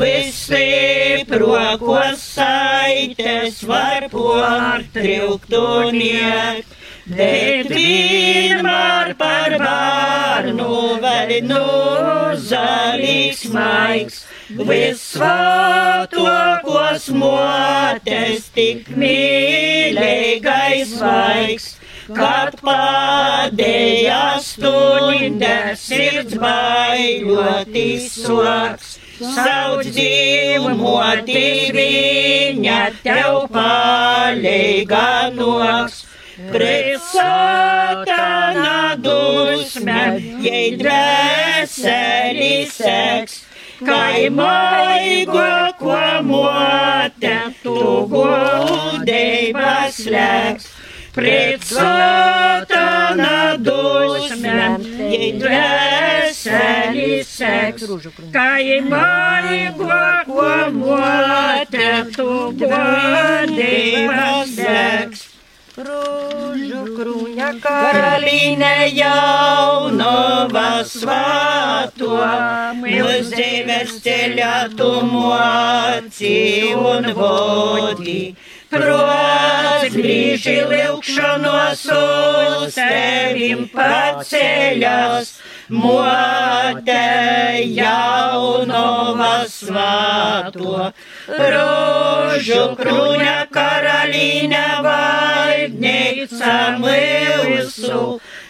visstiprākos 0.04 2.22
saites 2.38 3.66
var 3.66 4.06
portriukt 4.14 5.50
un 5.58 5.98
iet. 5.98 6.70
Bet 7.10 7.74
vienmēr 7.74 9.18
par 9.18 9.58
bērnu 9.58 11.02
vēl 11.02 11.42
nozalīgs 11.50 13.50
maigs, 13.50 14.30
visvētākos 14.58 16.10
motes 17.14 18.48
tik 18.56 18.88
mīlīgais 18.98 20.96
svaigs, 20.98 21.68
kad 22.10 22.56
pēdējā 22.64 24.40
stunda 24.42 25.76
sirds 25.78 26.34
baiļotis 26.42 28.10
soks. 28.24 28.98
Sauc 29.20 29.84
dzīvmoti 29.84 31.46
viņa 31.76 32.80
tev 33.04 33.52
palīga 33.54 35.08
noks. 35.36 36.06
Pret 36.40 37.04
satana 37.04 38.96
dusmēm, 39.04 40.40
jei 40.40 40.72
dvēseli 40.80 42.54
seks, 42.72 43.49
kai 43.86 44.30
maigo 44.30 45.48
ko 45.80 46.00
mote, 46.26 47.36
tu 47.64 47.78
godības 48.12 50.02
slēgs. 50.04 50.68
Pret 51.16 51.64
satana 51.66 53.58
dusmēm, 53.66 54.86
jei 55.10 55.32
dvēseli 55.42 57.10
seks, 57.28 57.88
kai 58.36 58.80
maigo 58.86 60.04
ko 60.30 60.52
mote, 60.78 61.90
tu 62.16 62.30
godības 62.62 64.54
slēgs. 64.54 65.29
Rūžu 65.80 66.80
krūņa 66.98 67.50
Karalīne 67.64 68.90
jaunova 68.92 70.82
svāto, 70.84 72.18
mūs 72.82 73.30
dzīves 73.32 73.94
ceļā 74.04 74.56
tu 74.76 74.90
moci 75.08 76.34
un 76.76 77.08
vodi. 77.16 78.18
Prots 78.74 79.96
brīži 79.96 80.58
liukšanos 80.74 81.86
uz 81.96 82.76
tevim 82.76 83.64
paceļas, 83.72 85.32
mote 85.70 87.06
jaunova 87.78 89.46
svāto. 89.50 90.90
Rožu 91.30 92.62
krūņa 92.80 93.38
karalīne 93.54 94.66
valdnīca 94.86 96.56
mūsu, 96.82 98.04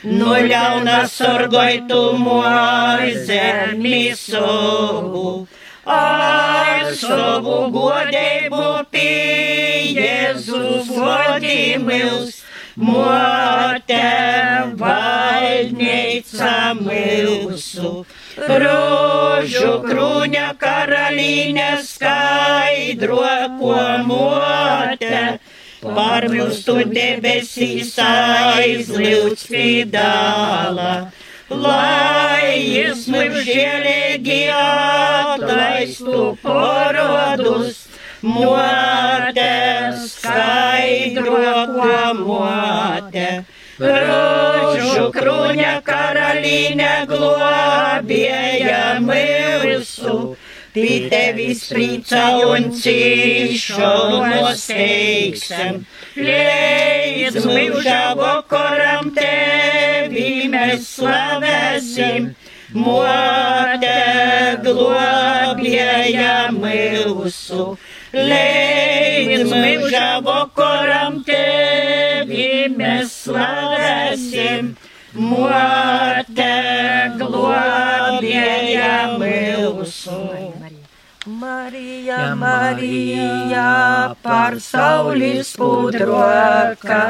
no 0.04 0.36
ļauna 0.52 1.00
sorgoj 1.12 1.82
tu 1.92 2.04
mūj 2.24 3.16
zemi 3.28 4.04
savu. 4.16 5.48
Ar 5.90 6.92
godību 7.74 8.66
pie 8.94 9.96
Jēzus 9.96 10.92
godīmils, 10.94 12.44
mote 12.76 14.04
valdnīca 14.82 16.54
mūsu. 16.80 17.94
Rožu 18.40 19.72
krūņa 19.86 20.50
karalīne 20.60 21.70
skaidro, 21.84 23.24
ko 23.60 23.80
mote. 24.10 25.40
Par 25.80 26.26
mūsu 26.28 26.74
debesīs 26.92 27.94
aizliūts 28.04 29.46
fidāla, 29.48 30.90
lai 31.50 32.52
jis 32.60 33.06
mums 33.08 33.46
žēlīgi 33.48 34.42
atlaistu 34.52 36.26
porodus, 36.44 37.86
mote 38.22 39.54
skaidro, 40.08 41.54
ko 41.76 42.14
mote. 42.24 43.30
Rožu 43.80 45.06
krūņa 45.16 45.74
karalīne 45.88 46.94
globēja 47.08 48.84
mūsu. 49.06 50.36
Pie 50.70 51.10
tevis 51.10 51.64
prīca 51.72 52.26
un 52.46 52.68
cīšanos 52.78 54.66
teiksim, 54.70 55.80
līdz 56.20 57.48
mūža 57.50 58.04
vakaram 58.20 59.10
tevi 59.16 60.46
mēs 60.52 60.92
slavēsim. 61.00 62.30
Mote 62.78 63.96
globēja 64.62 66.36
mūsu, 66.54 67.72
līdz 68.14 69.52
mūža 69.54 70.06
vakaram 70.26 71.20
tevi 71.28 72.70
mēs 72.74 73.14
slavēsim. 73.26 74.74
Mote 75.14 76.54
globēja 77.18 78.96
mūsu. 79.18 80.20
Marija, 81.30 82.36
Marija, 82.36 84.16
par 84.24 84.56
saulis 84.60 85.52
pudroka, 85.54 87.02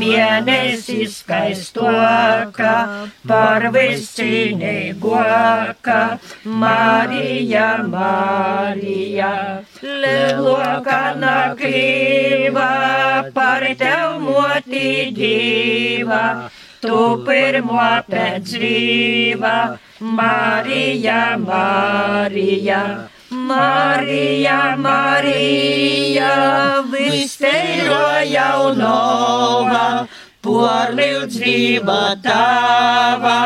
mēnesis 0.00 1.20
skaistoka, 1.20 2.72
par 3.28 3.66
viscinīgoka. 3.76 4.98
Marija, 6.64 7.68
Marija, 7.94 9.30
leloka 9.80 11.14
nakrīva, 11.22 12.66
par 13.38 13.62
tev 13.78 14.18
moti 14.26 15.14
dīva. 15.14 16.50
Tu 16.82 16.98
pirmo 17.30 17.86
pēc 18.10 18.42
dzīva, 18.42 19.56
Marija, 20.18 21.38
Marija. 21.38 23.11
Marija, 23.48 24.76
Marija, 24.78 26.30
visteiro 26.92 28.06
jaunova, 28.30 30.06
porlīdzība 30.44 32.00
tava, 32.22 33.38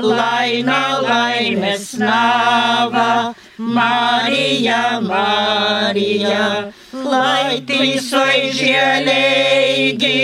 laina 0.00 0.82
laimes 1.04 1.92
nava. 2.00 3.34
Marija, 3.62 4.98
Marija, 5.04 6.72
lai 6.92 7.60
tīsoj 7.68 8.50
žēlīgi 8.56 10.16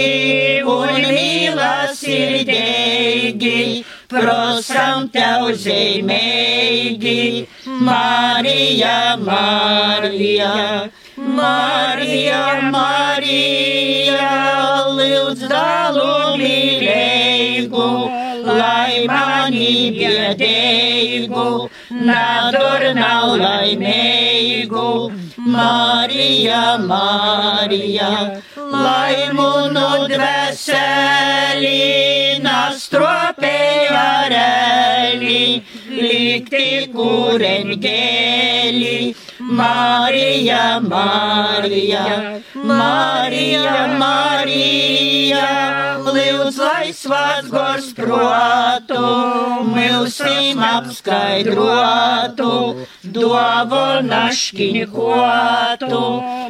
un 0.66 0.88
mīlasirdīgi, 1.04 3.84
prosam 4.10 5.06
tev 5.14 5.52
zīmīgi. 5.62 7.46
Marija, 7.80 9.16
Marija, 9.16 10.52
Marija, 11.16 12.40
Marija, 12.72 14.30
lūdz 14.98 15.44
dalu 15.52 16.36
mīlēgu, 16.40 17.86
lai 18.60 19.06
mani 19.06 19.70
biedēgu, 19.98 21.46
nadur 22.10 22.88
nav 22.98 23.36
laimēgu. 23.44 24.88
Marija, 25.48 26.62
Marija, 26.82 28.10
lai 28.56 29.30
munu 29.38 29.88
dvēseli 30.10 31.78
nastropēja 32.44 34.06
rēli, 34.34 35.62
likti 36.02 36.68
kureņgēli. 36.94 38.94
Marija, 39.58 40.80
Marija, 40.80 42.04
Marija, 42.54 43.86
Marija, 44.02 45.46
lūdz, 46.48 46.58
lai 46.58 46.92
svāts 46.96 47.50
gors 47.52 47.92
protu, 47.92 49.00
milsim 49.68 50.58
apskaidrotu, 50.64 52.52
dovu 53.04 53.82
naškiņkotu. 54.08 56.00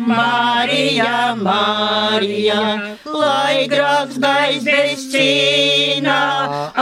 Marija, 0.07 1.35
Marija, 1.35 2.63
lai 3.05 3.67
grāks 3.71 4.19
gais 4.23 4.63
bez 4.63 5.09
cīna, 5.11 6.21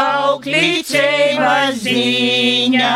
auglicēja 0.04 1.72
ziņa, 1.72 2.92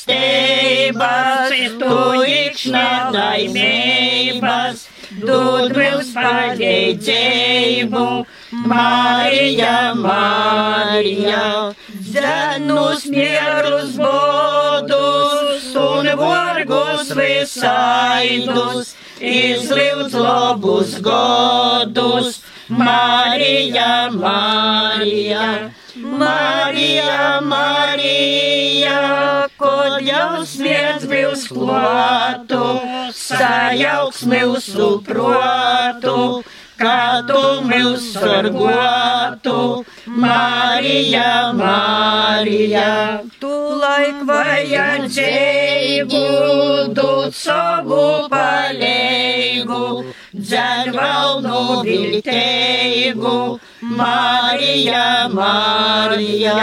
tu 1.82 1.98
ikšņā 2.30 2.92
laimības, 3.16 4.84
dod 5.26 5.74
mums 5.78 6.14
palīdzību. 6.14 8.06
Marija, 8.70 9.96
Marija, 9.98 11.74
zenus 12.14 13.06
mierus 13.10 13.98
bodus 13.98 15.66
un 15.82 16.06
vargus 16.22 17.10
visaidus, 17.18 18.94
izlūdz 19.18 20.14
labus 20.22 21.00
godus. 21.02 22.42
Marija, 22.72 24.10
Marija, 25.96 27.42
Marija, 27.44 29.02
kod 29.60 29.98
jau 30.08 30.46
sniedz 30.48 31.04
mūsu 31.12 31.58
klātu, 31.58 32.62
sajauks 33.12 34.24
mūsu 34.24 34.88
protu, 35.04 36.16
kā 36.82 37.22
tu 37.30 37.42
mūs 37.68 38.08
sargotu. 38.16 39.58
Marija, 40.22 41.54
Marija, 41.56 43.22
tu 43.40 43.52
laik 43.82 44.24
vajadzēju, 44.30 46.24
dot 46.98 47.38
savu 47.38 48.28
palīgu, 48.34 49.84
dzervalnu 50.34 51.62
vilteigu. 51.88 53.38
Marija, 54.02 55.06
Marija, 55.34 56.58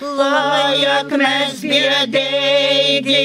lajak 0.00 1.12
mēs 1.20 1.60
biedēgi, 1.64 3.20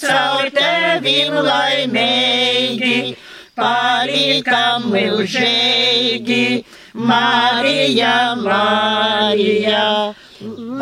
caur 0.00 0.50
tevim 0.58 1.38
laimēgi, 1.48 3.16
palikam 3.58 4.88
mūžēgi. 4.92 6.64
Marija, 6.94 8.14
Marija, 8.38 10.14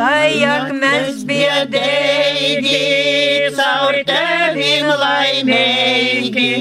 lajak 0.00 0.72
mēs 0.76 1.22
biedēgi, 1.28 2.82
caur 3.56 3.96
tevim 4.10 4.90
laimēgi, 5.04 6.52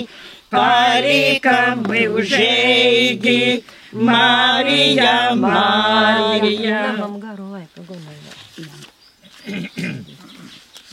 palikam 0.56 1.84
mūžēgi. 1.90 3.42
Marija, 3.92 5.36
Marija. 5.36 6.84
Mam 6.98 7.20
garu 7.20 7.51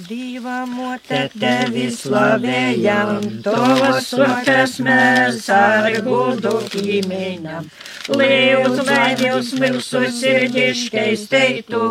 dievamų 0.09 0.93
tėtė 1.05 1.53
vislavėjam, 1.75 3.19
tavo 3.45 3.91
sukas 4.05 4.79
mes 4.85 5.49
argų 5.53 6.21
daugiminam. 6.45 7.69
Laivus 8.09 8.81
vadėjus 8.89 9.53
mirsus 9.61 10.23
ir 10.25 10.47
diškiais 10.55 11.27
teitų, 11.33 11.83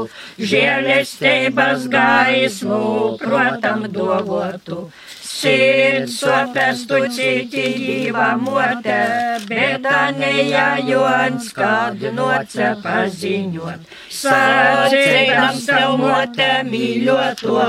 žėlės 0.53 1.13
teibas 1.21 1.85
gaismų 1.93 2.81
protam 3.21 3.85
duovotų. 3.93 4.87
Sirds 5.37 6.15
sopestu 6.17 6.99
cīti 7.13 7.63
īva 7.95 8.31
mote, 8.41 8.95
bet 9.45 9.83
anejā 9.85 10.63
Jons 10.87 11.51
kādu 11.53 12.09
noce 12.17 12.71
paziņot. 12.81 13.91
Sācīgams 14.19 15.67
tev 15.69 15.93
mote 16.01 16.49
mīļoto, 16.71 17.59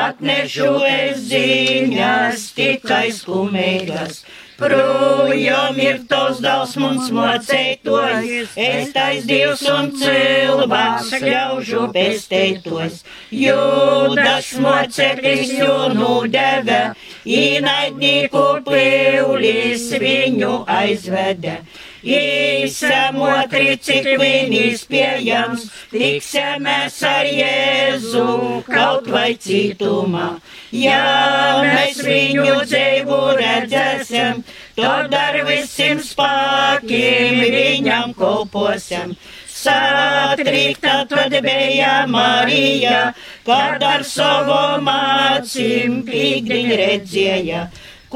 atnešu 0.00 0.72
es 0.90 1.24
ziņas 1.30 2.50
tikai 2.58 3.06
skumīgas. 3.20 4.20
Projām 4.56 5.76
ir 5.76 5.98
tos 6.08 6.38
dals 6.40 6.70
mums 6.80 7.10
mocētos, 7.12 8.28
es 8.56 8.92
tais 8.94 9.26
divs 9.28 9.64
un 9.68 9.90
cilvēks 10.00 11.10
ļaužu 11.26 11.82
pestētos. 11.92 13.02
Jūdas 13.36 14.48
moceklis 14.64 15.52
jūnu 15.58 16.12
deve, 16.32 16.80
īnaidnieku 17.28 18.46
pīlis 18.70 19.90
viņu 20.00 20.54
aizvede. 20.78 21.58
Īsam 22.04 23.16
otri, 23.24 23.76
cik 23.80 24.06
vienīs 24.20 24.84
pieejams, 24.90 25.64
tiksimies 25.90 26.98
ar 27.08 27.30
Jēzu 27.30 28.26
kaut 28.66 29.08
vai 29.10 29.32
citumā. 29.40 30.36
Ja 30.76 31.62
mēs 31.64 32.02
viņu 32.04 32.60
dzīvu 32.68 33.20
redzēsim, 33.40 34.44
tad 34.76 35.16
ar 35.16 35.40
visiem 35.48 36.02
spēkiem 36.04 37.40
viņam 37.56 38.14
kolposim. 38.18 39.16
Satrikta 39.56 41.06
tad 41.08 41.32
bija 41.42 42.04
Marija, 42.06 43.14
kad 43.46 43.82
ar 43.82 44.04
savu 44.06 44.60
mācīm 44.84 46.02
pīkdiņ 46.06 46.72
redzēja. 46.82 47.66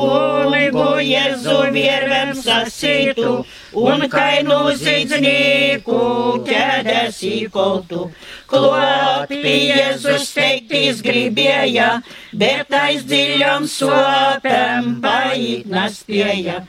Kungu 0.01 1.03
Jēzu 1.05 1.57
viervem 1.75 2.31
sasītu, 2.39 3.33
un 3.77 4.05
kainu 4.09 4.59
zīdznieku 4.81 5.99
ķēdes 6.47 7.19
īkoltu. 7.29 8.07
Klot 8.49 9.29
pie 9.29 9.57
Jēzus 9.69 10.31
teiktīs 10.37 11.03
gribēja, 11.05 11.91
bet 12.33 12.73
aiz 12.81 13.05
dziļam 13.11 13.69
sopem 13.69 14.97
paiet 15.05 15.69
nespēja. 15.69 16.63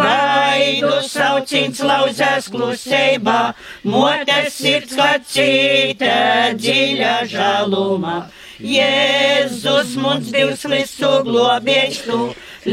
Vaidu 0.00 0.96
saucins 1.04 1.84
lauzēs 1.84 2.48
klusībā, 2.52 3.38
motes 3.84 4.58
sirds 4.62 4.96
kā 4.96 5.12
cita 5.28 6.18
dziļa 6.56 7.14
žaluma. 7.36 8.18
Jēzus 8.58 9.92
mums 10.02 10.32
divs 10.34 10.64
visu 10.66 11.10
globēštu, 11.22 12.16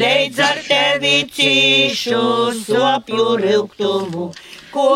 leidz 0.01 0.39
ar 0.43 0.59
tevi 0.67 1.15
cīšu 1.37 2.21
sopju 2.65 3.27
rilktumu. 3.43 4.29
Ko 4.75 4.91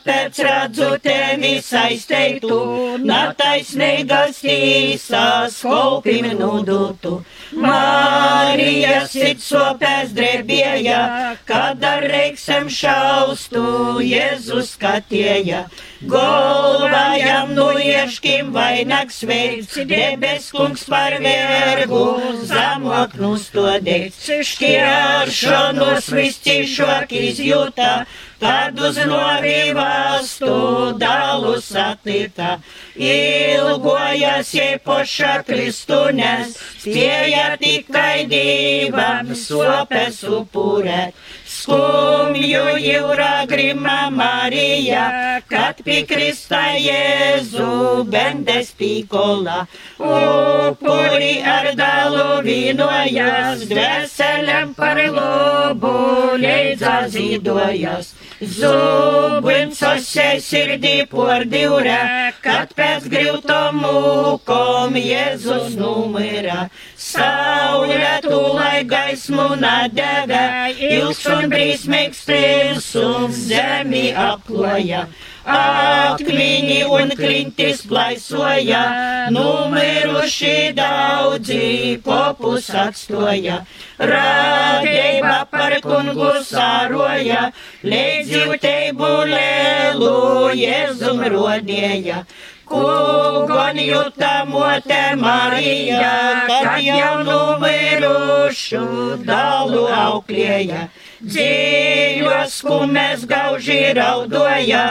pēc 0.00 0.38
redzu 0.46 0.86
tevi 1.04 1.50
saisteitu, 1.60 2.60
nataisnīgas 3.04 4.38
tīsās 4.40 5.58
kolpim 5.60 6.30
nudutu. 6.38 7.18
Marija 7.52 9.02
sit 9.10 9.42
sopēs 9.44 10.14
drebēja, 10.16 11.02
kad 11.44 11.84
ar 11.84 12.06
reiksem 12.14 12.70
šaustu 12.72 14.00
Jēzus 14.06 14.72
skatēja. 14.78 15.66
Golvājam 16.08 17.52
nu 17.58 17.66
ieškim 17.76 18.54
vainags 18.54 19.20
veids, 19.28 19.76
debes 19.90 20.48
kungs 20.54 20.86
par 20.88 21.18
vergu, 21.20 22.06
zamok 22.48 23.18
nustodēts. 23.20 24.30
Šķiršanos 24.54 26.08
visciešāk 26.16 27.12
izjūta, 27.20 27.92
kad 28.40 28.80
uz 28.80 28.98
novīvastu 29.04 30.54
dalu 30.98 31.56
satika. 31.60 32.56
Ilgojas 32.96 34.54
jai 34.56 34.78
poša 34.84 35.40
kristunes, 35.48 36.56
spēja 36.82 37.56
tikai 37.60 38.26
divam 38.30 39.34
sopes 39.36 40.22
upurēt. 40.24 41.14
Skumju 41.60 42.78
jūra 42.80 43.44
grima 43.48 44.08
Marija, 44.14 45.02
kad 45.50 45.82
pikrista 45.84 46.60
Jēzu 46.80 48.06
bendes 48.08 48.70
pīkola. 48.78 49.66
Upuri 50.00 51.34
ar 51.44 51.68
dalu 51.76 52.40
vīnojas, 52.46 53.66
dvēselēm 53.68 54.72
par 54.78 55.02
lobu 55.18 55.92
leidza 56.40 56.94
zīdojas. 57.12 58.14
Zubinsos 58.40 60.06
sirdī 60.40 60.94
pordīra, 61.12 62.32
kad 62.40 62.72
pēc 62.72 63.10
grūto 63.12 63.60
mūkom 63.76 64.96
Jēzus 64.96 65.76
numira. 65.76 66.70
Saulē 66.96 68.00
tūlai 68.00 68.19
gaismu 68.88 69.56
nadega, 69.60 70.68
ilgs 70.70 71.24
un 71.30 71.50
brīsmīgs 71.52 72.22
pilsums 72.28 73.42
zemi 73.50 74.10
apkloja. 74.16 75.06
Akmeņi 75.50 76.78
un 76.94 77.12
klintis 77.16 77.80
plaisoja, 77.88 78.82
numiruši 79.34 80.72
daudzi 80.76 81.96
popus 82.04 82.68
atstoja. 82.84 83.62
Rādība 84.12 85.38
par 85.50 85.78
kungu 85.84 86.34
sāroja, 86.44 87.48
līdz 87.82 88.36
jūteibu 88.36 89.10
lēlu 89.32 90.14
Jēzum 90.60 91.24
rodēja. 91.34 92.24
Kugon 92.70 93.78
jūtamote 93.82 95.00
Marija, 95.18 96.10
kad 96.46 96.76
jau 96.84 97.14
numirušu 97.26 98.82
dalu 99.26 99.88
auklēja. 99.90 100.84
Dzīvos, 101.20 102.60
kumēs 102.64 103.26
gauži 103.28 103.80
raudoja, 103.98 104.84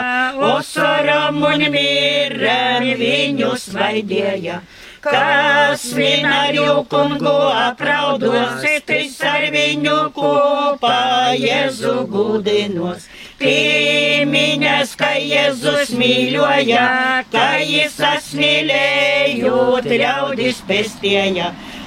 osoram 0.50 1.40
un 1.48 1.64
mīrēm 1.72 2.86
viņu 3.00 3.56
svaidēja. 3.64 4.60
Kas 5.00 5.86
vienāju 5.96 6.82
kungu 6.92 7.32
apraudos, 7.56 8.60
tis 8.84 9.16
ar 9.24 9.48
viņu 9.54 9.96
kopā 10.12 11.32
Jēzu 11.40 12.04
gudinos. 12.12 13.08
Pīmiņas, 13.40 14.90
ka 15.00 15.14
Jēzus 15.16 15.94
mīļoja, 15.96 16.84
ka 17.32 17.46
jis 17.64 17.94
asmīlējot 18.04 19.88
ļaudis 20.02 20.60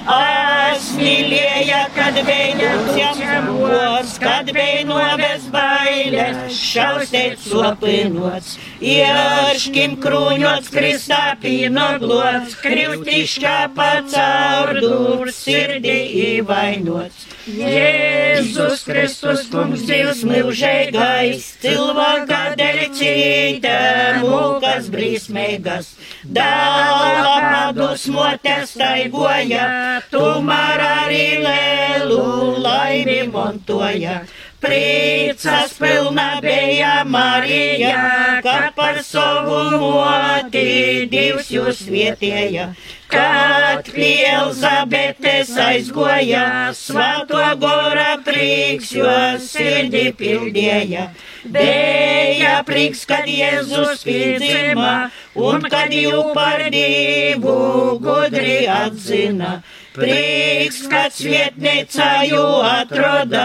pestēja. 0.04 0.44
Asmīlēja, 0.74 1.80
kad 1.94 2.16
bija 2.26 2.72
ķemos, 2.94 4.14
kad 4.20 4.50
bija 4.52 4.84
noves 4.88 5.46
bailes, 5.52 6.52
šaustēt 6.54 7.38
sopinots. 7.40 8.58
Ieškim 8.84 9.96
krūņots, 10.02 10.72
kristā 10.74 11.22
pīnoglots, 11.40 12.58
krivtišķā 12.60 13.58
pacaurdur, 13.76 15.32
sirdī 15.32 15.98
įvainots. 16.38 17.30
Jēzus 17.44 18.86
Kristus, 18.88 19.42
kungs 19.52 19.82
Dievs 19.84 20.22
mūžīgais, 20.24 21.50
cilvēka 21.60 22.38
dēļ 22.56 22.78
cītē, 22.96 23.74
mūkas 24.22 24.88
brīsmīgas, 24.92 25.90
dāla 26.24 27.34
padus 27.44 28.06
motēs 28.08 28.72
taigoja, 28.80 29.66
tumar 30.10 30.80
arī 30.84 31.26
lēlu 31.44 32.22
laimi 32.64 33.20
montoja. 33.32 34.22
Priecas 34.64 35.74
pilna 35.78 36.40
bija 36.40 37.04
Marija, 37.04 38.40
kad 38.42 38.74
par 38.74 39.02
savu 39.04 39.58
moti 39.78 41.04
Dievs 41.12 41.50
jūs 41.52 41.84
vietēja. 41.92 42.70
Kad 43.14 43.90
pie 43.94 44.26
Elzabetes 44.26 45.52
aizgoja, 45.60 46.72
svēto 46.74 47.42
gora 47.62 48.16
prieks, 48.26 48.90
jo 48.96 49.12
sirdī 49.42 50.08
pildēja. 50.18 51.06
Bija 51.54 52.56
prieks, 52.66 53.04
kad 53.06 53.28
Jēzus 53.30 54.02
piedzima, 54.06 55.10
un 55.38 55.66
kad 55.70 55.94
jau 55.94 56.32
par 56.34 56.66
Dievu 56.74 57.98
gudri 58.02 58.64
atzina. 58.80 59.58
Prieks, 59.94 60.84
kad 60.90 61.14
svietnīcā 61.14 62.12
jū 62.32 62.44
atroda, 62.66 63.44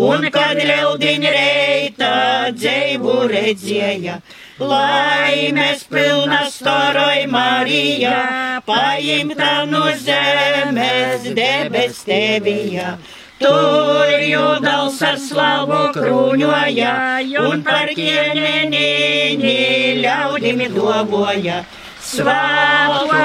un 0.00 0.30
kad 0.32 0.60
ļaudiņ 0.70 1.26
reita 1.34 2.14
dzēvu 2.56 3.18
redzēja. 3.34 4.22
Laimes 4.60 5.84
pilna 5.88 6.50
storoj 6.50 7.26
Marija, 7.26 8.60
paimta 8.66 9.64
no 9.64 9.86
zemes 9.96 11.24
debes 11.38 12.02
tevija. 12.04 12.98
Tur 13.40 14.12
jūdals 14.20 15.00
ar 15.00 15.16
slavu 15.16 15.80
krūņoja, 15.96 16.92
un 17.40 17.64
par 17.64 17.88
ķieņenīni 17.96 19.56
ļaudimi 20.04 20.68
doboja. 20.76 21.62
Svētā 22.10 23.24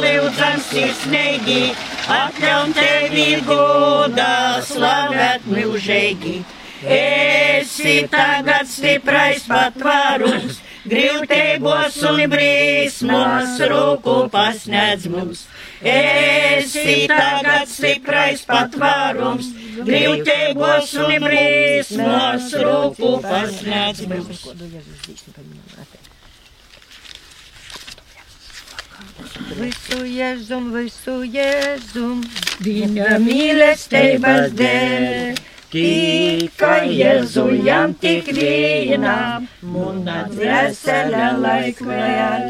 lūdzam 0.00 0.60
sirsnīgi, 0.64 1.74
atļaun 2.08 2.72
tevi 2.76 3.30
godā, 3.44 4.62
slavēt 4.64 5.44
mūžīgi. 5.52 6.38
Esi 6.78 8.04
tagad 8.06 8.68
stiprais 8.70 9.42
patvārums, 9.50 10.60
grūtībos 10.86 11.96
un 12.06 12.20
brīsmos, 12.30 13.56
rūku 13.72 14.14
pasniedz 14.30 15.08
mums. 15.10 15.46
Esi 15.82 17.08
tagad 17.10 17.66
stiprais 17.72 18.44
patvārums, 18.46 19.50
grūtībos 19.82 20.94
un 21.02 21.26
brīsmos, 21.26 22.54
rūku 22.62 23.12
pasniedz 23.26 24.06
mums. 24.06 24.46
Visu 29.58 30.04
jēzum, 30.06 30.70
visu 30.78 31.20
jēzum, 31.26 32.22
viņa 32.62 33.18
mīlestības 33.26 34.54
dēļ. 34.54 35.47
Tikai 35.68 36.88
Jēzujam 36.96 37.90
tik 38.00 38.30
vienam, 38.32 39.44
mūna 39.60 40.22
dvēsele 40.32 41.26
laik 41.42 41.82
vēl. 41.84 42.46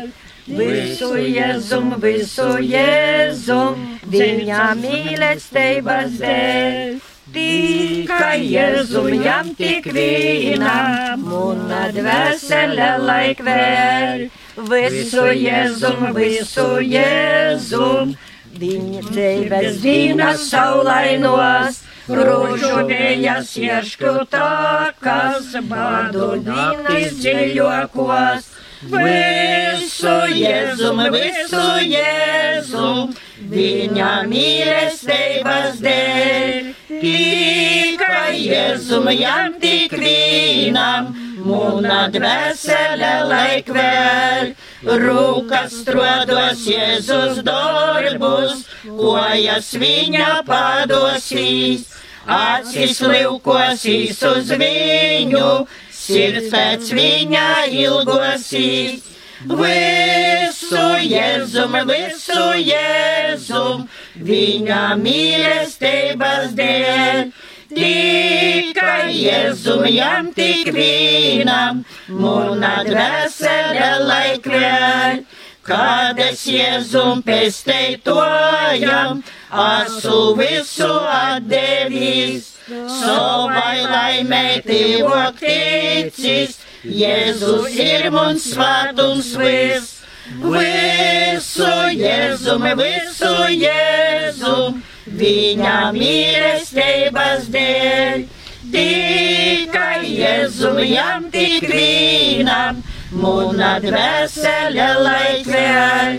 Visu 0.46 1.08
jēzum, 1.18 1.96
visu 1.98 2.46
jēzum, 2.62 3.80
viņa 4.12 4.68
mīlestības 4.78 6.14
dēļ. 6.20 6.94
Tikai 7.34 8.38
jēzum, 8.52 9.10
tik 9.58 9.90
vienam, 9.98 11.26
mūna 11.26 11.82
dvēsele 11.98 12.92
laik 13.02 13.42
vēl. 13.50 14.24
Visu 14.70 15.26
jēzum, 15.34 16.06
visu 16.14 16.70
jēzum, 16.86 18.14
viņa 18.62 19.04
dzīves 19.10 19.82
dīna 19.82 20.32
saulainos. 20.38 21.82
Rožu 22.08 22.86
vējas 22.88 23.50
iešku 23.60 24.12
takas, 24.32 25.50
badu 25.68 26.38
dīnas 26.40 27.18
dziļokos. 27.20 28.46
Visu 28.88 30.14
jēzum, 30.38 31.02
visu 31.12 31.62
jēzum, 31.84 33.12
viņa 33.50 34.10
mīlestības 34.30 35.82
dēļ. 35.84 36.70
Tikai 36.88 38.38
jēzum, 38.40 39.10
jām 39.12 39.58
tik 39.60 39.98
vienam, 39.98 41.12
mūna 41.44 42.06
dvēsele 42.14 43.12
laik 43.28 43.68
vēl. 43.74 44.54
Rūkas 44.78 45.72
strodos 45.80 46.60
Jēzus 46.62 47.40
darbus, 47.42 48.60
kojas 48.86 49.72
viņa 49.74 50.28
padosīs, 50.46 51.88
acis 52.22 53.00
liukosīs 53.02 54.22
uz 54.28 54.52
viņu, 54.60 55.50
sirds 55.90 56.46
pēc 56.54 56.92
viņa 56.94 57.48
ilgosīs. 57.74 59.02
Visu 59.48 60.86
jēzum, 61.06 61.74
visu 61.86 62.46
jēzum, 62.58 63.84
viņa 64.30 64.80
mīlestības 65.02 66.54
dēļ. 66.58 67.30
Tikai 67.68 69.12
jēzum, 69.12 69.84
jām 69.92 70.30
tik 70.36 70.70
vienam, 70.74 71.82
mūna 72.08 72.78
dvēsele 72.88 73.90
laik 74.08 74.48
vēl. 74.52 75.24
Kad 75.68 76.16
es 76.24 76.46
jēzum 76.48 77.20
pesteitojam, 77.26 79.20
asu 79.52 80.20
visu 80.38 80.88
atdevis, 81.12 82.54
savai 83.02 83.82
laimei 83.84 84.62
tīvok 84.64 85.44
ticis, 85.44 86.56
Jēzus 86.86 87.74
ir 87.74 88.06
mums 88.14 88.44
svētums 88.52 89.32
viss. 89.36 89.96
Visu 90.38 91.70
jēzum, 91.96 92.66
visu 92.78 93.32
jēzum, 93.50 94.82
viņa 95.16 95.76
mīlestības 95.96 97.48
dēļ. 97.54 98.26
Tikai 98.68 100.02
jēzum, 100.04 100.80
jām 100.84 101.28
tik 101.32 101.64
vienam, 101.70 102.82
mūna 103.16 103.78
dvēsele 103.80 104.88
laik 105.00 105.48
vēl. 105.48 106.18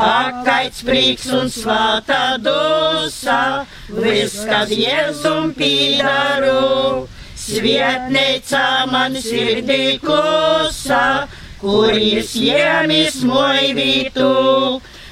Akaits 0.00 0.84
prieks 0.86 1.26
un 1.34 1.50
svāta 1.52 2.38
dusa, 2.40 3.66
viss, 3.90 4.44
kad 4.48 4.70
jēzum 4.72 5.50
pīdaru. 5.58 7.08
Svietneica 7.40 8.86
man 8.88 9.18
sirdī 9.20 9.98
klusa, 10.00 11.26
kur 11.60 11.92
jis 11.92 12.32
jēmis 12.38 13.20
moj 13.26 13.74
vītu. 13.76 14.32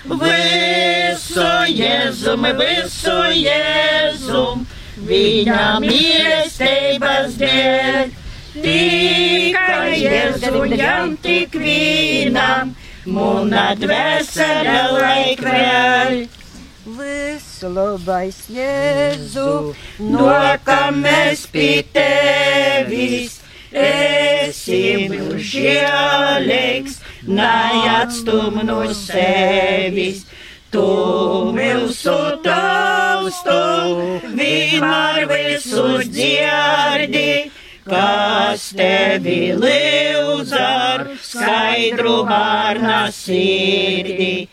Visu 0.07 1.49
jēzum, 1.75 2.47
visu 2.61 3.17
jēzum, 3.35 4.65
viņa 5.09 5.63
mīlestības 5.83 7.35
dēļ. 7.41 8.13
Tikai 8.59 9.99
jēzum, 10.01 11.17
tik 11.23 11.59
vienam, 11.59 12.75
mūna 13.07 13.73
dvēsele 13.79 14.79
laik 14.95 15.43
vēl. 15.45 16.29
Visu 16.99 17.69
labais 17.69 18.39
Jēzu, 18.49 19.75
no 20.01 20.31
kā 20.65 20.89
mēs 20.95 21.43
pie 21.53 21.83
tevis 21.93 23.35
esi 23.71 24.81
mūžīgs, 25.13 26.97
neatstum 27.27 28.61
no 28.67 28.83
sevis. 28.95 30.27
Tu 30.69 30.85
mūsu 31.57 32.15
taustu, 32.45 33.61
vienmēr 34.37 35.25
visus 35.31 36.11
dzirdi, 36.13 37.49
kas 37.89 38.67
tevi 38.77 39.55
lūdz 39.57 40.53
ar 40.61 41.07
skaidru 41.25 42.19
vārna 42.29 43.07
sirdī. 43.17 44.49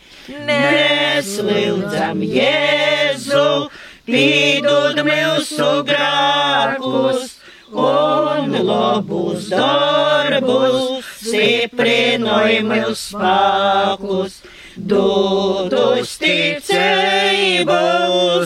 Mēs 0.48 1.36
lūdzam 1.44 2.24
Jēzu, 2.24 3.68
pīdod 4.08 5.04
mūsu 5.06 5.68
grākus 5.86 7.36
un 7.76 8.56
labus 8.70 9.50
darbus, 9.52 11.15
stiprinoj 11.26 12.60
mūsu 12.66 12.94
spēkus. 13.00 14.38
Dod 14.76 15.72
uzticību, 15.72 17.78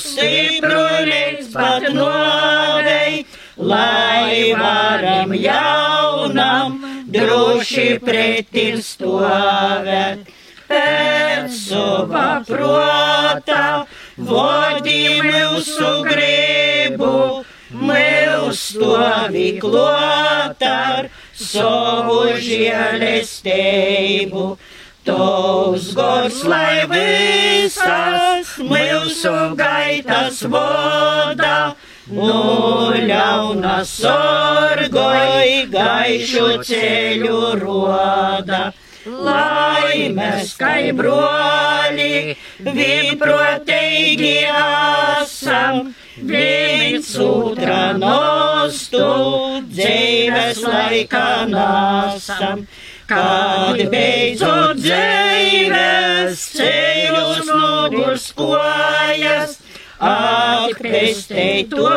stipru 0.04 0.84
līdz 1.08 1.48
pat 1.56 1.88
novei, 1.96 3.24
lai 3.58 4.52
varam 4.54 5.34
jaunam 5.34 6.78
droši 7.10 7.88
pretim 8.04 8.78
stovēt 8.78 10.30
pēc 10.70 11.50
sava 11.50 12.28
prota, 12.46 13.86
vodi 14.16 15.18
mūsu 15.26 15.90
gribu, 16.06 17.42
mūs 17.74 18.62
stovi 18.70 19.48
klot 19.62 20.62
ar 20.66 21.10
savu 21.40 22.18
žēlestību. 22.46 24.44
Tos 25.04 25.94
gors, 25.96 26.42
lai 26.44 26.84
visas 26.90 28.52
mūsu 28.60 29.32
gaitas 29.56 30.42
voda, 30.52 31.74
no 32.12 32.92
ļauna 33.08 33.78
sorgoj 33.88 35.48
gaišu 35.72 36.46
ceļu 36.68 37.40
roda 37.64 38.62
lai 39.06 40.10
mēs 40.12 40.54
kā 40.60 40.74
broli, 40.96 42.36
vienprotīgi 42.60 44.34
esam, 45.40 45.94
viens 46.16 47.08
otrā 47.16 47.96
nostu, 47.96 49.00
dzīves 49.72 50.60
laikā 50.64 51.28
nesam. 51.48 52.66
kad 53.10 53.80
beidzot 53.90 54.78
dzīves 54.78 56.44
ceļus 56.54 57.48
nogurs 57.48 58.28
kojas. 58.38 59.56
Atpestei 60.00 61.66
to 61.68 61.88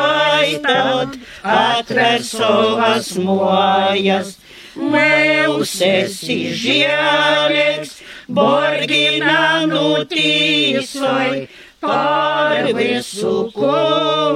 tad 0.65 1.13
atver 1.43 2.23
savas 2.25 3.13
mojas. 3.15 4.33
Mēs 4.73 5.75
esi 5.85 6.39
žieleks, 6.57 7.99
borgina 8.27 9.63
nutīsoj, 9.69 11.45
par 11.83 12.67
visu, 12.77 13.33
ko 13.55 13.75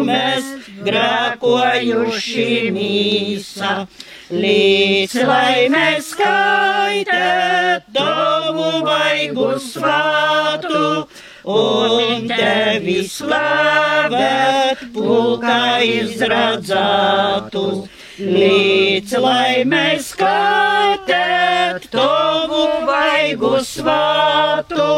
mēs 0.07 0.48
grēkojuši 0.86 2.48
mīsa. 2.76 3.74
Līdz 4.28 5.15
lai 5.28 5.68
mēs 5.72 6.11
skaitē 6.11 7.80
tavu 7.95 8.72
vaigu 8.84 9.53
svātu 9.64 10.82
un 11.48 12.28
tevi 12.28 12.98
slavēt, 13.07 14.84
pulkā 14.95 15.61
izradzētu. 15.88 17.64
Līdz 18.18 19.14
lai 19.24 19.64
mēs 19.69 20.11
skaitē 20.15 21.80
tavu 21.94 22.65
vaigu 22.90 23.56
svātu 23.64 24.91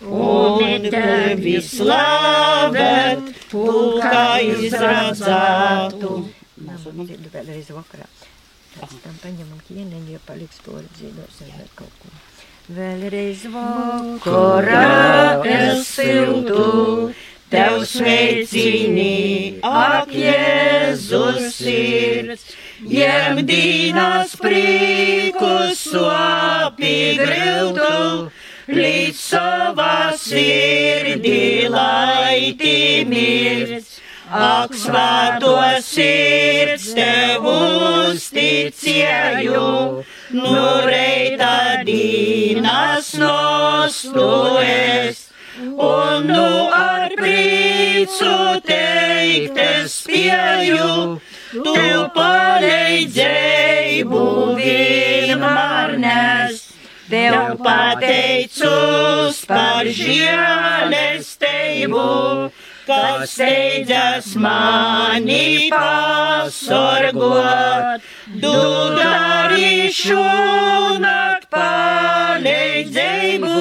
tevi 0.00 1.56
slavēt, 1.64 3.30
pulkā 3.50 4.40
izradzētu. 4.46 6.12
Dzirdu 6.60 7.32
vēlreiz 7.32 7.70
vakarā. 7.74 8.06
Pēc 8.76 8.96
tam 9.04 9.16
paņemam 9.22 9.60
ķieneņu, 9.68 10.14
jo 10.14 10.20
paliks 10.26 10.60
poli 10.64 10.86
dzīvosim 10.96 11.50
vēl 11.56 11.70
kaut 11.78 11.94
ko. 12.00 12.12
Vēlreiz 12.70 13.44
vakarā 13.50 15.42
es 15.50 15.88
siltu, 15.90 17.10
tev 17.50 17.82
sveicini, 17.88 19.60
ak, 19.66 20.12
Jēzus 20.14 21.50
sirds. 21.56 22.50
Jemdīnas 22.80 24.38
prīkus 24.40 25.82
suapi 25.90 26.94
griltu, 27.18 28.30
līdz 28.74 29.18
savā 29.18 30.12
sirdī 30.18 31.68
laiti 31.70 33.04
mirds. 33.08 33.98
Ak, 34.30 34.70
svēto 34.78 35.56
sirds 35.82 36.92
tev 36.94 37.42
uzticēju, 37.50 39.62
nu 40.38 40.60
reita 40.86 41.82
dīnas 41.88 43.10
nostues, 43.18 45.24
un 45.58 46.30
nu 46.30 46.46
ar 46.70 47.10
prīcu 47.18 48.34
teikt 48.70 49.58
es 49.66 49.98
spēju, 50.04 51.18
tu 51.58 51.74
palīdzēju 52.14 53.49
Tev 57.10 57.58
pateicos 57.58 59.42
par 59.50 59.88
žēlestību, 59.98 62.02
kas 62.86 63.32
steidzas 63.32 64.28
mani 64.38 65.66
pasorgot. 65.74 67.18
Tu 68.44 68.54
darīšu 69.00 70.22
nakt 71.02 71.50
palīdzību, 71.56 73.58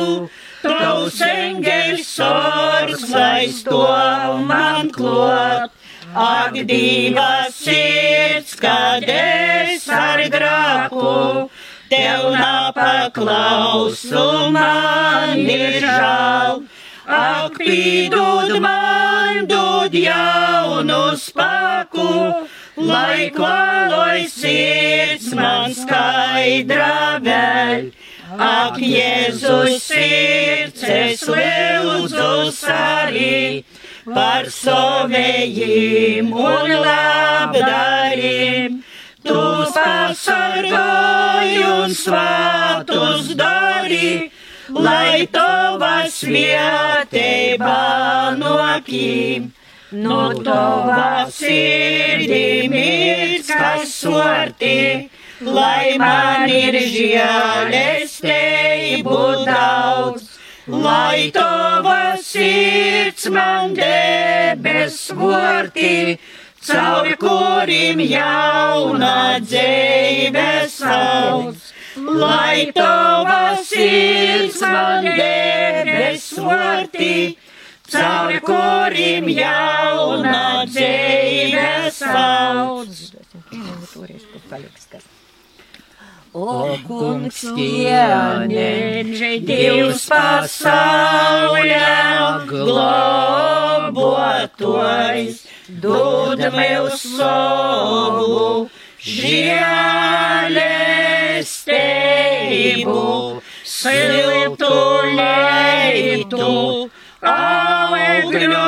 tavs 0.62 1.20
engels 1.32 2.06
sorgs, 2.20 3.10
lai 3.10 3.50
stov 3.50 4.46
man 4.46 4.94
klot. 4.94 5.74
Ak, 6.10 6.56
divas 6.66 7.54
sirds, 7.54 8.56
kad 8.58 9.06
es 9.06 9.86
ar 9.94 10.24
grāku, 10.34 11.50
tev 11.90 12.32
napaklausu, 12.36 14.26
man 14.54 15.40
ir 15.44 15.82
žēl. 15.84 16.64
Ak, 17.10 17.58
pīdod 17.58 18.60
man, 18.62 19.48
dod 19.50 19.96
jaunu 19.98 21.18
spēku, 21.18 22.10
lai 22.78 23.30
klāloj 23.34 24.28
sirds 24.30 25.34
man 25.34 25.74
skaidra 25.74 27.18
vēl. 27.26 27.90
Ak, 28.38 28.78
Jēzus 28.78 29.82
sirds, 29.90 30.84
es 30.86 31.26
lūdzu 31.26 32.54
arī 32.70 33.66
par 34.06 34.46
savējiem 34.54 36.30
un 36.34 36.72
labdariem. 36.86 38.80
Tu 39.30 39.42
pasargāji 39.76 41.60
un 41.70 41.92
svātus 41.94 43.28
dari, 43.38 44.32
lai 44.74 45.28
tavas 45.30 46.16
vietībā 46.26 47.76
nokim. 48.40 49.52
No 49.92 50.34
tavas 50.46 51.38
sirdī 51.44 52.70
mirds, 52.74 53.50
kas 53.54 53.94
sorti, 54.02 55.10
lai 55.46 55.98
man 56.02 56.50
ir 56.50 56.80
žēlestību 56.96 57.86
daudz. 59.46 60.26
Lai 60.70 61.32
tava 61.34 62.18
sirds 62.22 63.30
man 63.34 63.74
debes 63.74 65.10
vorti, 65.18 66.20
caur 66.68 67.10
kurim 67.24 68.00
jauna 68.04 69.40
dzīve 69.44 70.48
sauc. 70.70 71.68
Lai 72.00 72.72
tava 72.76 73.58
sirds 73.66 74.62
man 74.62 75.08
debes 75.20 76.28
vorti, 76.38 77.38
caur 77.92 78.40
kurim 78.50 79.30
jauna 79.42 80.66
dzīve 80.74 81.70
sauc. 82.02 83.00
Toreiz, 83.94 84.28
kur 84.32 84.44
paliks 84.52 84.92
kas. 84.92 85.09
O 86.40 86.78
kungs, 86.88 87.42
ieneņģi 87.60 89.32
Dievs 89.44 90.06
pasaulē 90.08 91.80
globotojs, 92.48 93.82
dod 95.84 96.40
mēs 96.56 97.04
savu 97.18 98.70
žēlestību, 99.04 100.64
siltu 103.76 104.80
leitu, 105.20 106.52
augļu 107.36 108.64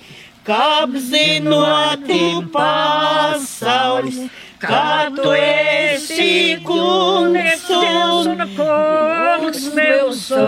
kāp 0.48 0.96
zinoti 1.10 2.22
pasaules, 2.54 4.18
kā 4.64 5.12
tu 5.16 5.32
esi 5.36 6.58
kungs 6.68 7.70
un 7.80 8.46
kungs 8.58 9.64
mūsu 9.76 10.46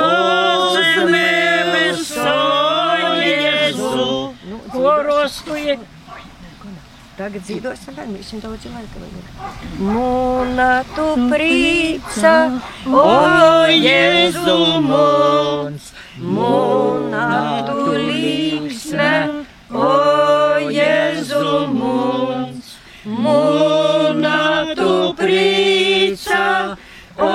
uz 0.04 0.78
mūsu 1.16 2.36
Jēzu, 3.26 4.06
kurus 4.70 5.42
tu 5.48 5.54
esi. 5.58 5.95
Tagad 7.16 7.46
dzīvosim, 7.48 7.94
vēl 7.96 8.10
mēs 8.12 8.28
viņam 8.28 8.42
daudz 8.44 8.64
laika 8.68 8.98
vajag. 9.00 9.28
Mūna 9.80 10.66
tu 10.92 11.06
prīca, 11.30 12.32
O 12.92 13.04
Jēzu 13.72 14.56
mums, 14.84 15.86
mūna 16.20 17.64
tu 17.70 17.94
līksme, 17.96 19.08
o 19.72 19.88
Jēzu 20.76 21.72
mums. 21.72 22.76
mūna 23.06 24.74
tu 24.76 25.14
prīca, 25.16 26.76
o 27.16 27.32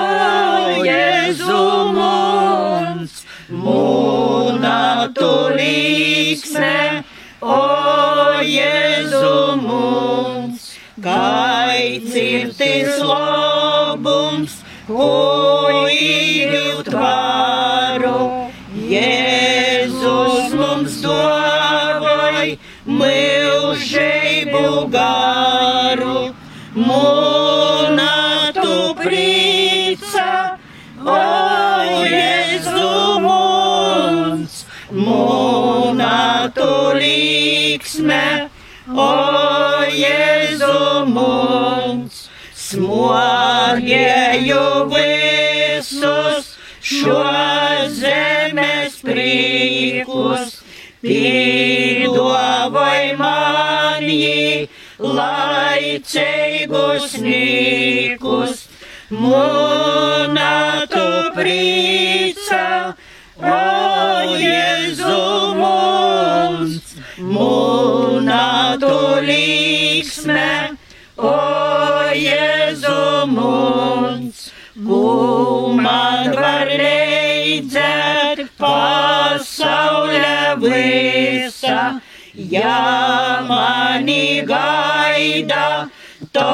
Jēzu 0.86 1.60
mums, 1.98 3.26
mūna 3.50 5.10
tu 5.18 5.32
līksme, 5.58 7.04
o 7.42 7.42
Jēzu 7.42 7.50
mums, 7.50 7.81
kaicirtis 11.04 12.98
labums, 13.06 14.58
ko 14.88 15.10
īļūt 15.92 16.92
varu, 16.96 18.18
Jēzus 18.92 20.56
mums 20.58 21.00
dāvāj 21.06 22.58
mūžību 23.00 24.66
garu, 24.98 26.20
mūna 26.76 27.51
laicīgus 55.92 57.18
nīkus, 57.20 58.68
mūna 59.12 60.86
tu 60.88 61.08
prīca, 61.36 62.96
o 63.36 63.58
Jēzu 64.40 65.18
mums, 65.60 66.96
mūna 67.20 68.78
tu 68.80 68.94
līksme, 69.28 70.78
o 71.18 71.36
Jēzu 72.16 73.28
mums, 73.28 74.52
ko 74.88 75.74
man 75.76 76.32
var 76.38 76.72
leidzēt 76.72 78.48
pasaulē 78.62 80.56
visa, 80.64 82.02
ja 82.36 83.44
mani 83.48 84.42
gaida, 84.48 85.90
to 86.32 86.48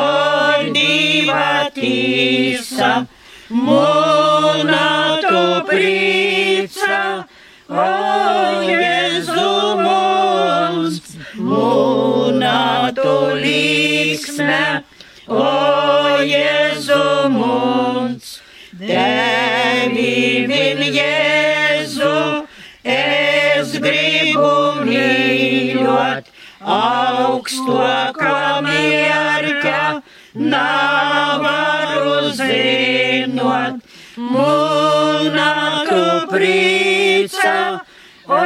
diva 0.73 1.69
tīsa, 1.75 3.05
mūna 3.51 4.87
tu 5.21 5.43
prīca, 5.69 7.01
o 7.69 7.87
Jēzu 8.65 9.53
mums, 9.83 11.01
mūna 11.37 12.57
tu 12.97 13.15
līksme, 13.43 14.61
o 15.27 15.56
mīļot, 25.97 26.29
augstokā 26.61 28.61
mierka, 28.65 30.01
navaru 30.33 32.31
zinot, 32.37 33.81
mūna 34.17 35.51
tu 35.89 36.03
prīca, 36.31 37.81
o 38.27 38.43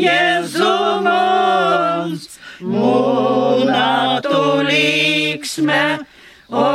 Jēzu 0.00 0.74
mums, 1.06 2.38
mūna 2.60 4.20
tu 4.22 4.42
līksme, 4.68 5.82
o 6.50 6.68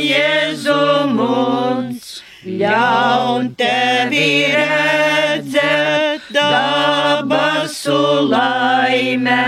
Jēzu 0.00 0.80
mums, 1.14 2.20
ļaun 2.44 3.54
tevi 3.56 4.28
redzēt 4.52 6.28
dabasu 7.14 8.26
laime, 8.26 9.42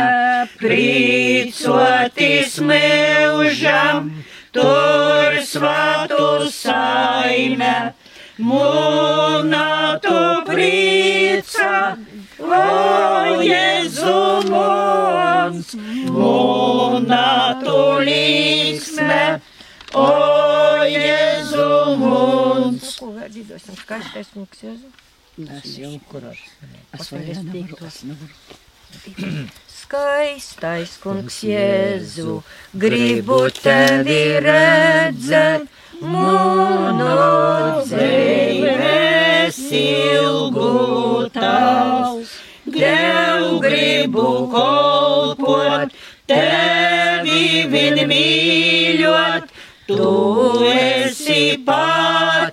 prīcotis 0.60 2.58
mūžam, 2.62 4.10
tur 4.54 5.38
svatu 5.42 6.46
saime, 6.52 7.94
mūna 8.38 9.98
tu 10.04 10.20
prīca, 10.46 11.72
o 12.38 12.62
Jēzu 13.42 14.20
mums, 14.52 15.74
mūna 16.12 17.24
tu 17.64 17.80
līksme, 18.06 19.24
o 19.96 20.06
Jēzu 20.92 21.72
mums. 22.04 22.94
Ko 23.00 23.10
vēl 23.16 23.34
dzīvosim? 23.34 23.82
Skaistais 23.82 24.32
mūks 24.38 24.64
Jēzu. 24.68 24.94
Es 24.94 25.05
jau 25.36 25.96
kurš. 26.08 26.38
Es 26.96 27.10
vēl 27.12 27.42
nevaru. 27.44 27.90
Skaistais 29.68 30.96
kungs 31.02 31.42
Jēzu, 31.44 32.38
gribu 32.74 33.38
tevi 33.58 34.40
redzēt, 34.42 35.68
mūnu 36.00 37.10
dzīves 37.90 39.60
ilgu 39.82 40.72
tavs. 41.36 42.32
Tev 42.66 43.60
gribu 43.62 44.26
kolpot, 44.50 45.92
tevi 46.26 47.66
vien 47.70 48.02
mīļot, 48.10 49.52
tu 49.86 50.10
esi 50.72 51.60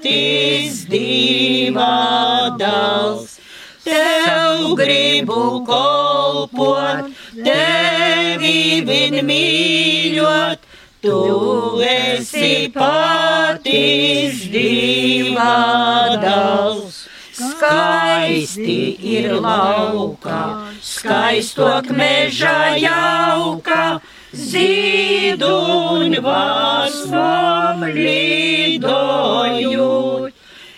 patīs 0.04 0.84
divā 0.92 2.58
dals. 2.60 3.40
Tev 3.84 4.76
gribu 4.76 5.64
kolpot, 5.68 7.12
tevi 7.44 8.84
vien 8.84 9.26
mīļot, 9.26 10.60
tu 11.04 11.80
esi 11.84 12.72
patīs 12.76 14.48
divā 14.52 16.20
dals. 16.24 17.08
Skaisti 17.34 18.96
ir 19.18 19.34
lauka, 19.42 20.70
skaistok 20.80 21.90
meža 21.96 22.76
jauka, 22.78 24.00
zīduņu 24.34 26.22
vasmam 26.26 27.84
lidojot. 27.98 29.54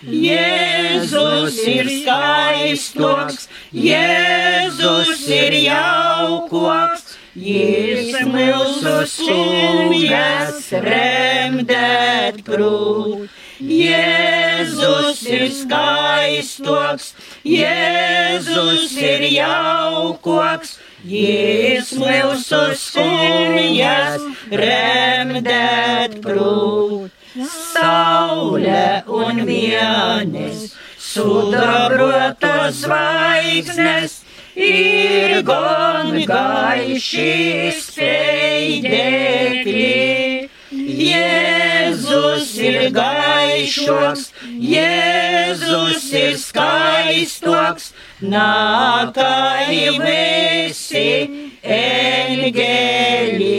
Jēzus 0.06 1.56
ir 1.66 1.88
skaistoks, 1.90 3.48
Jēzus 3.74 5.24
ir 5.34 5.56
jaukoks, 5.64 7.16
Jēzus 7.34 8.22
mūsu 8.30 8.92
skumjas 9.10 10.70
remdēt 10.84 12.44
prūt. 12.46 13.26
Jēzus 13.56 15.24
ir 15.32 15.48
skaistoks, 15.56 17.14
Jēzus 17.42 18.92
ir 19.00 19.26
jaukoks, 19.32 20.76
Jēzus 21.06 22.00
mūsu 22.00 22.58
skumjas 22.80 24.22
remdēt 24.50 26.16
prūt. 26.24 27.12
Saule 27.46 29.04
un 29.12 29.42
vienes, 29.46 30.72
sudabrota 30.98 32.72
zvaigznes, 32.72 34.24
ir 34.56 35.42
gan 35.46 36.16
gaiši 36.26 37.70
spējdekļi. 37.76 38.96
Jēzus 40.96 42.56
ir 42.64 42.90
gaišoks, 42.96 44.32
Jēzus 44.72 46.08
ir 46.16 46.34
skaistoks, 46.40 47.92
nākai 48.22 49.98
visi 50.00 51.08
eņģeļi. 51.76 53.52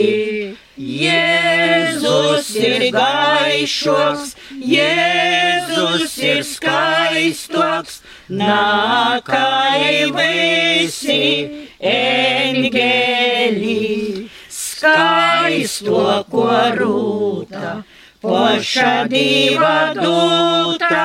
Jēzus 0.78 2.48
ir 2.58 2.90
gaišoks, 2.94 4.36
Jēzus 4.62 6.18
ir 6.22 6.42
skaistoks, 6.46 8.00
nākai 8.30 10.10
visi 10.14 11.22
eņģeļi 11.82 13.28
skaisto 14.78 16.02
ko 16.30 16.46
rūta, 16.78 17.82
poša 18.22 18.92
diva 19.10 19.92
dūta, 19.98 21.02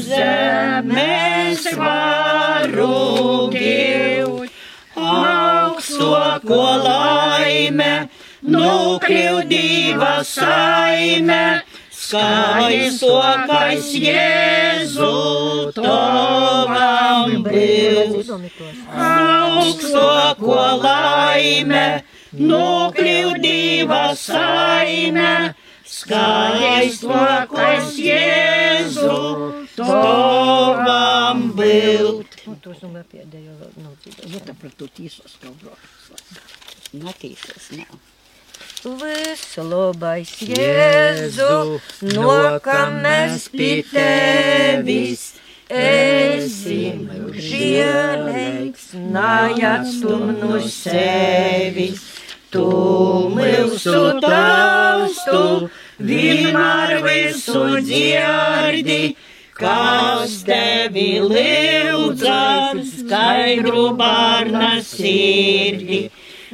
zemes 0.00 1.64
varu 1.76 3.50
gilt, 3.52 4.50
augsto 4.96 6.40
ko 6.48 6.62
laime, 6.84 8.08
nukļūdīva 8.48 10.14
saime, 10.24 11.62
skaistokais 11.92 13.90
Jēzu 14.06 15.12
tovam 15.76 17.44
būs. 17.44 18.32
Augsto 19.08 20.08
ko 20.40 20.62
laime, 20.80 21.86
nukļūdīva 22.40 24.04
saime, 24.16 25.54
skaistokais 25.94 27.92
Jēzu 28.02 29.18
tovam 29.76 31.44
būt. 31.58 32.40
Un 32.50 32.58
to 32.64 32.74
es 32.74 32.80
domāju 32.82 33.06
pēdējo 33.12 33.54
vēl 33.60 33.72
nav 33.84 33.92
dzirdējis. 34.02 34.32
Nu, 34.32 34.42
tāpēc 34.48 34.72
tu 34.80 34.90
tīsos 34.98 35.38
kaut 35.42 35.56
brauc. 35.62 35.78
Natīsos 37.04 37.70
nav. 37.78 37.94
Visu 38.84 39.62
labais 39.64 40.34
Jēzu, 40.44 41.80
no 42.14 42.34
kam 42.62 43.00
mēs 43.06 43.48
pie 43.54 43.80
tevis 43.88 45.32
esim 45.72 47.08
žielīgs, 47.32 48.90
nājatstum 49.14 50.34
no 50.40 50.60
sevis. 50.68 52.02
Tu 52.54 52.64
mūsu 53.34 54.20
taustu, 54.22 55.70
vienmēr 55.98 56.98
visu 57.04 57.62
dzirdi, 57.84 59.14
kas 59.54 60.40
tevi 60.46 61.20
lūdzas, 61.22 62.90
skaidru 63.00 63.92
bārna 63.98 64.80
sirdi. 64.82 66.08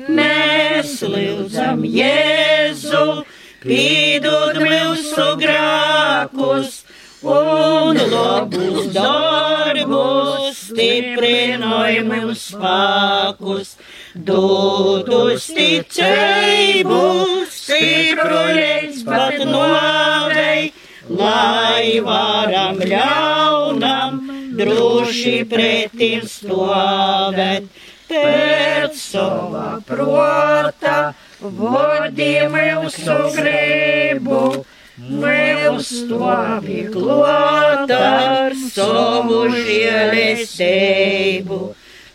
Mēs 0.09 1.01
lūdzam 1.05 1.85
Jēzu, 1.85 3.25
pīdod 3.65 4.61
mūsu 4.65 5.27
grākus 5.41 6.81
un 7.23 8.01
labus 8.13 8.89
darbus, 8.95 10.61
stiprinoj 10.71 12.01
mūsu 12.09 12.39
spēkus, 12.57 13.75
dod 14.15 15.09
uzticību, 15.21 17.05
stipru 17.53 17.60
līdz 17.71 19.05
pat 19.07 19.39
novei, 19.47 20.73
lai 21.09 22.01
varam 22.05 22.81
ļaunam 22.93 24.19
droši 24.59 25.37
pretim 25.51 26.27
stāvēt 26.29 27.71
pēc 28.11 28.99
sava 28.99 29.79
prota, 29.87 31.15
vodi 31.41 32.33
mūsu 32.53 33.19
gribu, 33.37 34.65
mūs 35.01 35.93
stāvi 36.03 36.83
klāt 36.93 37.91
ar 37.97 38.57
savu 38.75 39.47
žēlestību. 39.55 41.61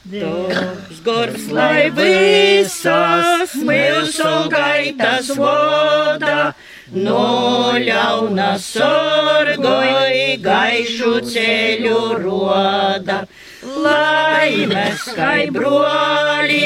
Dogs 0.06 0.85
gors, 1.06 1.48
lai 1.54 1.90
visas 1.96 3.56
mūsu 3.70 4.34
gaitas 4.52 5.32
voda, 5.38 6.54
no 6.92 7.74
ļauna 7.88 8.52
sorgoj 8.62 10.38
gaišu 10.46 11.18
ceļu 11.34 12.00
roda 12.26 13.24
lai 13.66 14.66
mēs 14.70 15.06
kā 15.18 15.32
broli 15.54 16.62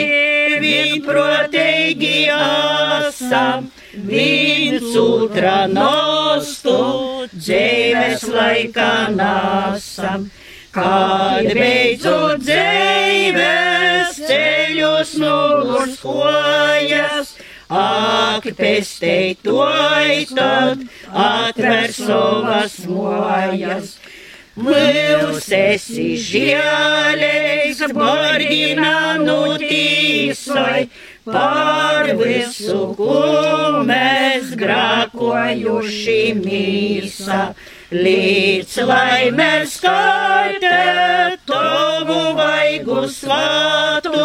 vienprotīgi 0.64 2.16
esam, 2.36 3.70
viens 4.10 4.96
otrā 5.00 5.62
nostu 5.72 6.76
dzīves 7.36 8.28
laikā 8.34 8.92
nesam. 9.16 10.30
Kad 10.80 11.50
beidzot 11.58 12.44
dzīves 12.46 14.20
ceļos 14.30 15.12
nogurs 15.20 15.98
kojas, 16.04 17.34
ak, 17.70 18.48
pestei 18.58 19.36
toj 19.44 20.24
tad 20.32 20.86
atver 21.12 21.94
savas 21.96 22.80
mojas. 22.88 23.98
Mūs 24.60 25.48
esi 25.56 26.08
žēlīgs, 26.20 27.84
bargina 27.96 29.16
nu 29.22 29.56
tīsai, 29.62 30.90
par 31.26 32.10
visu, 32.20 32.80
ko 32.98 33.20
mēs 33.88 34.56
grākojuši 34.60 36.22
mīsa. 36.44 37.42
Līdz 37.90 38.76
lai 38.86 39.32
mēs 39.34 39.80
skaitē, 39.80 41.38
to 41.48 41.64
tavu 42.00 42.34
vaigu 42.38 43.04
svātu, 43.12 44.20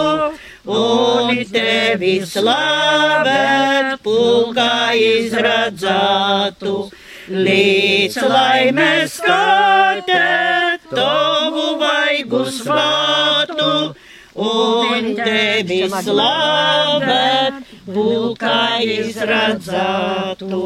un 0.65 1.41
tevi 1.51 2.15
slavēt, 2.27 3.99
pulkā 4.05 4.95
izradzātu. 4.99 6.77
Līdz 7.25 8.19
laimes 8.29 9.15
kārtē, 9.25 10.25
tavu 10.91 11.63
vaigu 11.81 12.43
svātu, 12.53 13.69
un 14.37 15.09
tevi 15.17 15.79
slavēt, 15.89 17.63
pulkā 17.89 18.59
izradzātu. 18.85 20.61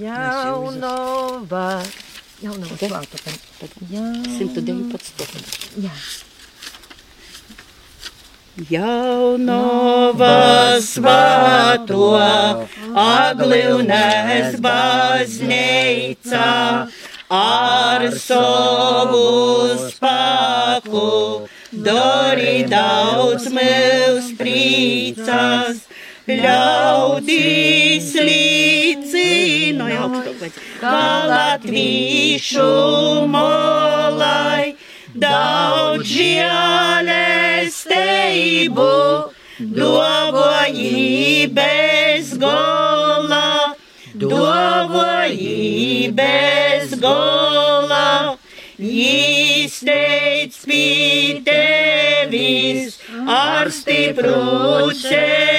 Jaunova. 0.00 1.68
Jaunova 2.42 2.80
svātu. 2.82 3.22
Jā. 3.92 4.08
119. 4.34 5.46
Jā. 5.86 5.94
Jaunova 8.52 10.28
svato, 10.84 12.20
aglivnēs 12.92 14.58
bazneica, 14.60 16.50
ar 17.32 18.04
savu 18.12 19.72
spēku, 19.86 21.48
dori 21.72 22.68
daudz 22.68 23.48
mūs 23.56 24.28
priecas, 24.36 25.88
ļaudīs 26.28 28.12
līdzinoja, 28.20 30.12
kā 30.84 31.02
latvīšu 31.32 32.68
molai 33.32 34.76
daudz 35.14 36.08
žēlestību, 36.08 36.88
dovoji 39.60 41.46
bez 41.52 42.32
gola, 42.40 43.74
dovoji 44.16 46.12
bez 46.16 46.94
gola, 47.00 48.36
izteic 48.80 50.56
pie 50.64 51.40
tevis 51.44 52.98
ar 53.28 53.70
stipru 53.70 54.90
cerību, 54.96 55.51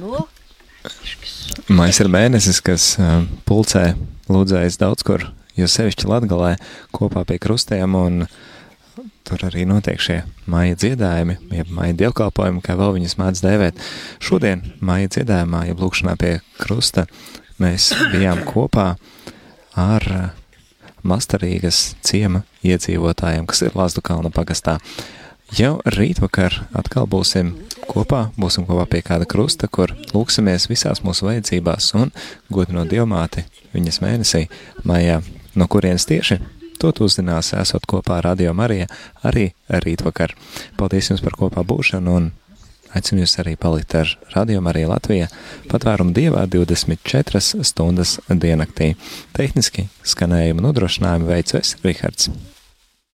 Nu, 0.00 0.26
Mais 1.72 1.96
ir 2.02 2.10
mēnesis, 2.12 2.58
kas 2.64 2.94
pulcē 3.48 3.94
lūdzējas 4.28 4.76
daudz 4.80 5.04
kur, 5.06 5.22
jo 5.56 5.68
sevišķi 5.70 6.08
Latgalē 6.10 6.54
kopā 6.94 7.22
pie 7.28 7.38
krustiem, 7.40 7.96
un 7.96 8.26
tur 9.24 9.46
arī 9.48 9.64
notiek 9.68 10.00
šie 10.02 10.18
māja 10.50 10.76
dziedājumi, 10.82 11.38
jeb 11.56 11.72
māja 11.72 11.96
dievkalpojumi, 12.02 12.60
kā 12.64 12.76
vēl 12.76 12.98
viņas 12.98 13.16
mēdz 13.20 13.42
dēvēt. 13.46 13.80
Šodien 14.24 14.66
māja 14.84 15.14
dziedājumā, 15.16 15.64
jeb 15.70 15.80
lūkšanā 15.80 16.18
pie 16.20 16.34
krusta, 16.60 17.06
mēs 17.62 17.92
bijām 18.12 18.44
kopā 18.48 18.94
ar 19.80 20.08
Mastarīgas 21.04 21.94
ciema 22.04 22.44
iedzīvotājiem, 22.64 23.48
kas 23.48 23.64
ir 23.64 23.76
Lāzdu 23.76 24.04
kalna 24.04 24.32
pagastā. 24.32 24.78
Jau 25.54 25.76
rītvakar 25.86 26.54
atkal 26.74 27.04
būsim 27.06 27.52
kopā, 27.86 28.24
būsim 28.34 28.64
kopā 28.66 28.88
pie 28.90 29.02
kāda 29.06 29.26
krusta, 29.28 29.68
kur 29.70 29.92
lūksimies 30.10 30.64
visās 30.66 31.02
mūsu 31.06 31.28
vajadzībās 31.28 31.92
un 31.94 32.10
godinot 32.50 32.88
dievmāti 32.90 33.44
viņas 33.74 34.00
mēnesī 34.02 34.40
maijā. 34.88 35.20
No 35.54 35.68
kurienes 35.70 36.08
tieši? 36.10 36.40
To 36.82 36.90
tu 36.90 37.06
uzzinās, 37.06 37.52
esot 37.54 37.86
kopā 37.86 38.16
ar 38.18 38.26
Radio 38.32 38.54
Marija 38.56 38.88
arī 39.22 39.52
rītvakar. 39.68 40.34
Paldies 40.80 41.12
jums 41.12 41.22
par 41.22 41.36
kopā 41.38 41.62
būšanu 41.62 42.16
un 42.18 42.26
aicinu 42.90 43.22
jūs 43.22 43.36
arī 43.44 43.54
palikt 43.60 43.94
ar 44.00 44.10
Radio 44.34 44.64
Marija 44.64 44.90
Latvija 44.90 45.28
patvērumu 45.70 46.16
dievā 46.16 46.48
24 46.50 47.62
stundas 47.62 48.16
diennaktī. 48.26 48.96
Tehniski 49.38 49.86
skanējumu 50.02 50.66
nodrošinājumu 50.66 51.30
veicu 51.30 51.60
es, 51.62 51.76
Rihards. 51.86 52.32